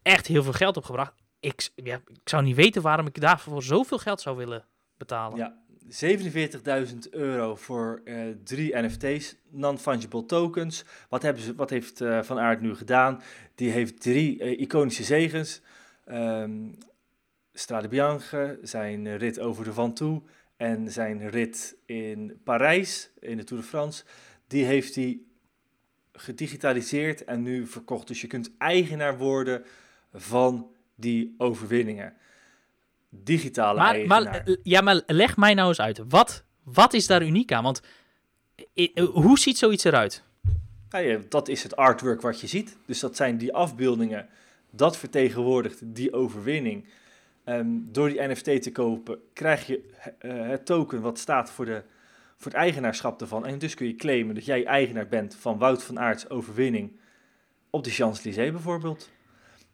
echt 0.03 0.27
heel 0.27 0.43
veel 0.43 0.53
geld 0.53 0.77
opgebracht. 0.77 1.15
Ik, 1.41 1.71
ja, 1.75 2.01
ik 2.07 2.29
zou 2.29 2.43
niet 2.43 2.57
weten 2.57 2.83
waarom 2.83 3.07
ik 3.07 3.21
daarvoor 3.21 3.63
zoveel 3.63 3.99
geld 3.99 4.21
zou 4.21 4.37
willen 4.37 4.65
betalen. 4.97 5.39
Ja, 5.39 5.65
47.000 5.89 7.11
euro 7.11 7.55
voor 7.57 8.01
uh, 8.05 8.35
drie 8.45 8.77
NFT's, 8.77 9.37
non-fungible 9.51 10.27
tokens. 10.27 10.85
Wat, 11.09 11.23
hebben 11.23 11.43
ze, 11.43 11.55
wat 11.55 11.71
heeft 11.71 12.01
uh, 12.01 12.23
Van 12.23 12.39
Aert 12.39 12.61
nu 12.61 12.75
gedaan? 12.75 13.23
Die 13.55 13.71
heeft 13.71 14.01
drie 14.01 14.57
iconische 14.57 15.03
zegens. 15.03 15.61
Um, 16.07 16.79
Strade 17.53 17.89
Bianche, 17.89 18.59
zijn 18.63 19.17
rit 19.17 19.41
over 19.41 19.65
de 19.65 19.73
Ventoux 19.73 20.27
en 20.57 20.93
zijn 20.93 21.31
rit 21.31 21.77
in 21.87 22.41
Parijs, 22.45 23.11
in 23.21 23.37
de 23.37 23.45
Tour 23.45 23.63
de 23.63 23.69
France. 23.69 24.05
Die 24.47 24.65
heeft 24.65 24.95
hij 24.95 25.19
gedigitaliseerd 26.17 27.25
en 27.25 27.43
nu 27.43 27.67
verkocht. 27.67 28.07
Dus 28.07 28.21
je 28.21 28.27
kunt 28.27 28.51
eigenaar 28.59 29.19
worden 29.19 29.65
van 30.13 30.71
die 30.95 31.35
overwinningen 31.39 32.15
digitale 33.23 33.79
maar, 33.79 34.07
maar, 34.07 34.47
ja, 34.63 34.81
maar 34.81 35.03
leg 35.07 35.37
mij 35.37 35.55
nou 35.55 35.69
eens 35.69 35.81
uit. 35.81 36.01
Wat, 36.09 36.45
wat 36.63 36.93
is 36.93 37.07
daar 37.07 37.23
uniek 37.23 37.53
aan? 37.53 37.63
Want 37.63 37.83
hoe 39.13 39.39
ziet 39.39 39.59
zoiets 39.59 39.85
eruit? 39.85 40.23
ja, 40.89 41.19
dat 41.29 41.49
is 41.49 41.63
het 41.63 41.77
artwork 41.77 42.21
wat 42.21 42.41
je 42.41 42.47
ziet. 42.47 42.77
Dus 42.87 43.01
dat 43.01 43.17
zijn 43.17 43.39
die 43.39 43.55
afbeeldingen. 43.55 44.29
Dat 44.71 44.97
vertegenwoordigt 44.97 45.81
die 45.83 46.13
overwinning. 46.13 46.85
Um, 47.45 47.89
door 47.93 48.09
die 48.09 48.29
NFT 48.29 48.63
te 48.63 48.73
kopen 48.73 49.19
krijg 49.33 49.67
je 49.67 49.91
uh, 50.23 50.49
het 50.49 50.67
token 50.67 51.01
wat 51.01 51.19
staat 51.19 51.51
voor, 51.51 51.65
de, 51.65 51.83
voor 52.37 52.53
het 52.53 52.61
eigenaarschap 52.61 53.21
ervan. 53.21 53.47
En 53.47 53.59
dus 53.59 53.75
kun 53.75 53.87
je 53.87 53.95
claimen 53.95 54.35
dat 54.35 54.45
jij 54.45 54.65
eigenaar 54.65 55.09
bent 55.09 55.37
van 55.41 55.59
Wout 55.59 55.83
van 55.83 55.99
Aerts 55.99 56.31
overwinning 56.31 57.01
op 57.71 57.85
de 57.85 57.91
Champs-Élysées 57.91 58.51
bijvoorbeeld. 58.51 59.11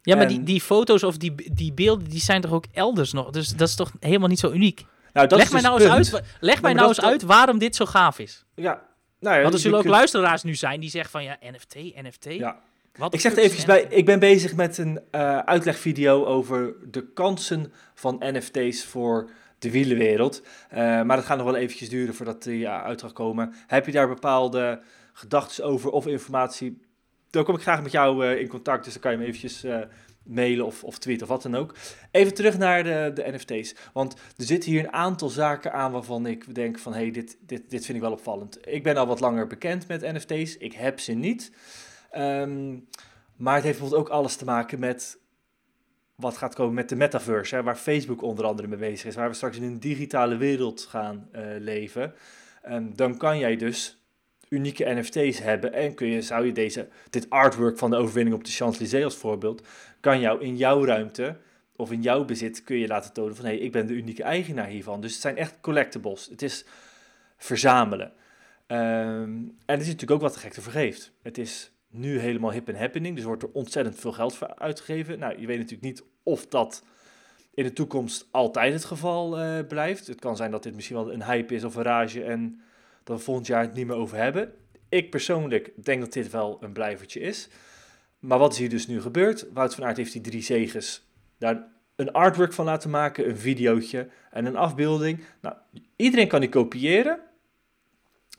Ja, 0.03 0.17
maar 0.17 0.29
die, 0.29 0.43
die 0.43 0.61
foto's 0.61 1.03
of 1.03 1.17
die, 1.17 1.53
die 1.53 1.73
beelden, 1.73 2.09
die 2.09 2.21
zijn 2.21 2.41
toch 2.41 2.53
ook 2.53 2.65
elders 2.73 3.13
nog? 3.13 3.31
Dus 3.31 3.49
dat 3.49 3.69
is 3.69 3.75
toch 3.75 3.93
helemaal 4.01 4.29
niet 4.29 4.39
zo 4.39 4.51
uniek? 4.51 4.85
Nou, 5.13 5.27
dat 5.27 5.39
leg 5.39 5.53
mij 5.53 5.61
dus 5.61 5.71
nou 5.71 5.97
eens 5.97 6.15
uit, 6.15 6.25
leg 6.41 6.63
mij 6.63 6.73
nou 6.73 6.89
eens 6.89 7.01
uit 7.01 7.23
waarom 7.23 7.59
dit 7.59 7.77
zo 7.77 7.87
gaaf 7.87 8.19
is. 8.19 8.45
Ja, 8.55 8.83
nou 9.21 9.37
ja, 9.37 9.43
Want 9.43 9.55
er 9.55 9.61
zullen 9.61 9.79
ook 9.79 9.85
luisteraars 9.85 10.43
nu 10.43 10.55
zijn 10.55 10.81
die 10.81 10.91
zeggen 10.91 11.11
van 11.11 11.25
ja, 11.25 11.39
NFT, 11.41 11.75
NFT. 11.75 12.25
Ja. 12.25 12.59
Wat 12.93 13.15
ik 13.15 13.21
zeg 13.21 13.35
het 13.35 13.41
even 13.45 13.67
bij, 13.67 13.87
ik 13.89 14.05
ben 14.05 14.19
bezig 14.19 14.55
met 14.55 14.79
een 14.79 15.01
uh, 15.13 15.39
uitlegvideo 15.39 16.25
over 16.25 16.75
de 16.91 17.13
kansen 17.13 17.73
van 17.95 18.17
NFT's 18.19 18.85
voor 18.85 19.31
de 19.61 19.71
wielenwereld. 19.71 20.43
Uh, 20.73 20.79
maar 20.79 21.17
dat 21.17 21.25
gaat 21.25 21.37
nog 21.37 21.47
wel 21.47 21.57
eventjes 21.57 21.89
duren 21.89 22.15
voordat 22.15 22.43
die 22.43 22.61
uh, 22.61 22.83
uit 22.83 23.01
gaat 23.01 23.13
komen. 23.13 23.55
Heb 23.67 23.87
je 23.87 23.93
daar 23.93 24.09
bepaalde 24.09 24.83
gedachten 25.13 25.65
over 25.65 25.91
of 25.91 26.07
informatie? 26.07 26.89
dan 27.31 27.45
kom 27.45 27.55
ik 27.55 27.63
graag 27.63 27.83
met 27.83 27.93
jou 27.93 28.27
uh, 28.27 28.41
in 28.41 28.49
contact. 28.49 28.85
Dus 28.85 28.93
dan 28.93 29.03
kan 29.03 29.13
je 29.13 29.19
me 29.19 29.25
eventjes 29.25 29.65
uh, 29.65 29.79
mailen 30.23 30.67
of, 30.67 30.85
of 30.85 30.99
tweeten 30.99 31.23
of 31.23 31.29
wat 31.29 31.43
dan 31.43 31.55
ook. 31.55 31.75
Even 32.11 32.35
terug 32.35 32.59
naar 32.59 32.85
de, 32.85 33.11
de 33.15 33.33
NFT's. 33.33 33.75
Want 33.93 34.13
er 34.13 34.45
zitten 34.45 34.71
hier 34.71 34.85
een 34.85 34.93
aantal 34.93 35.29
zaken 35.29 35.73
aan 35.73 35.93
waarvan 35.93 36.27
ik 36.27 36.55
denk 36.55 36.79
van... 36.79 36.93
hé, 36.93 36.99
hey, 36.99 37.11
dit, 37.11 37.37
dit, 37.41 37.71
dit 37.71 37.85
vind 37.85 37.97
ik 37.97 38.03
wel 38.03 38.13
opvallend. 38.13 38.59
Ik 38.69 38.83
ben 38.83 38.97
al 38.97 39.07
wat 39.07 39.21
langer 39.21 39.47
bekend 39.47 39.89
met 39.89 40.13
NFT's. 40.13 40.57
Ik 40.57 40.73
heb 40.73 41.01
ze 41.01 41.13
niet. 41.13 41.53
Um, 42.17 42.89
maar 43.37 43.55
het 43.55 43.65
heeft 43.65 43.79
bijvoorbeeld 43.79 44.09
ook 44.09 44.17
alles 44.17 44.37
te 44.37 44.45
maken 44.45 44.79
met... 44.79 45.19
wat 46.21 46.37
gaat 46.37 46.55
komen 46.55 46.75
met 46.75 46.89
de 46.89 46.97
metaverse. 46.97 47.55
Hè, 47.55 47.63
waar 47.63 47.77
Facebook 47.77 48.23
onder 48.23 48.45
andere 48.45 48.69
mee 48.69 48.79
bezig 48.79 49.07
is. 49.07 49.15
Waar 49.15 49.29
we 49.29 49.35
straks 49.35 49.57
in 49.57 49.63
een 49.63 49.81
digitale 49.81 50.37
wereld 50.37 50.87
gaan 50.89 51.29
uh, 51.33 51.43
leven. 51.59 52.15
Um, 52.69 52.97
dan 52.97 53.17
kan 53.17 53.39
jij 53.39 53.57
dus 53.57 54.01
unieke 54.49 54.95
NFT's 54.95 55.39
hebben 55.39 55.73
en 55.73 55.95
kun 55.95 56.07
je, 56.07 56.23
zou 56.23 56.47
je 56.47 56.53
deze, 56.53 56.89
dit 57.11 57.31
artwork 57.31 57.79
van 57.79 57.91
de 57.91 57.97
overwinning 57.97 58.37
op 58.37 58.45
de 58.45 58.51
Champs-Élysées 58.51 59.05
als 59.05 59.17
voorbeeld, 59.17 59.67
kan 60.01 60.21
jou 60.21 60.41
in 60.43 60.57
jouw 60.57 60.85
ruimte 60.85 61.37
of 61.77 61.93
in 61.93 62.03
jouw 62.03 62.25
bezit 62.25 62.65
kun 62.65 62.77
je 62.77 62.87
laten 62.87 63.13
tonen 63.13 63.37
van 63.37 63.45
hé, 63.45 63.51
hey, 63.51 63.61
ik 63.61 63.73
ben 63.73 63.87
de 63.87 63.95
unieke 63.95 64.23
eigenaar 64.23 64.67
hiervan. 64.67 65.01
Dus 65.01 65.13
het 65.13 65.21
zijn 65.21 65.37
echt 65.37 65.55
collectibles. 65.61 66.27
Het 66.31 66.43
is 66.43 66.65
verzamelen. 67.37 68.13
Um, 68.67 68.77
en 69.67 69.75
het 69.75 69.81
is 69.81 69.87
natuurlijk 69.87 70.11
ook 70.11 70.21
wat 70.21 70.35
de 70.35 70.41
gek 70.41 70.53
te 70.53 70.61
vergeeft. 70.61 71.13
Het 71.23 71.39
is 71.39 71.73
nu 71.91 72.19
helemaal 72.19 72.53
hip 72.53 72.69
en 72.69 72.79
happening, 72.79 73.17
dus 73.17 73.25
wordt 73.25 73.43
er 73.43 73.53
ontzettend 73.53 73.99
veel 73.99 74.13
geld 74.13 74.35
voor 74.35 74.55
uitgegeven. 74.55 75.19
Nou, 75.19 75.41
je 75.41 75.47
weet 75.47 75.59
natuurlijk 75.59 75.83
niet 75.83 76.05
of 76.23 76.47
dat 76.47 76.85
in 77.55 77.65
de 77.65 77.73
toekomst 77.73 78.29
altijd 78.31 78.73
het 78.73 78.85
geval 78.85 79.41
uh, 79.41 79.59
blijft. 79.69 80.07
Het 80.07 80.21
kan 80.21 80.37
zijn 80.37 80.51
dat 80.51 80.63
dit 80.63 80.75
misschien 80.75 80.97
wel 80.97 81.13
een 81.13 81.25
hype 81.25 81.55
is 81.55 81.65
of 81.65 81.75
een 81.75 81.83
rage 81.83 82.25
en 82.25 82.61
dat 83.05 83.17
we 83.17 83.25
volgend 83.25 83.47
jaar 83.47 83.63
het 83.63 83.75
niet 83.75 83.87
meer 83.87 83.97
over 83.97 84.17
hebben. 84.17 84.53
Ik 84.89 85.11
persoonlijk 85.11 85.73
denk 85.85 86.01
dat 86.01 86.13
dit 86.13 86.31
wel 86.31 86.59
een 86.61 86.73
blijvertje 86.73 87.21
is. 87.21 87.49
Maar 88.19 88.39
wat 88.39 88.53
is 88.53 88.59
hier 88.59 88.69
dus 88.69 88.87
nu 88.87 89.01
gebeurd? 89.01 89.47
Wout 89.53 89.75
van 89.75 89.85
Aert 89.85 89.97
heeft 89.97 90.13
die 90.13 90.21
drie 90.21 90.43
zegens 90.43 91.09
daar 91.39 91.69
een 91.97 92.13
artwork 92.13 92.53
van 92.53 92.65
laten 92.65 92.91
maken, 92.91 93.29
een 93.29 93.39
videootje 93.39 94.09
en 94.31 94.47
een 94.47 94.57
afbeelding. 94.57 95.25
Nou, 95.41 95.55
iedereen 95.97 96.29
kan 96.29 96.41
die 96.41 96.49
kopiëren. 96.49 97.21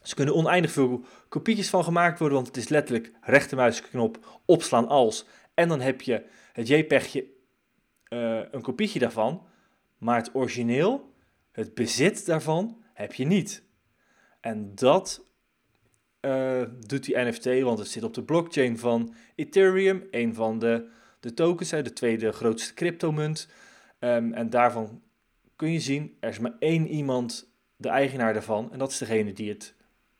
Ze 0.02 0.16
kunnen 0.16 0.36
oneindig 0.36 0.72
veel 0.72 1.06
kopietjes 1.30 1.70
van 1.70 1.84
gemaakt 1.84 2.20
worden, 2.20 2.38
want 2.38 2.48
het 2.48 2.58
is 2.58 2.68
letterlijk 2.68 3.12
rechtermuisknop 3.22 4.42
opslaan 4.46 4.88
als. 4.88 5.26
En 5.54 5.68
dan 5.68 5.82
heb 5.82 6.02
je 6.02 6.26
het 6.54 6.68
JPEGje, 6.68 7.26
uh, 8.10 8.42
een 8.52 8.62
kopietje 8.62 9.00
daarvan. 9.00 9.46
Maar 9.98 10.18
het 10.18 10.36
origineel, 10.36 11.14
het 11.52 11.74
bezit 11.74 12.26
daarvan, 12.26 12.84
heb 12.94 13.14
je 13.14 13.26
niet. 13.26 13.64
En 14.40 14.76
dat 14.76 15.26
uh, 16.22 16.62
doet 16.80 17.04
die 17.04 17.18
NFT, 17.18 17.46
want 17.46 17.80
het 17.80 17.88
zit 17.88 18.04
op 18.04 18.14
de 18.14 18.24
blockchain 18.24 18.78
van 18.78 19.16
Ethereum, 19.36 20.08
een 20.12 20.34
van 20.34 20.60
de, 20.60 20.88
de 21.20 21.34
tokens, 21.34 21.70
de 21.70 21.94
tweede 21.94 22.32
grootste 22.32 22.74
cryptomunt. 22.74 23.48
Um, 24.00 24.34
en 24.34 24.50
daarvan 24.50 25.02
kun 25.56 25.72
je 25.72 25.80
zien, 25.80 26.18
er 26.20 26.30
is 26.30 26.40
maar 26.40 26.56
één 26.60 26.88
iemand 26.88 27.54
de 27.76 27.90
eigenaar 27.90 28.34
daarvan, 28.34 28.72
en 28.72 28.80
dat 28.80 28.92
is 28.92 28.98
degene 28.98 29.34
die 29.34 29.50
het 29.50 29.76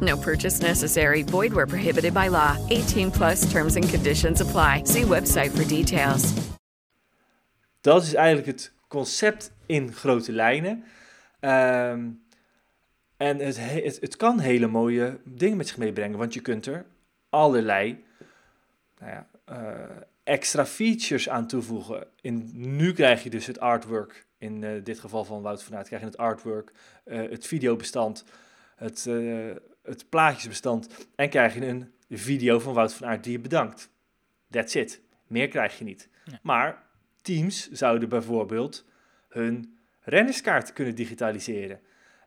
No 0.00 0.16
purchase 0.16 0.60
necessary. 0.60 1.22
Void 1.22 1.52
where 1.52 1.66
prohibited 1.66 2.12
by 2.12 2.28
law. 2.28 2.56
18 2.68 3.10
plus 3.10 3.52
terms 3.52 3.76
and 3.76 3.88
conditions 3.90 4.40
apply. 4.40 4.82
See 4.84 5.02
website 5.02 5.50
for 5.50 5.68
details. 5.68 6.32
Dat 7.80 8.02
is 8.02 8.14
eigenlijk 8.14 8.46
het 8.46 8.72
concept 8.88 9.52
in 9.66 9.92
grote 9.92 10.32
lijnen. 10.32 10.84
Um, 11.40 12.22
en 13.16 13.38
het, 13.38 13.56
het, 14.00 14.16
kan 14.16 14.38
hele 14.38 14.66
mooie 14.66 15.20
dingen 15.24 15.56
met 15.56 15.68
zich 15.68 15.78
meebrengen, 15.78 16.18
want 16.18 16.34
je 16.34 16.40
kunt 16.40 16.66
er 16.66 16.86
allerlei 17.28 18.04
nou 18.98 19.12
ja, 19.12 19.26
uh, 19.50 19.96
extra 20.24 20.66
features 20.66 21.28
aan 21.28 21.46
toevoegen. 21.46 22.06
In, 22.20 22.50
nu 22.52 22.92
krijg 22.92 23.22
je 23.22 23.30
dus 23.30 23.46
het 23.46 23.60
artwork 23.60 24.26
in 24.38 24.64
eh, 24.64 24.84
dit 24.84 25.00
geval 25.00 25.24
van 25.24 25.42
Wout 25.42 25.62
van 25.62 25.76
Aert 25.76 25.86
krijg 25.86 26.02
je 26.02 26.08
het 26.08 26.16
artwork, 26.16 26.72
eh, 27.04 27.30
het 27.30 27.46
videobestand, 27.46 28.24
het, 28.76 29.08
het 29.82 30.08
plaatjesbestand 30.08 31.08
en 31.14 31.30
krijg 31.30 31.54
je 31.54 31.66
een 31.66 31.92
video 32.10 32.58
van 32.58 32.74
Wout 32.74 32.94
van 32.94 33.08
Aert 33.08 33.24
die 33.24 33.32
je 33.32 33.40
bedankt. 33.40 33.90
That's 34.50 34.74
it. 34.74 35.00
Meer 35.26 35.48
krijg 35.48 35.78
je 35.78 35.84
niet. 35.84 36.08
Maar 36.42 36.82
teams 37.22 37.70
zouden 37.70 38.08
bijvoorbeeld 38.08 38.84
hun 39.28 39.78
rennerskaart 40.00 40.72
kunnen 40.72 40.94
digitaliseren. 40.94 41.80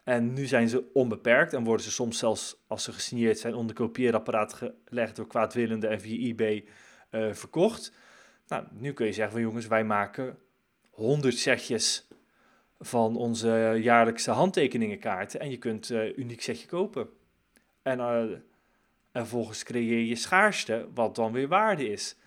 En 0.04 0.34
nu 0.34 0.46
zijn 0.46 0.70
ze 0.70 0.90
onbeperkt 0.94 1.54
en 1.54 1.64
worden 1.64 1.86
ze 1.86 1.92
soms 1.92 2.18
zelfs, 2.18 2.64
als 2.68 2.84
ze 2.84 2.92
gesigneerd 2.92 3.40
zijn, 3.40 3.54
onder 3.54 3.76
kopieerapparaat 3.76 4.54
gelegd 4.86 5.16
door 5.16 5.28
kwaadwillenden 5.28 5.90
en 5.90 6.02
via 6.02 6.28
eBay 6.28 6.66
eh, 7.10 7.34
verkocht. 7.34 7.94
Nou, 8.48 8.66
nu 8.72 8.94
kun 8.94 9.06
je 9.06 9.14
zeggen 9.14 9.34
van 9.34 9.42
jongens, 9.42 9.68
wij 9.68 9.84
maken 9.84 10.38
100 10.90 11.38
setjes 11.38 12.08
van 12.80 13.16
onze 13.16 13.78
jaarlijkse 13.82 14.32
handtekeningenkaarten 14.32 15.40
en 15.40 15.50
je 15.50 15.58
kunt 15.58 15.90
een 15.90 16.20
uniek 16.20 16.42
setje 16.42 16.68
kopen. 16.68 17.10
En, 17.84 18.00
uh, 19.14 19.50
creëer 19.64 20.06
je 20.06 20.16
schaarste, 20.16 20.88
wat 20.94 21.16
dan 21.16 21.32
weer 21.32 21.48
waarde 21.48 21.90
is. 21.90 22.18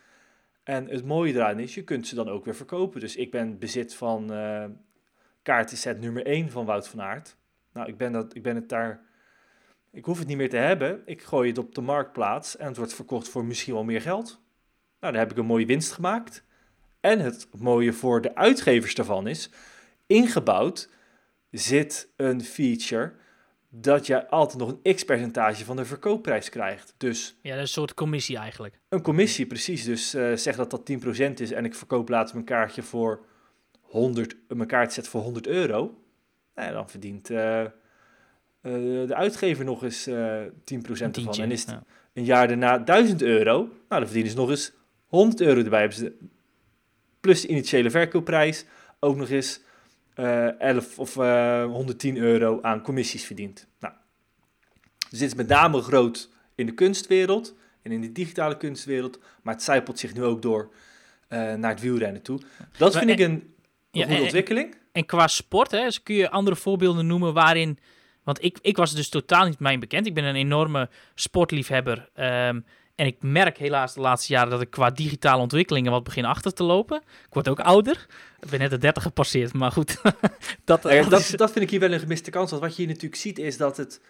En 0.63 0.89
het 0.89 1.05
mooie 1.05 1.33
eraan 1.33 1.59
is, 1.59 1.75
je 1.75 1.85
kunt 1.85 2.07
ze 2.07 2.15
dan 2.15 2.29
ook 2.29 2.45
weer 2.45 2.55
verkopen. 2.55 3.01
Dus 3.01 3.17
ik 3.17 3.31
ben 3.31 3.59
bezit 3.59 3.95
van 3.95 4.33
uh, 4.33 4.65
kaartenset 5.43 6.01
nummer 6.01 6.27
1 6.27 6.51
van 6.51 6.65
Wout 6.65 6.89
van 6.89 7.03
Aert. 7.03 7.37
Nou, 7.73 7.89
ik 7.89 7.97
ben, 7.97 8.13
dat, 8.13 8.35
ik 8.35 8.43
ben 8.43 8.55
het 8.55 8.69
daar... 8.69 9.05
Ik 9.91 10.05
hoef 10.05 10.19
het 10.19 10.29
niet 10.29 10.37
meer 10.37 10.51
te 10.51 10.57
hebben. 10.57 11.03
Ik 11.05 11.23
gooi 11.23 11.49
het 11.49 11.59
op 11.59 11.75
de 11.75 11.81
marktplaats 11.81 12.57
en 12.57 12.67
het 12.67 12.77
wordt 12.77 12.95
verkocht 12.95 13.29
voor 13.29 13.45
misschien 13.45 13.75
wel 13.75 13.85
meer 13.85 14.01
geld. 14.01 14.41
Nou, 15.01 15.13
dan 15.13 15.23
heb 15.23 15.31
ik 15.31 15.39
een 15.39 15.47
mooie 15.47 15.67
winst 15.67 15.93
gemaakt. 15.93 16.45
En 17.01 17.19
het 17.19 17.49
mooie 17.59 17.93
voor 17.93 18.21
de 18.21 18.35
uitgevers 18.35 18.95
daarvan 18.95 19.27
is, 19.27 19.51
ingebouwd 20.07 20.91
zit 21.51 22.13
een 22.17 22.43
feature 22.43 23.13
dat 23.69 24.07
je 24.07 24.29
altijd 24.29 24.59
nog 24.59 24.77
een 24.83 24.95
x-percentage 24.95 25.65
van 25.65 25.77
de 25.77 25.85
verkoopprijs 25.85 26.49
krijgt. 26.49 26.95
Dus 26.97 27.37
ja, 27.41 27.57
een 27.57 27.69
soort 27.69 27.95
commissie 27.95 28.37
eigenlijk. 28.37 28.81
Een 28.89 29.03
commissie, 29.03 29.47
precies. 29.47 29.85
Dus 29.85 30.15
uh, 30.15 30.37
zeg 30.37 30.57
dat 30.57 30.71
dat 30.71 30.91
10% 30.91 31.33
is 31.35 31.53
en 31.53 31.65
ik 31.65 31.75
verkoop 31.75 32.09
laatst 32.09 32.35
mijn 32.35 32.47
kaartje 32.47 32.83
voor 32.83 33.25
100, 33.81 34.37
mijn 34.49 34.69
kaart 34.69 34.93
zet 34.93 35.09
voor 35.09 35.21
100 35.21 35.47
euro. 35.47 36.03
Nou, 36.55 36.73
dan 36.73 36.91
verdient 36.91 37.31
uh, 37.31 37.61
uh, 37.61 37.71
de 39.07 39.15
uitgever 39.15 39.65
nog 39.65 39.83
eens 39.83 40.09
10% 40.09 40.13
ervan. 40.13 41.35
En 41.35 41.51
is 41.51 41.61
het 41.61 41.71
ja. 41.71 41.83
een 42.13 42.25
jaar 42.25 42.49
daarna 42.49 42.79
1000 42.79 43.23
euro, 43.23 43.53
nou 43.59 43.71
dan 43.89 44.05
verdienen 44.05 44.31
ze 44.31 44.37
nog 44.37 44.51
eens 44.51 44.73
100 45.07 45.41
euro 45.41 45.61
erbij. 45.61 45.81
Hebben 45.81 45.99
ze 45.99 46.17
plus 47.21 47.41
de 47.41 47.49
initiële 47.49 47.91
verkoopprijs 47.91 48.65
ook 49.01 49.17
nog 49.17 49.29
eens 49.29 49.61
uh, 50.17 50.61
11 50.61 50.99
of 50.99 51.17
uh, 51.17 51.65
110 51.65 52.17
euro 52.17 52.59
aan 52.63 52.83
commissies 52.83 53.25
verdiend. 53.25 53.67
Nou, 53.81 53.95
dus 55.11 55.19
dit 55.19 55.29
is 55.29 55.35
met 55.35 55.49
name 55.49 55.81
groot 55.83 56.31
in 56.55 56.67
de 56.67 56.73
kunstwereld 56.75 57.55
en 57.83 57.93
in 57.93 58.01
de 58.01 58.13
digitale 58.13 58.57
kunstwereld, 58.57 59.19
maar 59.43 59.55
het 59.55 59.63
zijpelt 59.63 59.99
zich 59.99 60.15
nu 60.15 60.25
ook 60.25 60.43
door 60.43 60.71
uh, 61.29 61.55
naar 61.55 61.71
het 61.71 61.81
wielrennen 61.81 62.23
toe. 62.23 62.41
Dat 62.79 62.93
Maar 62.93 63.03
vind 63.03 63.19
ik 63.21 63.25
en- 63.27 63.31
een, 63.31 63.55
een 63.91 64.01
Ja, 64.01 64.07
goede 64.07 64.23
ontwikkeling. 64.23 64.75
En 64.93 65.07
qua 65.07 65.27
sport, 65.29 65.71
hè, 65.71 65.83
dus 65.85 66.03
kun 66.03 66.15
je 66.15 66.31
andere 66.31 66.57
voorbeelden 66.57 67.07
noemen 67.07 67.33
waarin... 67.35 67.79
Want 68.23 68.45
ik, 68.45 68.59
ik 68.63 68.77
was 68.77 68.95
dus 68.95 69.09
totaal 69.09 69.47
niet 69.47 69.59
mijn 69.59 69.81
bekend. 69.81 70.07
Ik 70.07 70.15
ben 70.15 70.25
een 70.25 70.35
enorme 70.37 70.89
sportliefhebber. 71.15 72.09
ehm, 72.15 72.61
en 72.97 73.07
ik 73.07 73.17
merk 73.23 73.59
helaas 73.59 73.95
de 73.95 74.01
laatste 74.01 74.33
jaren 74.33 74.51
dat 74.51 74.61
ik 74.61 74.71
qua 74.71 74.91
digitale 74.91 75.43
ontwikkelingen 75.43 75.91
wat 75.93 76.05
begin 76.05 76.25
achter 76.25 76.53
te 76.53 76.63
lopen. 76.63 76.97
Ik 77.27 77.35
word 77.35 77.49
ook 77.49 77.61
ouder. 77.61 78.07
Ik 78.41 78.51
ben 78.51 78.59
net 78.59 78.71
de 78.71 78.79
30 78.79 79.03
gepasseerd, 79.03 79.53
maar 79.53 79.73
goed. 79.73 80.01
dat, 80.65 80.83
ja, 80.83 81.01
dat 81.01 81.11
dat, 81.11 81.21
is- 81.21 81.31
dat 81.31 81.51
vind 81.53 81.65
ik 81.65 81.71
hier 81.71 81.81
wel 81.81 81.93
een 81.93 82.01
gemiste 82.01 82.31
kans. 82.31 82.51
Want 82.51 82.63
wat 82.63 82.77
je 82.77 82.83
hier 82.83 82.87
natuurlijk 82.93 83.21
ziet 83.21 83.39
is 83.39 83.57
dat 83.57 83.77
het... 83.77 84.01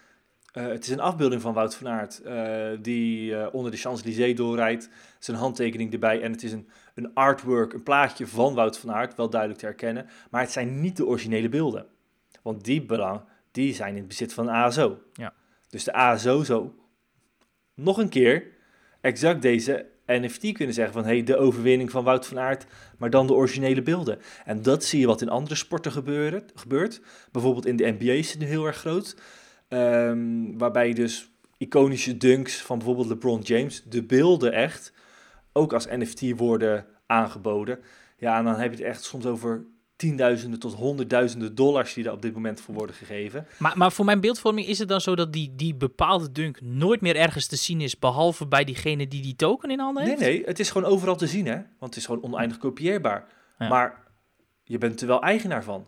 eh, 0.51 0.65
het 0.67 0.83
is 0.83 0.89
een 0.89 0.99
afbeelding 0.99 1.41
van 1.41 1.53
Wout 1.53 1.75
van 1.75 1.87
Aert 1.87 2.21
eh, 2.21 2.69
die 2.81 3.35
eh, 3.35 3.53
onder 3.53 3.71
de 3.71 3.77
Champs-Élysées 3.77 4.35
doorrijdt. 4.35 4.89
Zijn 5.19 5.37
handtekening 5.37 5.93
erbij 5.93 6.21
en 6.21 6.31
het 6.31 6.43
is 6.43 6.51
een, 6.51 6.69
een 6.95 7.13
artwork, 7.13 7.73
een 7.73 7.83
plaatje 7.83 8.27
van 8.27 8.53
Wout 8.53 8.77
van 8.79 8.91
Aert, 8.91 9.15
wel 9.15 9.29
duidelijk 9.29 9.59
te 9.59 9.65
herkennen. 9.65 10.09
Maar 10.31 10.41
het 10.41 10.51
zijn 10.51 10.79
niet 10.81 10.97
de 10.97 11.05
originele 11.05 11.49
beelden. 11.49 11.85
Want 12.41 12.63
die, 12.63 12.81
belang, 12.85 13.21
die 13.51 13.73
zijn 13.73 13.91
in 13.91 13.97
het 13.99 14.07
bezit 14.07 14.33
van 14.33 14.45
de 14.45 14.51
ASO. 14.51 14.99
Ja. 15.13 15.33
Dus 15.69 15.83
de 15.83 15.93
ASO 15.93 16.43
zou 16.43 16.69
nog 17.73 17.97
een 17.97 18.09
keer 18.09 18.55
exact 19.07 19.41
deze 19.41 19.85
NFT 20.05 20.51
kunnen 20.51 20.73
zeggen 20.73 20.93
van... 20.93 21.05
hey, 21.05 21.23
de 21.23 21.37
overwinning 21.37 21.91
van 21.91 22.03
Wout 22.03 22.27
van 22.27 22.39
Aert, 22.39 22.65
maar 22.97 23.09
dan 23.09 23.27
de 23.27 23.33
originele 23.33 23.81
beelden. 23.81 24.19
En 24.45 24.61
dat 24.61 24.83
zie 24.83 24.99
je 24.99 25.07
wat 25.07 25.21
in 25.21 25.29
andere 25.29 25.55
sporten 25.55 25.91
gebeuren, 25.91 26.43
gebeurt. 26.55 27.01
Bijvoorbeeld 27.31 27.65
in 27.65 27.75
de 27.75 27.95
NBA 27.99 28.11
is 28.11 28.31
het 28.31 28.39
nu 28.39 28.45
heel 28.45 28.65
erg 28.65 28.77
groot. 28.77 29.15
Ehm, 29.67 30.57
waarbij 30.57 30.93
dus 30.93 31.31
iconische 31.57 32.17
dunks 32.17 32.61
van 32.61 32.77
bijvoorbeeld 32.77 33.07
LeBron 33.07 33.41
James... 33.41 33.83
de 33.83 34.03
beelden 34.03 34.53
echt 34.53 34.93
ook 35.53 35.73
als 35.73 35.87
NFT 35.87 36.37
worden 36.37 36.85
aangeboden. 37.05 37.79
Ja, 38.17 38.37
en 38.37 38.43
dan 38.43 38.55
heb 38.55 38.71
je 38.71 38.77
het 38.77 38.87
echt 38.87 39.03
soms 39.03 39.25
over 39.25 39.65
tienduizenden 39.97 40.59
tot 40.59 40.73
honderdduizenden 40.73 41.55
dollars... 41.55 41.93
die 41.93 42.03
daar 42.03 42.13
op 42.13 42.21
dit 42.21 42.33
moment 42.33 42.61
voor 42.61 42.73
worden 42.73 42.95
gegeven. 42.95 43.47
Maar, 43.57 43.77
maar 43.77 43.91
voor 43.91 44.05
mijn 44.05 44.19
beeldvorming 44.19 44.67
is 44.67 44.79
het 44.79 44.87
dan 44.87 45.01
zo 45.01 45.15
dat 45.15 45.33
die, 45.33 45.55
die 45.55 45.75
bepaalde 45.75 46.31
dunk 46.31 46.61
nooit 46.61 47.01
meer 47.01 47.15
ergens 47.15 47.47
te 47.47 47.55
zien 47.55 47.81
is, 47.81 47.99
behalve 47.99 48.47
bij 48.47 48.63
diegene 48.63 49.07
die 49.07 49.21
die 49.21 49.35
token 49.35 49.69
in 49.69 49.79
handen 49.79 50.03
Nee, 50.03 50.11
heeft? 50.11 50.23
nee, 50.23 50.43
het 50.45 50.59
is 50.59 50.71
gewoon 50.71 50.91
overal 50.91 51.15
te 51.15 51.27
zien, 51.27 51.45
hè? 51.45 51.55
Want 51.55 51.93
het 51.93 51.95
is 51.95 52.05
gewoon 52.05 52.23
oneindig 52.23 52.57
kopieerbaar. 52.57 53.25
Ja. 53.57 53.67
Maar 53.67 54.03
je 54.63 54.77
bent 54.77 55.01
er 55.01 55.07
wel 55.07 55.21
eigenaar 55.21 55.63
van. 55.63 55.87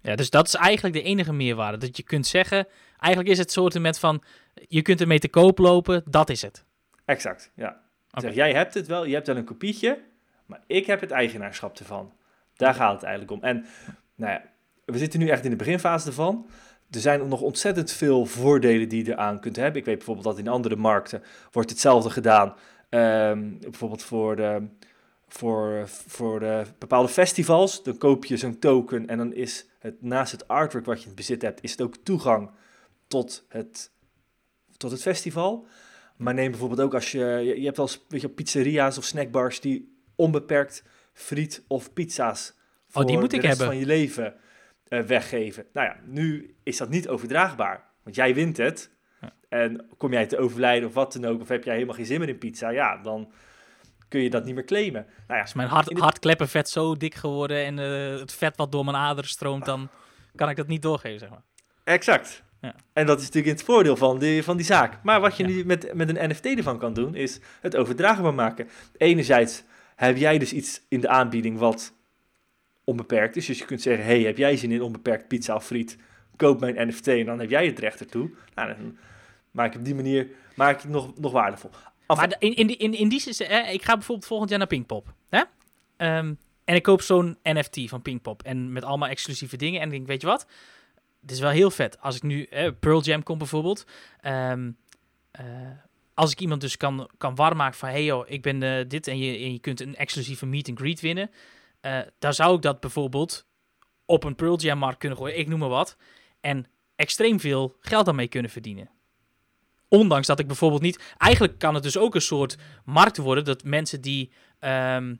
Ja, 0.00 0.14
dus 0.16 0.30
dat 0.30 0.46
is 0.46 0.54
eigenlijk 0.54 0.94
de 0.94 1.02
enige 1.02 1.32
meerwaarde. 1.32 1.78
Dat 1.78 1.96
je 1.96 2.02
kunt 2.02 2.26
zeggen, 2.26 2.66
eigenlijk 2.98 3.32
is 3.32 3.38
het 3.38 3.52
soort 3.52 3.78
met 3.78 3.98
van, 3.98 4.22
je 4.54 4.82
kunt 4.82 5.00
ermee 5.00 5.18
te 5.18 5.28
koop 5.28 5.58
lopen, 5.58 6.02
dat 6.10 6.30
is 6.30 6.42
het. 6.42 6.64
Exact, 7.04 7.50
ja. 7.54 7.82
Zeg, 8.12 8.34
jij 8.34 8.52
hebt 8.52 8.74
het 8.74 8.86
wel, 8.86 9.04
je 9.04 9.14
hebt 9.14 9.26
wel 9.26 9.36
een 9.36 9.44
kopietje, 9.44 10.02
maar 10.46 10.62
ik 10.66 10.86
heb 10.86 11.00
het 11.00 11.10
eigenaarschap 11.10 11.78
ervan. 11.78 12.12
Daar 12.56 12.74
gaat 12.74 12.94
het 12.94 13.02
eigenlijk 13.02 13.32
om. 13.32 13.42
En 13.42 13.66
nou 14.14 14.40
we 14.84 14.98
zitten 14.98 15.20
nu 15.20 15.28
echt 15.28 15.44
in 15.44 15.50
de 15.50 15.56
beginfase 15.56 16.06
ervan. 16.06 16.46
Er 16.90 17.00
zijn 17.00 17.28
nog 17.28 17.40
ontzettend 17.40 17.92
veel 17.92 18.26
voordelen 18.26 18.88
die 18.88 19.04
je 19.04 19.12
eraan 19.12 19.40
kunt 19.40 19.56
hebben. 19.56 19.80
Ik 19.80 19.84
weet 19.84 19.96
bijvoorbeeld 19.96 20.26
dat 20.26 20.38
in 20.38 20.48
andere 20.48 20.76
markten 20.76 21.22
wordt 21.52 21.70
hetzelfde 21.70 22.10
gedaan. 22.10 22.54
Ehm, 22.88 23.58
bijvoorbeeld 23.60 24.02
voor, 24.02 24.36
de, 24.36 24.66
voor, 25.28 25.82
voor 25.88 26.40
de 26.40 26.62
bepaalde 26.78 27.08
festivals. 27.08 27.82
Dan 27.82 27.98
koop 27.98 28.24
je 28.24 28.36
zo'n 28.36 28.58
token 28.58 29.06
en 29.06 29.18
dan 29.18 29.32
is 29.32 29.66
het 29.78 30.02
naast 30.02 30.32
het 30.32 30.48
artwork 30.48 30.84
wat 30.84 31.02
je 31.02 31.08
in 31.08 31.14
bezit 31.14 31.42
hebt, 31.42 31.62
is 31.62 31.70
het 31.70 31.82
ook 31.82 31.96
toegang 31.96 32.50
tot 33.06 33.44
het, 33.48 33.90
tot 34.76 34.90
het 34.90 35.02
festival. 35.02 35.66
Maar 36.16 36.34
neem 36.34 36.50
bijvoorbeeld 36.50 36.80
ook 36.80 36.94
als 36.94 37.12
je, 37.12 37.52
je, 37.56 37.64
hebt 37.64 37.76
wel 37.76 38.28
pizzeria's 38.34 38.98
of 38.98 39.04
snackbars 39.04 39.60
die 39.60 39.98
onbeperkt 40.16 40.84
friet 41.14 41.64
of 41.68 41.92
pizza's 41.92 42.54
voor 42.88 43.02
Oh, 43.02 43.08
die 43.08 43.18
moet 43.18 43.30
de 43.30 43.36
ik 43.36 43.42
rest 43.42 43.58
hebben. 43.58 43.76
van 43.76 43.86
je 43.86 43.92
leven 43.92 44.34
eh, 44.88 45.00
weggeven. 45.00 45.66
Nou 45.72 45.86
ja, 45.86 45.96
nu 46.04 46.54
is 46.62 46.76
dat 46.76 46.88
niet 46.88 47.08
overdraagbaar, 47.08 47.84
want 48.02 48.16
jij 48.16 48.34
wint 48.34 48.56
het. 48.56 48.92
En 49.48 49.86
kom 49.96 50.12
jij 50.12 50.26
te 50.26 50.38
overlijden 50.38 50.88
of 50.88 50.94
wat 50.94 51.12
dan 51.12 51.24
ook, 51.24 51.40
of 51.40 51.48
heb 51.48 51.64
jij 51.64 51.74
helemaal 51.74 51.94
geen 51.94 52.06
zin 52.06 52.18
meer 52.18 52.28
in 52.28 52.38
pizza, 52.38 52.68
ja, 52.68 52.96
dan 52.96 53.32
kun 54.08 54.20
je 54.20 54.30
dat 54.30 54.44
niet 54.44 54.54
meer 54.54 54.64
claimen. 54.64 55.06
Nou 55.26 55.38
ja, 55.38 55.44
Is 55.44 55.52
mijn 55.52 55.68
hart, 55.68 55.98
hartkleppenvet 55.98 56.68
zo 56.68 56.96
dik 56.96 57.14
geworden 57.14 57.64
en 57.64 57.78
eh, 57.78 58.20
het 58.20 58.32
vet 58.32 58.56
wat 58.56 58.72
door 58.72 58.84
mijn 58.84 58.96
aderen 58.96 59.30
stroomt, 59.30 59.64
dan 59.64 59.88
kan 60.34 60.48
ik 60.48 60.56
dat 60.56 60.66
niet 60.66 60.82
doorgeven, 60.82 61.18
zeg 61.18 61.30
maar. 61.30 61.42
Exact. 61.84 62.42
Ja. 62.60 62.74
En 62.92 63.06
dat 63.06 63.18
is 63.18 63.24
natuurlijk 63.24 63.56
het 63.56 63.66
voordeel 63.66 63.96
van 63.96 64.18
die, 64.18 64.42
van 64.42 64.56
die 64.56 64.66
zaak. 64.66 64.98
Maar 65.02 65.20
wat 65.20 65.36
je 65.36 65.44
nu 65.44 65.64
met, 65.64 65.94
met 65.94 66.08
een 66.08 66.30
NFT 66.30 66.46
ervan 66.46 66.78
kan 66.78 66.94
doen, 66.94 67.14
is 67.14 67.40
het 67.60 67.76
overdraagbaar 67.76 68.34
maken. 68.34 68.68
Enerzijds 68.96 69.64
heb 69.96 70.16
jij 70.16 70.38
dus 70.38 70.52
iets 70.52 70.80
in 70.88 71.00
de 71.00 71.08
aanbieding 71.08 71.58
wat 71.58 71.94
onbeperkt 72.84 73.36
is. 73.36 73.46
Dus 73.46 73.58
je 73.58 73.64
kunt 73.64 73.82
zeggen, 73.82 74.04
hey, 74.04 74.20
heb 74.20 74.36
jij 74.36 74.56
zin 74.56 74.70
in 74.72 74.82
onbeperkt 74.82 75.28
pizza 75.28 75.54
of 75.54 75.66
friet? 75.66 75.98
Koop 76.36 76.60
mijn 76.60 76.88
NFT 76.88 77.08
en 77.08 77.26
dan 77.26 77.38
heb 77.40 77.50
jij 77.50 77.66
het 77.66 77.78
recht 77.78 78.00
ertoe. 78.00 78.30
Nou, 78.54 78.74
dan 78.76 78.98
maak 79.50 79.72
ik 79.72 79.78
op 79.78 79.84
die 79.84 79.94
manier 79.94 80.28
maak 80.54 80.74
ik 80.76 80.82
het 80.82 80.90
nog, 80.90 81.18
nog 81.18 81.32
waardevol. 81.32 81.70
Af- 82.06 82.16
Maar 82.16 82.36
in, 82.38 82.54
in, 82.54 82.78
in, 82.78 82.94
in 82.94 83.08
die 83.08 83.20
zin, 83.20 83.50
ik 83.72 83.82
ga 83.82 83.92
bijvoorbeeld 83.94 84.26
volgend 84.26 84.50
jaar 84.50 84.58
naar 84.58 84.68
Pinkpop. 84.68 85.14
Hè? 85.28 85.42
Ehm, 85.96 86.34
en 86.64 86.74
ik 86.74 86.82
koop 86.82 87.02
zo'n 87.02 87.38
NFT 87.42 87.80
van 87.88 88.02
Pinkpop. 88.02 88.42
En 88.42 88.72
met 88.72 88.84
allemaal 88.84 89.08
exclusieve 89.08 89.56
dingen. 89.56 89.80
En 89.80 89.86
ik 89.86 89.92
denk, 89.92 90.06
weet 90.06 90.20
je 90.20 90.26
wat? 90.26 90.46
Het 91.20 91.30
is 91.30 91.40
wel 91.40 91.50
heel 91.50 91.70
vet. 91.70 92.00
Als 92.00 92.16
ik 92.16 92.22
nu, 92.22 92.44
eh, 92.44 92.70
Pearl 92.80 93.02
Jam 93.02 93.22
komt 93.22 93.38
bijvoorbeeld. 93.38 93.86
Eh, 94.20 94.52
als 96.14 96.32
ik 96.32 96.40
iemand 96.40 96.60
dus 96.60 96.76
kan, 96.76 97.10
kan 97.18 97.34
warm 97.34 97.56
maken 97.56 97.78
van... 97.78 97.88
hey 97.88 98.04
joh, 98.04 98.28
ik 98.28 98.42
ben 98.42 98.62
eh, 98.62 98.84
dit 98.88 99.06
en 99.06 99.18
je, 99.18 99.38
en 99.38 99.52
je 99.52 99.58
kunt 99.58 99.80
een 99.80 99.96
exclusieve 99.96 100.46
meet 100.46 100.68
and 100.68 100.78
greet 100.78 101.00
winnen. 101.00 101.30
eh, 101.80 101.98
daar 102.18 102.34
zou 102.34 102.56
ik 102.56 102.62
dat 102.62 102.80
bijvoorbeeld 102.80 103.46
op 104.04 104.24
een 104.24 104.34
Pearl 104.34 104.58
Jam 104.58 104.78
markt 104.78 104.98
kunnen 104.98 105.18
gooien. 105.18 105.38
Ik 105.38 105.48
noem 105.48 105.58
maar 105.58 105.68
wat. 105.68 105.96
En 106.40 106.66
extreem 106.96 107.40
veel 107.40 107.76
geld 107.80 108.04
daarmee 108.04 108.28
kunnen 108.28 108.50
verdienen. 108.50 108.90
Ondanks 109.88 110.26
dat 110.26 110.38
ik 110.38 110.46
bijvoorbeeld 110.46 110.82
niet. 110.82 111.14
Eigenlijk 111.18 111.58
kan 111.58 111.74
het 111.74 111.82
dus 111.82 111.96
ook 111.98 112.14
een 112.14 112.20
soort 112.20 112.56
markt 112.84 113.16
worden 113.16 113.44
dat 113.44 113.64
mensen 113.64 114.00
die 114.00 114.32
ehm, 114.58 115.14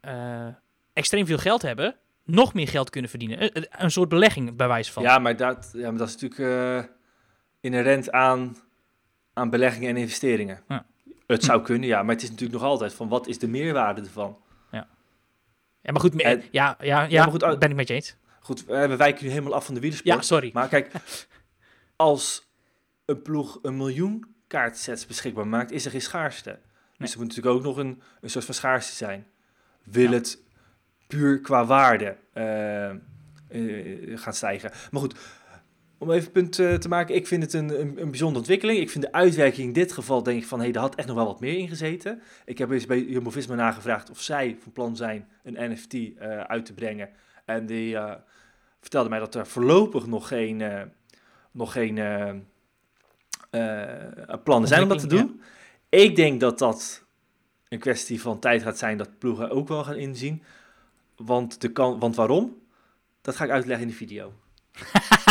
eh, 0.00 0.46
extreem 0.92 1.26
veel 1.26 1.38
geld 1.38 1.62
hebben, 1.62 1.96
nog 2.24 2.54
meer 2.54 2.68
geld 2.68 2.90
kunnen 2.90 3.10
verdienen. 3.10 3.66
Een 3.82 3.90
soort 3.90 4.08
belegging, 4.08 4.56
bij 4.56 4.68
wijze 4.68 4.92
van. 4.92 5.02
Ja, 5.02 5.18
maar 5.18 5.36
dat, 5.36 5.70
ja, 5.72 5.90
maar 5.90 5.98
dat 5.98 6.08
is 6.08 6.16
natuurlijk 6.16 6.90
inherent 7.60 8.10
aan, 8.10 8.56
aan 9.32 9.50
beleggingen 9.50 9.88
en 9.88 9.96
investeringen. 9.96 10.60
Ja. 10.68 10.86
Het 11.26 11.44
zou 11.44 11.62
kunnen, 11.62 11.88
ja, 11.88 12.02
maar 12.02 12.14
het 12.14 12.22
is 12.24 12.30
natuurlijk 12.30 12.60
nog 12.60 12.68
altijd 12.70 12.94
van 12.94 13.08
wat 13.08 13.26
is 13.26 13.38
de 13.38 13.48
meerwaarde 13.48 14.00
ervan? 14.00 14.36
Ja, 15.84 15.92
maar 15.92 16.00
goed, 16.00 16.14
me- 16.14 16.22
En- 16.22 16.42
ja, 16.50 16.76
ja, 16.80 16.86
ja, 17.02 17.02
Ja, 17.08 17.22
maar 17.22 17.30
goed, 17.30 17.58
ben 17.58 17.70
ik 17.70 17.76
met 17.76 17.88
je 17.88 17.94
eens. 17.94 18.16
Goed, 18.40 18.64
we 18.64 18.96
wijken 18.96 19.24
nu 19.24 19.30
helemaal 19.30 19.54
af 19.54 19.64
van 19.64 19.74
de 19.74 19.80
wielersport. 19.80 20.14
Ja, 20.16 20.22
sorry. 20.22 20.50
Maar 20.52 20.68
kijk, 20.68 20.90
als 21.96 22.48
een 23.04 23.22
ploeg 23.22 23.58
een 23.62 23.76
miljoen 23.76 24.34
kaartsets 24.46 25.06
beschikbaar 25.06 25.46
maakt, 25.46 25.70
is 25.70 25.84
er 25.84 25.90
geen 25.90 26.00
schaarste. 26.02 26.58
Dus 26.98 27.12
er 27.12 27.18
moet 27.18 27.28
natuurlijk 27.28 27.56
ook 27.56 27.62
nog 27.62 27.76
een, 27.76 28.02
een 28.20 28.30
soort 28.30 28.44
van 28.44 28.54
schaarste 28.54 28.94
zijn. 28.94 29.26
Wil 29.82 30.10
het 30.10 30.38
puur 31.06 31.40
qua 31.40 31.64
waarde 31.64 32.16
eh, 32.32 32.88
eh, 32.90 32.96
gaan 34.14 34.34
stijgen? 34.34 34.70
Maar 34.90 35.00
goed, 35.00 35.14
om 36.02 36.10
even 36.10 36.26
een 36.26 36.32
punt 36.32 36.58
eh, 36.58 36.74
te 36.74 36.88
maken, 36.88 37.14
ik 37.14 37.26
vind 37.26 37.42
het 37.42 37.52
een, 37.52 37.80
een, 37.80 38.00
een 38.00 38.10
bijzondere 38.10 38.38
ontwikkeling. 38.38 38.78
Ik 38.78 38.90
vind 38.90 39.04
de 39.04 39.12
uitwerking 39.12 39.66
in 39.66 39.72
dit 39.72 39.92
geval, 39.92 40.22
denk 40.22 40.42
ik 40.42 40.46
van, 40.46 40.58
hé, 40.58 40.64
hey, 40.64 40.72
daar 40.72 40.82
had 40.82 40.94
echt 40.94 41.06
nog 41.06 41.16
wel 41.16 41.26
wat 41.26 41.40
meer 41.40 41.58
in 41.58 41.68
gezeten. 41.68 42.22
Ik 42.44 42.58
heb 42.58 42.70
eens 42.70 42.86
bij 42.86 43.02
Jumbo-Visma 43.02 43.54
nagevraagd 43.54 44.10
of 44.10 44.20
zij 44.20 44.56
van 44.62 44.72
plan 44.72 44.96
zijn 44.96 45.28
een 45.42 45.72
NFT 45.72 45.94
eh, 45.94 46.40
uit 46.40 46.66
te 46.66 46.72
brengen. 46.72 47.08
En 47.44 47.66
die 47.66 47.96
eh, 47.96 48.14
vertelde 48.80 49.08
mij 49.08 49.18
dat 49.18 49.34
er 49.34 49.46
voorlopig 49.46 50.06
nog 50.06 50.28
geen, 50.28 50.62
nog 51.50 51.72
geen 51.72 51.94
plannen 54.44 54.68
zijn 54.68 54.82
om 54.82 54.88
dat 54.88 55.00
te 55.00 55.06
doen. 55.06 55.40
Ik 55.88 56.16
denk 56.16 56.40
dat 56.40 56.58
dat 56.58 57.04
een 57.68 57.78
kwestie 57.78 58.20
van 58.20 58.38
tijd 58.38 58.62
gaat 58.62 58.78
zijn 58.78 58.98
dat 58.98 59.18
ploegen 59.18 59.50
ook 59.50 59.68
wel 59.68 59.84
gaan 59.84 59.96
inzien. 59.96 60.42
Want, 61.16 61.60
de 61.60 61.72
kan, 61.72 61.98
want 61.98 62.16
waarom? 62.16 62.56
Dat 63.20 63.36
ga 63.36 63.44
ik 63.44 63.50
uitleggen 63.50 63.86
in 63.86 63.90
de 63.90 63.96
video. 63.98 64.32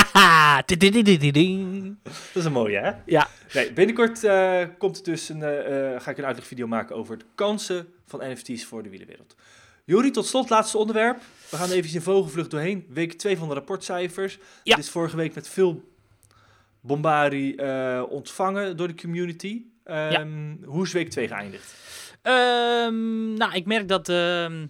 Dat 2.04 2.16
is 2.34 2.46
een 2.46 2.52
mooie, 2.52 2.78
hè? 2.78 2.92
Ja. 3.06 3.28
Nee, 3.54 3.74
binnenkort 3.74 4.24
eh, 4.24 4.64
komt 4.78 5.06
dus 5.06 5.30
een, 5.30 5.44
eh, 5.44 6.02
ga 6.02 6.12
ik 6.12 6.18
een 6.18 6.26
uitlegvideo 6.26 6.68
maken 6.68 6.96
over 6.96 7.18
de 7.18 7.26
kansen 7.36 7.88
van 8.06 8.20
NFT's 8.32 8.66
voor 8.66 8.84
de 8.84 8.90
wielerwereld. 8.90 9.36
Jori, 9.86 10.12
tot 10.12 10.26
slot, 10.26 10.50
laatste 10.50 10.78
onderwerp. 10.78 11.22
We 11.50 11.58
gaan 11.58 11.70
even 11.70 11.94
in 11.94 12.02
vogelvlucht 12.02 12.52
doorheen. 12.52 12.86
Week 12.90 13.14
2 13.14 13.38
van 13.38 13.48
de 13.48 13.54
rapportcijfers. 13.54 14.40
Ja. 14.64 14.76
Het 14.76 14.84
is 14.84 14.90
vorige 14.90 15.16
week 15.16 15.36
met 15.36 15.48
veel 15.50 15.84
bombarie 16.82 17.56
eh, 17.56 18.04
ontvangen 18.10 18.78
door 18.78 18.88
de 18.88 18.96
community. 18.96 19.62
Ehm, 19.84 20.56
Hoe 20.64 20.84
is 20.84 20.92
week 20.92 21.10
2 21.10 21.28
geëindigd? 21.28 21.74
Ehm, 22.22 23.34
nou, 23.34 23.54
ik 23.54 23.66
merk 23.66 23.88
dat 23.88 24.10
ehm, 24.10 24.68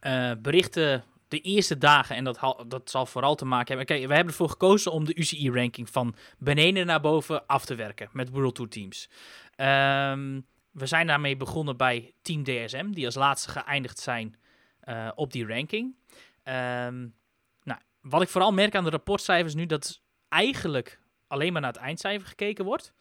eh, 0.00 0.32
berichten 0.38 1.04
de 1.30 1.40
eerste 1.40 1.78
dagen, 1.78 2.16
en 2.16 2.24
dat, 2.24 2.64
dat 2.66 2.90
zal 2.90 3.06
vooral 3.06 3.34
te 3.34 3.44
maken 3.44 3.66
hebben... 3.66 3.86
Kijk, 3.86 4.06
we 4.06 4.14
hebben 4.14 4.32
ervoor 4.32 4.48
gekozen 4.48 4.92
om 4.92 5.04
de 5.04 5.14
UCI-ranking 5.14 5.90
van 5.90 6.14
beneden 6.38 6.86
naar 6.86 7.00
boven 7.00 7.46
af 7.46 7.64
te 7.64 7.74
werken 7.74 8.08
met 8.12 8.30
World 8.30 8.54
Tour 8.54 8.70
teams. 8.70 9.08
Ehm, 9.56 10.40
we 10.70 10.86
zijn 10.86 11.06
daarmee 11.06 11.36
begonnen 11.36 11.76
bij 11.76 12.14
Team 12.22 12.44
DSM, 12.44 12.90
die 12.90 13.06
als 13.06 13.14
laatste 13.14 13.50
geëindigd 13.50 13.98
zijn 13.98 14.36
eh, 14.80 15.10
op 15.14 15.32
die 15.32 15.46
ranking. 15.46 15.96
Ehm, 16.42 17.08
nou, 17.62 17.80
wat 18.00 18.22
ik 18.22 18.28
vooral 18.28 18.52
merk 18.52 18.74
aan 18.74 18.84
de 18.84 18.90
rapportcijfers 18.90 19.54
nu, 19.54 19.66
dat 19.66 20.02
eigenlijk 20.28 21.00
alleen 21.26 21.52
maar 21.52 21.62
naar 21.62 21.72
het 21.72 21.80
eindcijfer 21.80 22.28
gekeken 22.28 22.64
wordt. 22.64 22.92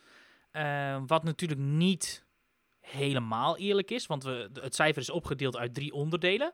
Ehm, 0.51 1.05
wat 1.05 1.23
natuurlijk 1.23 1.59
niet 1.59 2.25
helemaal 2.79 3.57
eerlijk 3.57 3.91
is, 3.91 4.07
want 4.07 4.23
we, 4.23 4.49
het 4.53 4.75
cijfer 4.75 5.01
is 5.01 5.09
opgedeeld 5.09 5.57
uit 5.57 5.73
drie 5.73 5.93
onderdelen. 5.93 6.53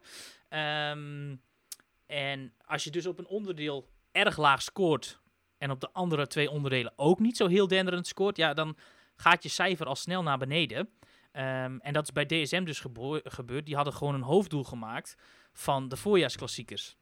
En 2.35 2.53
als 2.65 2.83
je 2.83 2.91
dus 2.91 3.05
op 3.05 3.19
een 3.19 3.27
onderdeel 3.27 3.89
erg 4.11 4.37
laag 4.37 4.61
scoort 4.61 5.19
en 5.57 5.71
op 5.71 5.79
de 5.79 5.91
andere 5.91 6.27
twee 6.27 6.49
onderdelen 6.49 6.93
ook 6.95 7.19
niet 7.19 7.37
zo 7.37 7.47
heel 7.47 7.67
denderend 7.67 8.07
scoort, 8.07 8.37
ja, 8.37 8.53
dan 8.53 8.77
gaat 9.15 9.43
je 9.43 9.49
cijfer 9.49 9.85
al 9.85 9.95
snel 9.95 10.23
naar 10.23 10.37
beneden. 10.37 10.89
Ehm, 11.31 11.77
en 11.77 11.93
dat 11.93 12.03
is 12.03 12.11
bij 12.11 12.25
DSM 12.25 12.63
dus 12.63 12.79
gebeurd. 13.23 13.65
Die 13.65 13.75
hadden 13.75 13.93
gewoon 13.93 14.13
een 14.13 14.21
hoofddoel 14.21 14.63
gemaakt 14.63 15.15
van 15.53 15.87
de 15.87 15.97
voorjaarsklassiekers. 15.97 16.97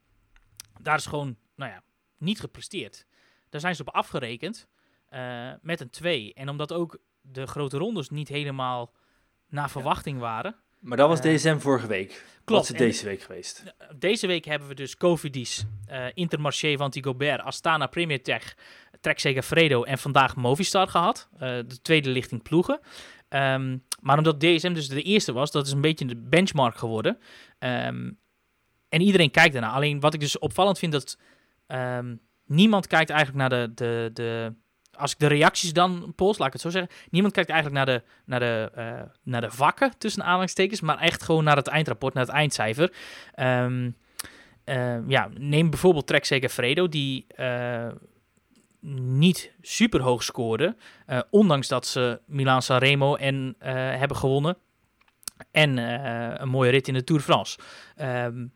Daar 0.80 0.96
is 0.96 1.06
gewoon, 1.06 1.36
nou 1.54 1.70
ja, 1.70 1.82
niet 2.18 2.40
gepresteerd. 2.40 3.06
Daar 3.48 3.60
zijn 3.60 3.74
ze 3.74 3.82
op 3.82 3.94
afgerekend 3.94 4.68
eh, 5.08 5.52
met 5.60 5.80
een 5.80 5.90
2. 5.90 6.34
En 6.34 6.48
omdat 6.48 6.72
ook 6.72 6.98
de 7.20 7.46
grote 7.46 7.78
rondes 7.78 8.08
niet 8.08 8.28
helemaal 8.28 8.94
naar 9.48 9.70
verwachting 9.70 10.18
waren. 10.18 10.63
Maar 10.84 10.96
dat 10.96 11.08
was 11.08 11.20
Eh, 11.20 11.34
DSM 11.34 11.58
vorige 11.58 11.86
week. 11.86 12.08
Wat 12.08 12.42
klopt. 12.44 12.62
is 12.64 12.70
En- 12.70 12.76
deze 12.76 13.04
week 13.04 13.22
geweest? 13.22 13.62
Deze 13.98 14.26
week 14.26 14.44
hebben 14.44 14.68
we 14.68 14.74
dus 14.74 14.96
Cofidis, 14.96 15.64
eh 15.86 16.06
Intermarché, 16.14 16.76
Vanti 16.76 17.02
Gobert, 17.02 17.40
Astana, 17.40 17.86
Premier 17.86 18.22
Tech, 18.22 18.54
Trek 19.00 19.18
Segafredo 19.18 19.82
en 19.82 19.98
vandaag 19.98 20.36
Movistar 20.36 20.88
gehad. 20.88 21.28
Eh, 21.32 21.38
de 21.66 21.80
tweede 21.82 22.10
lichting 22.10 22.42
ploegen. 22.42 22.80
Ehm, 23.28 23.78
maar 24.00 24.18
omdat 24.18 24.40
DSM 24.40 24.72
dus 24.72 24.88
de 24.88 25.02
eerste 25.02 25.32
was, 25.32 25.50
dat 25.50 25.66
is 25.66 25.72
een 25.72 25.80
beetje 25.80 26.04
de 26.06 26.16
benchmark 26.16 26.76
geworden. 26.76 27.18
Ehm, 27.58 28.10
en 28.88 29.00
iedereen 29.00 29.30
kijkt 29.30 29.54
ernaar. 29.54 29.70
Alleen 29.70 30.00
wat 30.00 30.14
ik 30.14 30.20
dus 30.20 30.38
opvallend 30.38 30.78
vind, 30.78 30.92
dat 30.92 31.18
ehm, 31.66 32.16
niemand 32.46 32.86
kijkt 32.86 33.10
eigenlijk 33.10 33.38
naar 33.38 33.60
de, 33.66 33.74
de, 33.74 34.10
de... 34.12 34.54
Als 34.96 35.12
ik 35.12 35.18
de 35.18 35.26
reacties 35.26 35.72
dan 35.72 36.12
post, 36.16 36.38
laat 36.38 36.46
ik 36.46 36.52
het 36.52 36.62
zo 36.62 36.70
zeggen. 36.70 36.92
Niemand 37.10 37.34
kijkt 37.34 37.50
eigenlijk 37.50 37.84
naar 37.84 37.96
de, 37.96 38.04
naar 38.24 38.40
de, 38.40 38.70
eh, 38.74 39.02
naar 39.22 39.40
de 39.40 39.50
vakken, 39.50 39.92
tussen 39.98 40.22
aanhalingstekens. 40.22 40.80
Maar 40.80 40.98
echt 40.98 41.22
gewoon 41.22 41.44
naar 41.44 41.56
het 41.56 41.66
eindrapport, 41.66 42.14
naar 42.14 42.24
het 42.24 42.34
eindcijfer. 42.34 42.92
Ehm, 43.34 43.90
eh, 44.64 45.08
ja, 45.08 45.28
neem 45.38 45.70
bijvoorbeeld 45.70 46.06
Trek 46.06 46.24
Segafredo, 46.24 46.88
die 46.88 47.26
eh, 47.28 47.88
niet 48.80 49.52
super 49.60 50.00
hoog 50.00 50.22
scoorde. 50.22 50.76
eh, 51.06 51.20
ondanks 51.30 51.68
dat 51.68 51.86
ze 51.86 52.20
Milan 52.26 52.62
Sanremo 52.62 53.14
en, 53.14 53.56
hebben 53.58 54.16
gewonnen. 54.16 54.56
En 55.50 55.76
een 56.42 56.48
mooie 56.48 56.70
rit 56.70 56.88
in 56.88 56.94
de 56.94 57.04
Tour 57.04 57.20
de 57.20 57.26
France. 57.26 57.58
Ehm, 57.96 58.46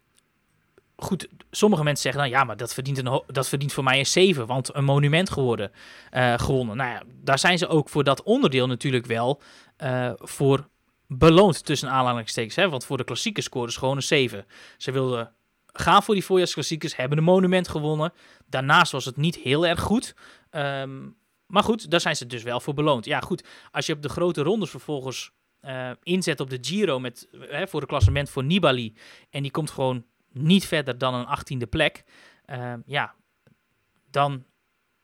goed, 1.00 1.28
sommige 1.50 1.84
mensen 1.84 2.02
zeggen 2.02 2.20
dan 2.20 2.40
ja, 2.40 2.44
maar 2.44 2.56
dat 2.56 2.74
verdient, 2.74 2.98
een 2.98 3.22
dat 3.26 3.48
verdient 3.48 3.72
voor 3.72 3.84
mij 3.84 3.98
een 3.98 4.06
7, 4.06 4.46
want 4.46 4.74
een 4.74 4.84
monument 4.84 5.30
geworden, 5.30 5.72
eh, 6.10 6.34
gewonnen. 6.38 6.76
Nou 6.76 6.90
ja, 6.90 7.02
daar 7.22 7.38
zijn 7.38 7.58
ze 7.58 7.68
ook 7.68 7.88
voor 7.88 8.04
dat 8.04 8.22
onderdeel 8.22 8.66
natuurlijk 8.66 9.06
wel 9.06 9.40
eh, 9.76 10.12
voor 10.16 10.68
beloond 11.06 11.64
tussen 11.64 11.90
aanhalingstekens. 11.90 12.56
Hè? 12.56 12.68
Want 12.68 12.84
voor 12.84 12.96
de 12.96 13.04
klassieke 13.04 13.40
score 13.40 13.66
is 13.66 13.76
gewoon 13.76 13.96
een 13.96 14.02
7. 14.02 14.46
Ze 14.76 14.92
wilden 14.92 15.32
gaan 15.66 16.02
voor 16.02 16.14
die 16.14 16.24
voorjaarsklassiekers, 16.24 16.96
hebben 16.96 17.18
een 17.18 17.24
monument 17.24 17.68
gewonnen. 17.68 18.12
Daarnaast 18.46 18.92
was 18.92 19.04
het 19.04 19.16
niet 19.16 19.36
heel 19.36 19.66
erg 19.66 19.80
goed. 19.80 20.14
Ehm, 20.50 21.08
maar 21.46 21.62
goed, 21.62 21.90
daar 21.90 22.00
zijn 22.00 22.16
ze 22.16 22.26
dus 22.26 22.42
wel 22.42 22.60
voor 22.60 22.74
beloond. 22.74 23.04
Ja, 23.04 23.20
goed, 23.20 23.44
als 23.70 23.86
je 23.86 23.92
op 23.92 24.02
de 24.02 24.08
grote 24.08 24.42
rondes 24.42 24.70
vervolgens 24.70 25.32
eh, 25.60 25.90
inzet 26.02 26.40
op 26.40 26.50
de 26.50 26.58
Giro 26.60 26.98
met, 26.98 27.28
voor 27.50 27.80
het 27.80 27.88
klassement 27.88 28.30
voor 28.30 28.44
Nibali. 28.44 28.94
En 29.30 29.42
die 29.42 29.50
komt 29.50 29.70
gewoon 29.70 30.04
niet 30.32 30.66
verder 30.66 30.98
dan 30.98 31.14
een 31.14 31.26
achttiende 31.26 31.66
plek. 31.66 32.04
Ehm, 32.44 32.80
ja, 32.86 33.14
dan 34.10 34.44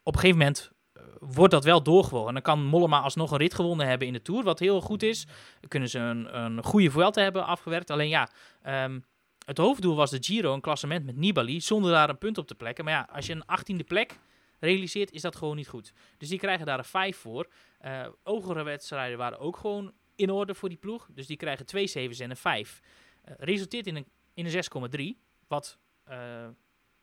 op 0.03 0.15
een 0.15 0.21
gegeven 0.21 0.39
moment 0.39 0.71
eh, 0.93 1.03
wordt 1.21 1.53
dat 1.53 1.65
wel 1.65 1.83
doorgewogen. 1.83 2.29
En 2.29 2.35
dan 2.35 2.43
kan 2.43 2.65
Mollema 2.65 3.01
alsnog 3.01 3.31
een 3.31 3.39
rit 3.39 3.55
gewonnen 3.55 3.87
hebben 3.87 4.07
in 4.07 4.13
de 4.13 4.23
Tour, 4.23 4.43
wat 4.43 4.59
heel 4.59 4.81
goed 4.81 5.03
is. 5.03 5.27
Kunnen 5.69 5.89
ze 5.89 5.99
een, 5.99 6.39
een 6.39 6.65
goede 6.65 6.91
Vuelta 6.91 7.23
hebben 7.23 7.47
afgewerkt. 7.47 7.91
Alleen 7.91 8.09
ja, 8.09 8.29
ehm, 8.63 9.01
het 9.45 9.59
hoofddoel 9.59 9.97
was 9.97 10.11
de 10.11 10.23
Giro, 10.23 10.55
een 10.55 10.61
klassement 10.61 11.05
met 11.05 11.17
Nibali, 11.17 11.61
zonder 11.61 11.91
daar 11.91 12.09
een 12.09 12.19
punt 12.19 12.39
op 12.39 12.47
te 12.47 12.55
plekken. 12.55 12.85
Maar 12.85 12.95
ja, 12.95 13.09
als 13.13 13.27
je 13.27 13.33
een 13.33 13.47
achttiende 13.47 13.85
plek 13.85 14.19
realiseert, 14.61 15.11
is 15.11 15.23
dat 15.23 15.37
gewoon 15.37 15.57
niet 15.57 15.69
goed. 15.69 15.93
Dus 16.19 16.29
die 16.29 16.39
krijgen 16.39 16.67
daar 16.67 16.79
een 16.79 16.85
5 16.85 17.17
voor. 17.17 17.49
Eh 17.79 18.07
ogere 18.23 18.63
wedstrijden 18.63 19.19
waren 19.19 19.39
ook 19.39 19.57
gewoon 19.57 19.93
in 20.15 20.31
orde 20.31 20.55
voor 20.55 20.69
die 20.69 20.79
ploeg. 20.79 21.09
Dus 21.15 21.27
die 21.27 21.37
krijgen 21.37 21.67
twee 21.67 21.89
7's 21.89 22.21
en 22.21 22.31
een 22.31 22.37
5. 22.37 22.81
Eh, 23.23 23.35
resulteert 23.39 23.87
in 23.87 23.97
een, 23.97 24.07
in 24.35 24.47
een 24.47 25.17
6,3. 25.17 25.23
Wat 25.49 25.79
eh, 26.05 26.45
eh, 26.45 26.51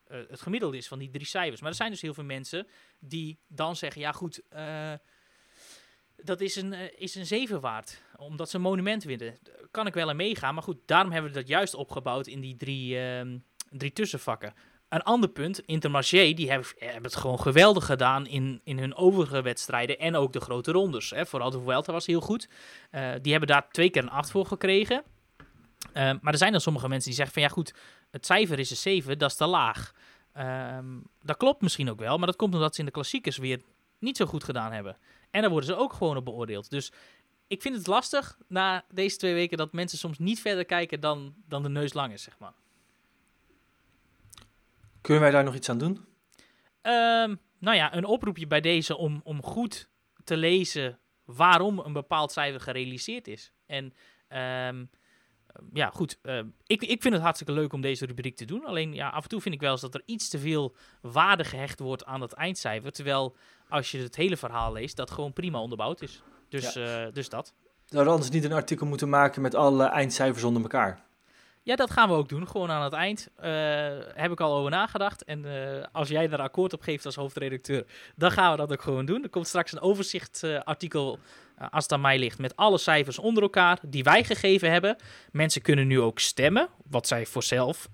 het 0.08 0.42
gemiddelde 0.42 0.78
is 0.78 0.88
van 0.88 1.00
die 1.00 1.10
drie 1.10 1.26
cijfers. 1.26 1.62
Maar 1.62 1.70
er 1.70 1.76
zijn 1.76 1.92
dus 1.92 2.02
heel 2.02 2.14
veel 2.14 2.24
mensen 2.24 2.68
die 3.00 3.40
dan 3.48 3.76
zeggen: 3.76 4.02
ja, 4.02 4.12
goed. 4.12 4.42
eh, 4.50 4.94
dat 6.24 6.42
is 6.42 6.56
een, 6.56 7.00
is 7.00 7.16
een 7.16 7.26
7 7.26 7.62
waard. 7.62 8.02
Omdat 8.16 8.50
ze 8.50 8.56
een 8.56 8.62
monument 8.62 9.04
winnen. 9.04 9.38
Kan 9.72 9.88
ik 9.88 9.94
wel 9.94 10.10
in 10.10 10.16
meegaan. 10.16 10.54
Maar 10.54 10.64
goed, 10.64 10.78
daarom 10.86 11.12
hebben 11.12 11.32
we 11.32 11.38
dat 11.38 11.48
juist 11.48 11.74
opgebouwd 11.74 12.28
in 12.28 12.42
die 12.42 12.56
drie, 12.56 13.00
ehm, 13.00 13.38
drie 13.70 13.94
tussenvakken. 13.94 14.54
Een 14.90 15.04
ander 15.04 15.30
punt, 15.30 15.60
Intermarché, 15.60 16.34
die 16.34 16.50
hebben, 16.50 16.68
hebben 16.78 17.04
het 17.04 17.16
gewoon 17.16 17.40
geweldig 17.40 17.86
gedaan 17.86 18.28
in, 18.28 18.62
in 18.64 18.80
hun 18.80 18.96
overige 18.96 19.42
wedstrijden 19.42 20.00
en 20.00 20.16
ook 20.16 20.34
de 20.34 20.40
grote 20.40 20.72
rondes. 20.72 21.10
Hè. 21.10 21.26
Vooral 21.26 21.50
de 21.50 21.62
Vuelta 21.62 21.92
was 21.92 22.06
heel 22.06 22.22
goed. 22.22 22.50
Die 23.22 23.32
hebben 23.32 23.48
daar 23.48 23.70
twee 23.70 23.90
keer 23.90 24.02
een 24.02 24.10
8 24.10 24.32
voor 24.32 24.46
gekregen. 24.46 25.04
Eh, 25.94 26.12
maar 26.22 26.34
er 26.34 26.38
zijn 26.38 26.52
dan 26.52 26.62
sommige 26.62 26.88
mensen 26.88 27.08
die 27.08 27.18
zeggen 27.18 27.34
van 27.34 27.44
ja 27.44 27.50
goed, 27.50 27.74
het 28.12 28.26
cijfer 28.26 28.60
is 28.60 28.70
een 28.70 28.78
7, 28.78 29.18
dat 29.18 29.30
is 29.30 29.36
te 29.38 29.46
laag. 29.46 29.94
Ehm, 30.34 31.00
dat 31.22 31.38
klopt 31.38 31.62
misschien 31.62 31.90
ook 31.90 32.00
wel, 32.00 32.18
maar 32.18 32.28
dat 32.28 32.36
komt 32.36 32.54
omdat 32.54 32.74
ze 32.74 32.80
in 32.80 32.86
de 32.86 32.92
klassiekers 32.92 33.38
weer 33.38 33.62
niet 34.00 34.18
zo 34.18 34.26
goed 34.26 34.44
gedaan 34.44 34.72
hebben. 34.72 34.98
En 35.32 35.42
daar 35.42 35.50
worden 35.50 35.70
ze 35.70 35.76
ook 35.76 35.94
gewoon 35.94 36.18
op 36.18 36.26
beoordeeld. 36.26 36.70
Dus 36.70 36.92
ik 37.48 37.62
vind 37.62 37.76
het 37.76 37.88
lastig 37.88 38.38
na 38.48 38.86
deze 38.90 39.18
twee 39.18 39.34
weken 39.34 39.58
dat 39.58 39.74
mensen 39.74 39.98
soms 39.98 40.20
niet 40.20 40.42
verder 40.42 40.66
kijken 40.66 41.00
dan, 41.00 41.34
dan 41.48 41.64
de 41.64 41.70
neus 41.70 41.94
lang 41.94 42.14
is, 42.14 42.24
zeg 42.24 42.40
maar. 42.40 42.54
Kunnen 45.02 45.22
wij 45.22 45.32
daar 45.32 45.44
nog 45.44 45.56
iets 45.56 45.70
aan 45.70 45.78
doen? 45.78 46.06
Um, 46.82 47.40
nou 47.58 47.76
ja, 47.76 47.96
een 47.96 48.06
oproepje 48.06 48.48
bij 48.48 48.62
deze 48.62 48.98
om, 48.98 49.22
om 49.24 49.44
goed 49.44 49.90
te 50.24 50.38
lezen 50.38 51.00
waarom 51.26 51.80
een 51.80 51.94
bepaald 51.94 52.32
cijfer 52.32 52.62
gerealiseerd 52.62 53.28
is. 53.28 53.52
En 53.66 53.94
um, 54.68 54.90
ja, 55.74 55.90
goed. 55.90 56.18
Uh, 56.24 56.40
ik, 56.66 56.82
ik 56.82 57.02
vind 57.02 57.14
het 57.14 57.24
hartstikke 57.24 57.54
leuk 57.54 57.74
om 57.74 57.82
deze 57.82 58.06
rubriek 58.06 58.36
te 58.36 58.46
doen. 58.46 58.66
Alleen 58.66 58.94
ja, 58.94 59.10
af 59.10 59.24
en 59.24 59.30
toe 59.30 59.42
vind 59.42 59.56
ik 59.56 59.62
wel 59.62 59.72
eens 59.72 59.82
dat 59.82 59.94
er 59.94 60.04
iets 60.06 60.30
te 60.30 60.40
veel 60.40 60.76
waarde 61.02 61.44
gehecht 61.44 61.80
wordt 61.80 62.06
aan 62.06 62.22
het 62.22 62.34
eindcijfer. 62.34 62.92
Terwijl 62.92 63.36
als 63.70 63.92
je 63.92 63.98
het 63.98 64.16
hele 64.16 64.38
verhaal 64.38 64.74
leest, 64.74 64.96
dat 64.96 65.12
gewoon 65.12 65.34
prima 65.34 65.60
onderbouwd 65.60 66.02
is. 66.02 66.22
Dus, 66.50 66.74
ja. 66.74 67.06
uh, 67.06 67.14
dus 67.14 67.30
dat. 67.30 67.54
Zouden 67.86 68.14
anders 68.14 68.32
niet 68.32 68.44
een 68.44 68.54
artikel 68.54 68.86
moeten 68.86 69.10
maken 69.10 69.42
met 69.42 69.56
alle 69.56 69.86
eindcijfers 69.86 70.44
onder 70.44 70.62
elkaar? 70.62 71.04
Ja, 71.64 71.76
dat 71.76 71.92
gaan 71.92 72.10
we 72.10 72.16
ook 72.16 72.30
doen. 72.30 72.48
Gewoon 72.48 72.72
aan 72.72 72.84
het 72.84 72.94
eind. 72.94 73.30
Uh, 73.40 73.46
heb 74.14 74.32
ik 74.32 74.40
al 74.40 74.54
over 74.56 74.72
nagedacht. 74.72 75.24
En 75.24 75.46
uh, 75.46 75.84
als 75.92 76.10
jij 76.10 76.28
daar 76.28 76.40
akkoord 76.40 76.74
op 76.74 76.82
geeft 76.82 77.06
als 77.06 77.16
hoofdredacteur, 77.16 77.86
dan 78.16 78.32
gaan 78.32 78.52
we 78.52 78.58
dat 78.58 78.72
ook 78.72 78.82
gewoon 78.82 79.06
doen. 79.06 79.24
Er 79.24 79.30
komt 79.30 79.48
straks 79.48 79.72
een 79.72 79.82
overzichtsartikel, 79.82 81.20
uh, 81.60 81.68
als 81.72 81.84
het 81.84 81.94
aan 81.94 82.02
mij 82.02 82.20
ligt, 82.20 82.40
met 82.40 82.56
alle 82.56 82.78
cijfers 82.78 83.20
onder 83.20 83.44
elkaar 83.44 83.80
die 83.88 84.04
wij 84.04 84.24
gegeven 84.24 84.72
hebben. 84.72 84.96
Mensen 85.32 85.62
kunnen 85.62 85.88
nu 85.88 86.00
ook 86.00 86.20
stemmen, 86.20 86.70
wat 86.90 87.08
zij 87.08 87.26
voor 87.26 87.44
zelf, 87.44 87.90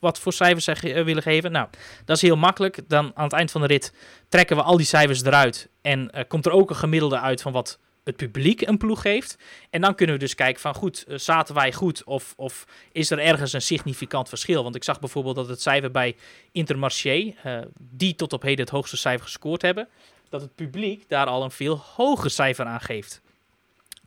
wat 0.00 0.18
voor 0.18 0.32
cijfers 0.32 0.64
zij 0.64 1.04
willen 1.04 1.22
geven. 1.22 1.52
Nou, 1.52 1.68
dat 2.04 2.16
is 2.16 2.22
heel 2.22 2.36
makkelijk. 2.36 2.88
Dan 2.88 3.10
aan 3.14 3.24
het 3.24 3.32
eind 3.32 3.50
van 3.50 3.60
de 3.60 3.66
rit 3.66 3.94
trekken 4.28 4.56
we 4.56 4.62
al 4.62 4.76
die 4.76 4.86
cijfers 4.86 5.22
eruit. 5.22 5.68
En 5.82 6.10
komt 6.28 6.46
er 6.46 6.52
ook 6.52 6.70
een 6.70 6.76
gemiddelde 6.76 7.18
uit 7.18 7.42
van 7.42 7.52
wat 7.52 7.78
het 8.04 8.16
publiek 8.16 8.60
een 8.60 8.78
ploeg 8.78 9.00
geeft. 9.00 9.38
En 9.70 9.80
dan 9.80 9.94
kunnen 9.94 10.14
we 10.14 10.20
dus 10.20 10.34
kijken 10.34 10.60
van 10.60 10.74
goed, 10.74 11.04
uh, 11.08 11.18
zaten 11.18 11.54
wij 11.54 11.72
goed 11.72 12.04
of, 12.04 12.34
of 12.36 12.66
is 12.92 13.10
er 13.10 13.18
ergens 13.18 13.52
een 13.52 13.62
significant 13.62 14.28
verschil? 14.28 14.62
Want 14.62 14.74
ik 14.74 14.84
zag 14.84 15.00
bijvoorbeeld 15.00 15.36
dat 15.36 15.48
het 15.48 15.62
cijfer 15.62 15.90
bij 15.90 16.16
Intermarché, 16.52 17.34
uh, 17.46 17.58
die 17.78 18.14
tot 18.14 18.32
op 18.32 18.42
heden 18.42 18.64
het 18.64 18.74
hoogste 18.74 18.96
cijfer 18.96 19.24
gescoord 19.24 19.62
hebben, 19.62 19.88
dat 20.28 20.40
het 20.40 20.54
publiek 20.54 21.08
daar 21.08 21.26
al 21.26 21.42
een 21.42 21.50
veel 21.50 21.76
hoger 21.76 22.30
cijfer 22.30 22.64
aan 22.64 22.80
geeft. 22.80 23.20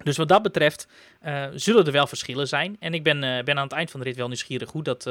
Dus 0.03 0.17
wat 0.17 0.27
dat 0.27 0.41
betreft 0.41 0.87
uh, 1.25 1.45
zullen 1.53 1.85
er 1.85 1.91
wel 1.91 2.07
verschillen 2.07 2.47
zijn. 2.47 2.75
En 2.79 2.93
ik 2.93 3.03
ben, 3.03 3.19
ben 3.45 3.57
aan 3.57 3.63
het 3.63 3.71
eind 3.71 3.91
van 3.91 3.99
de 3.99 4.05
rit 4.05 4.15
wel 4.15 4.27
nieuwsgierig 4.27 4.71
hoe 4.71 4.83
dat, 4.83 5.03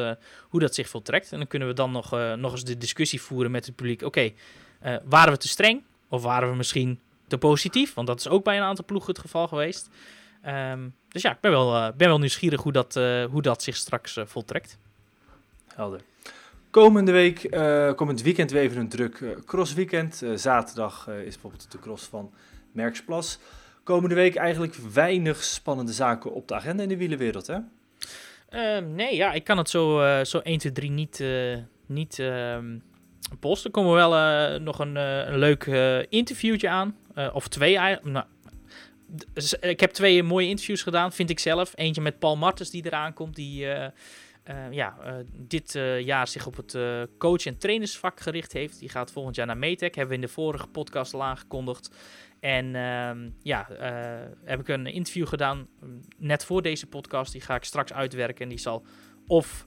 hoe 0.49 0.61
dat 0.61 0.75
zich 0.75 0.89
voltrekt. 0.89 1.33
En 1.33 1.39
dan 1.39 1.47
kunnen 1.47 1.69
we 1.69 1.75
dan 1.75 1.91
nog, 1.91 2.11
nog 2.37 2.53
eens 2.53 2.65
de 2.65 2.79
discussie 2.79 3.21
voeren 3.21 3.51
met 3.51 3.67
het 3.67 3.77
publiek. 3.77 4.03
Oké, 4.03 4.33
waren 5.05 5.33
we 5.33 5.39
te 5.39 5.49
streng? 5.49 5.83
Of 6.09 6.23
waren 6.23 6.51
we 6.51 6.57
misschien 6.57 7.01
te 7.35 7.47
positief. 7.47 7.95
Want 7.95 8.07
dat 8.07 8.19
is 8.19 8.29
ook 8.29 8.45
bij 8.45 8.57
een 8.57 8.63
aantal 8.63 8.85
ploegen 8.85 9.11
het 9.11 9.21
geval 9.21 9.49
geweest. 9.49 9.91
Um, 10.47 10.95
dus 11.09 11.23
ja, 11.23 11.31
ik 11.31 11.41
ben 11.41 11.51
wel, 11.51 11.75
uh, 11.75 11.89
ben 11.97 12.09
wel 12.09 12.19
nieuwsgierig 12.19 12.63
hoe 12.63 12.73
dat, 12.73 12.97
uh, 12.97 13.25
hoe 13.25 13.43
dat 13.43 13.63
zich 13.63 13.77
straks 13.77 14.17
uh, 14.17 14.25
voltrekt. 14.27 14.79
Helder. 15.75 16.01
Komende 16.71 17.13
week, 17.13 17.51
komend 17.97 18.23
weekend 18.23 18.51
weer 18.51 18.63
even 18.63 18.81
een 18.81 18.89
druk 18.89 19.25
crossweekend. 19.47 20.23
zaterdag 20.35 21.09
is 21.09 21.33
bijvoorbeeld 21.33 21.73
de 21.73 21.79
cross 21.79 22.07
van 22.07 22.33
Merksplas. 22.73 23.39
Komende 23.85 24.15
week 24.15 24.35
eigenlijk 24.35 24.75
weinig 24.75 25.43
spannende 25.43 25.93
zaken 25.93 26.33
op 26.33 26.49
de 26.49 26.55
agenda 26.55 26.83
in 26.83 26.89
de 26.89 26.97
wielenwereld, 26.97 27.47
hè? 27.47 27.59
Ehm, 28.49 28.95
nee, 28.95 29.17
ja, 29.17 29.33
ik 29.33 29.45
kan 29.45 29.59
het 29.59 29.71
zo, 29.71 29.99
zo 30.25 30.39
1, 30.39 30.59
2, 30.59 30.73
3 30.73 30.91
niet, 30.91 31.25
niet 31.87 32.19
ehm, 32.19 32.79
posten. 33.41 33.67
Er 33.67 33.77
komen 33.77 33.95
wel 33.95 34.61
nog 34.61 34.79
een, 34.79 34.97
een 34.97 35.39
leuk 35.39 35.65
interviewtje 36.09 36.69
aan. 36.69 36.97
Uh, 37.19 37.35
of 37.35 37.49
twee 37.49 37.77
eigenlijk. 37.77 38.17
Nou, 38.17 38.27
ik 39.61 39.81
heb 39.81 39.91
twee 39.91 40.23
mooie 40.23 40.49
interviews 40.49 40.83
gedaan, 40.83 41.13
vind 41.13 41.31
ik 41.31 41.39
zelf. 41.39 41.73
Eentje 41.75 42.01
met 42.01 42.19
Paul 42.19 42.37
Martens 42.37 42.71
die 42.71 42.87
eraan 42.87 43.13
komt, 43.13 43.35
die 43.35 43.65
uh, 43.65 43.87
ja, 44.71 44.97
dit 45.33 45.79
jaar 46.01 46.29
zich 46.29 46.47
op 46.47 46.57
het 46.57 46.79
coach- 47.19 47.47
en 47.47 47.59
trainersvak 47.59 48.21
gericht 48.21 48.53
heeft. 48.53 48.79
Die 48.79 48.89
gaat 48.89 49.13
volgend 49.13 49.37
jaar 49.37 49.47
naar 49.47 49.57
Metec, 49.57 49.95
hebben 49.95 50.17
we 50.17 50.23
in 50.23 50.27
de 50.27 50.33
vorige 50.33 50.67
podcast 50.67 51.15
al 51.15 51.23
aangekondigd. 51.23 51.91
En 52.41 52.75
ehm, 52.75 53.29
ja, 53.43 53.67
heb 54.45 54.61
ik 54.61 54.69
een 54.69 54.87
interview 54.87 55.27
gedaan 55.27 55.69
net 56.17 56.45
voor 56.45 56.63
deze 56.63 56.87
podcast. 56.87 57.33
Die 57.33 57.41
ga 57.41 57.55
ik 57.55 57.65
straks 57.65 57.93
uitwerken 57.93 58.43
en 58.43 58.49
die 58.49 58.59
zal 58.59 58.87
of 59.27 59.67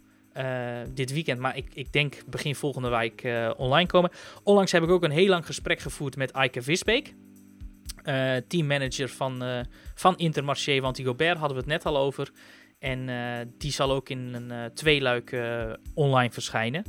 dit 0.94 1.14
weekend, 1.14 1.40
maar 1.40 1.58
ik, 1.58 1.68
ik 1.74 1.94
denk 1.94 2.24
begin 2.26 2.56
volgende 2.56 2.90
week 2.90 3.28
online 3.58 3.88
komen. 3.88 4.12
Onlangs 4.44 4.72
heb 4.72 4.84
ik 4.84 4.90
ook 4.90 5.04
een 5.04 5.12
heel 5.12 5.30
lang 5.30 5.46
gesprek 5.46 5.80
gevoerd 5.80 6.16
met 6.16 6.32
Eike 6.32 6.62
Visbeek. 6.62 7.14
Uh, 8.08 8.36
teammanager 8.48 9.10
van, 9.10 9.44
uh, 9.44 9.60
van 9.96 10.18
Intermarché, 10.18 10.80
want 10.80 10.96
die 10.96 11.06
Gobert 11.06 11.38
hadden 11.38 11.58
we 11.58 11.64
het 11.64 11.72
net 11.72 11.86
al 11.86 11.98
over. 11.98 12.32
En 12.80 13.08
uh, 13.08 13.38
die 13.58 13.72
zal 13.72 13.92
ook 13.92 14.10
in 14.10 14.34
een 14.34 14.74
tweeluik 14.74 15.38
online 15.94 16.32
verschijnen. 16.32 16.84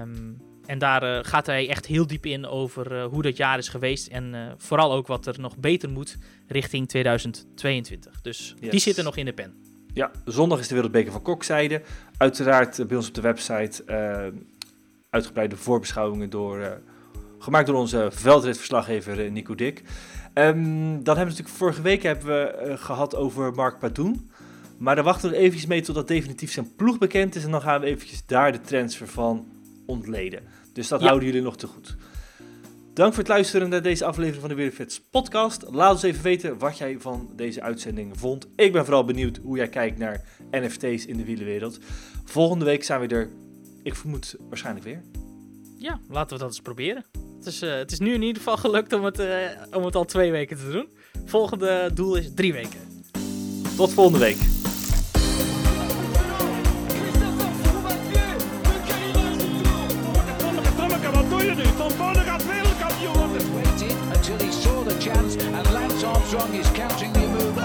Um, 0.00 0.36
en 0.66 0.78
daar 0.78 1.24
gaat 1.24 1.46
hij 1.46 1.68
echt 1.68 1.86
heel 1.86 2.06
diep 2.06 2.26
in 2.26 2.46
over 2.46 3.02
hoe 3.02 3.22
dat 3.22 3.36
jaar 3.36 3.58
is 3.58 3.68
geweest. 3.68 4.06
En 4.06 4.54
vooral 4.56 4.92
ook 4.92 5.06
wat 5.06 5.26
er 5.26 5.40
nog 5.40 5.56
beter 5.56 5.90
moet 5.90 6.16
richting 6.46 6.88
2022. 6.88 8.20
Dus 8.20 8.54
yes. 8.60 8.70
die 8.70 8.80
zitten 8.80 9.04
nog 9.04 9.16
in 9.16 9.24
de 9.24 9.32
pen. 9.32 9.54
Ja, 9.92 10.10
zondag 10.24 10.58
is 10.58 10.68
de 10.68 10.74
Wereldbeker 10.74 11.12
van 11.12 11.22
Kokzijde. 11.22 11.82
Uiteraard 12.16 12.88
bij 12.88 12.96
ons 12.96 13.08
op 13.08 13.14
de 13.14 13.20
website 13.20 13.84
uitgebreide 15.10 15.56
voorbeschouwingen 15.56 16.30
door 16.30 16.80
gemaakt 17.38 17.66
door 17.66 17.76
onze 17.76 18.08
veldritverslaggever 18.12 19.30
Nico 19.30 19.54
Dik. 19.54 19.82
Um, 20.38 21.04
dan 21.04 21.16
hebben 21.16 21.34
we 21.34 21.40
natuurlijk 21.40 21.48
vorige 21.48 21.82
week 21.82 22.02
hebben 22.02 22.26
we 22.26 22.66
uh, 22.66 22.78
gehad 22.78 23.14
over 23.14 23.52
Mark 23.54 23.78
Padoen. 23.78 24.30
Maar 24.78 24.94
daar 24.94 25.04
wachten 25.04 25.28
we 25.28 25.34
nog 25.34 25.44
eventjes 25.44 25.68
mee 25.68 25.82
totdat 25.82 26.08
definitief 26.08 26.52
zijn 26.52 26.74
ploeg 26.76 26.98
bekend 26.98 27.34
is. 27.34 27.44
En 27.44 27.50
dan 27.50 27.60
gaan 27.62 27.80
we 27.80 27.86
eventjes 27.86 28.26
daar 28.26 28.52
de 28.52 28.60
transfer 28.60 29.08
van 29.08 29.46
ontleden. 29.86 30.42
Dus 30.72 30.88
dat 30.88 31.00
ja. 31.00 31.06
houden 31.06 31.28
jullie 31.28 31.42
nog 31.42 31.56
te 31.56 31.66
goed. 31.66 31.96
Dank 32.94 33.10
voor 33.10 33.22
het 33.22 33.32
luisteren 33.32 33.68
naar 33.68 33.82
deze 33.82 34.04
aflevering 34.04 34.40
van 34.40 34.48
de 34.48 34.54
Weerfits 34.54 35.00
podcast. 35.10 35.64
Laat 35.70 35.92
ons 35.92 36.02
even 36.02 36.22
weten 36.22 36.58
wat 36.58 36.78
jij 36.78 36.96
van 36.98 37.30
deze 37.36 37.62
uitzending 37.62 38.18
vond. 38.18 38.46
Ik 38.56 38.72
ben 38.72 38.84
vooral 38.84 39.04
benieuwd 39.04 39.40
hoe 39.42 39.56
jij 39.56 39.68
kijkt 39.68 39.98
naar 39.98 40.24
NFT's 40.50 41.06
in 41.06 41.16
de 41.16 41.24
wielenwereld. 41.24 41.78
Volgende 42.24 42.64
week 42.64 42.84
zijn 42.84 43.00
we 43.00 43.06
er, 43.06 43.30
ik 43.82 43.94
vermoed, 43.94 44.36
waarschijnlijk 44.48 44.86
weer. 44.86 45.02
Ja, 45.76 46.00
laten 46.08 46.36
we 46.36 46.42
dat 46.42 46.52
eens 46.52 46.60
proberen. 46.60 47.04
Het 47.46 47.54
is, 47.54 47.62
uh, 47.62 47.74
het 47.74 47.92
is 47.92 47.98
nu 47.98 48.12
in 48.12 48.22
ieder 48.22 48.42
geval 48.42 48.56
gelukt 48.56 48.92
om 48.92 49.04
het, 49.04 49.20
uh, 49.20 49.26
om 49.72 49.84
het 49.84 49.94
al 49.94 50.04
twee 50.04 50.30
weken 50.30 50.56
te 50.56 50.70
doen. 50.70 50.88
Volgende 51.24 51.90
doel 51.94 52.16
is 52.16 52.30
drie 52.34 52.52
weken. 52.52 52.80
Tot 53.76 53.92
volgende 53.92 54.18
week. 54.18 54.36
Until 64.14 64.38
he 64.38 64.52
saw 64.52 64.84
the 64.84 64.96
chance 64.98 65.38
and 65.54 65.72
Lance 65.72 66.06
Armstrong 66.06 66.54
is 66.54 66.72
counting 66.72 67.12
the 67.12 67.20
move. 67.20 67.60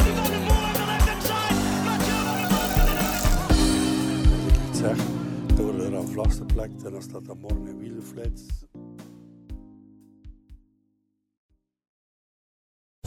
Zeg, 4.73 4.97
door 5.55 5.79
er 5.79 5.97
aan 5.97 6.07
vlaste 6.07 6.45
plek 6.45 6.69
en 6.85 6.95
als 6.95 7.07
dat 7.07 7.25
dan 7.25 7.37
morgen 7.39 7.67
in 7.67 7.79
wielenflits. 7.79 8.60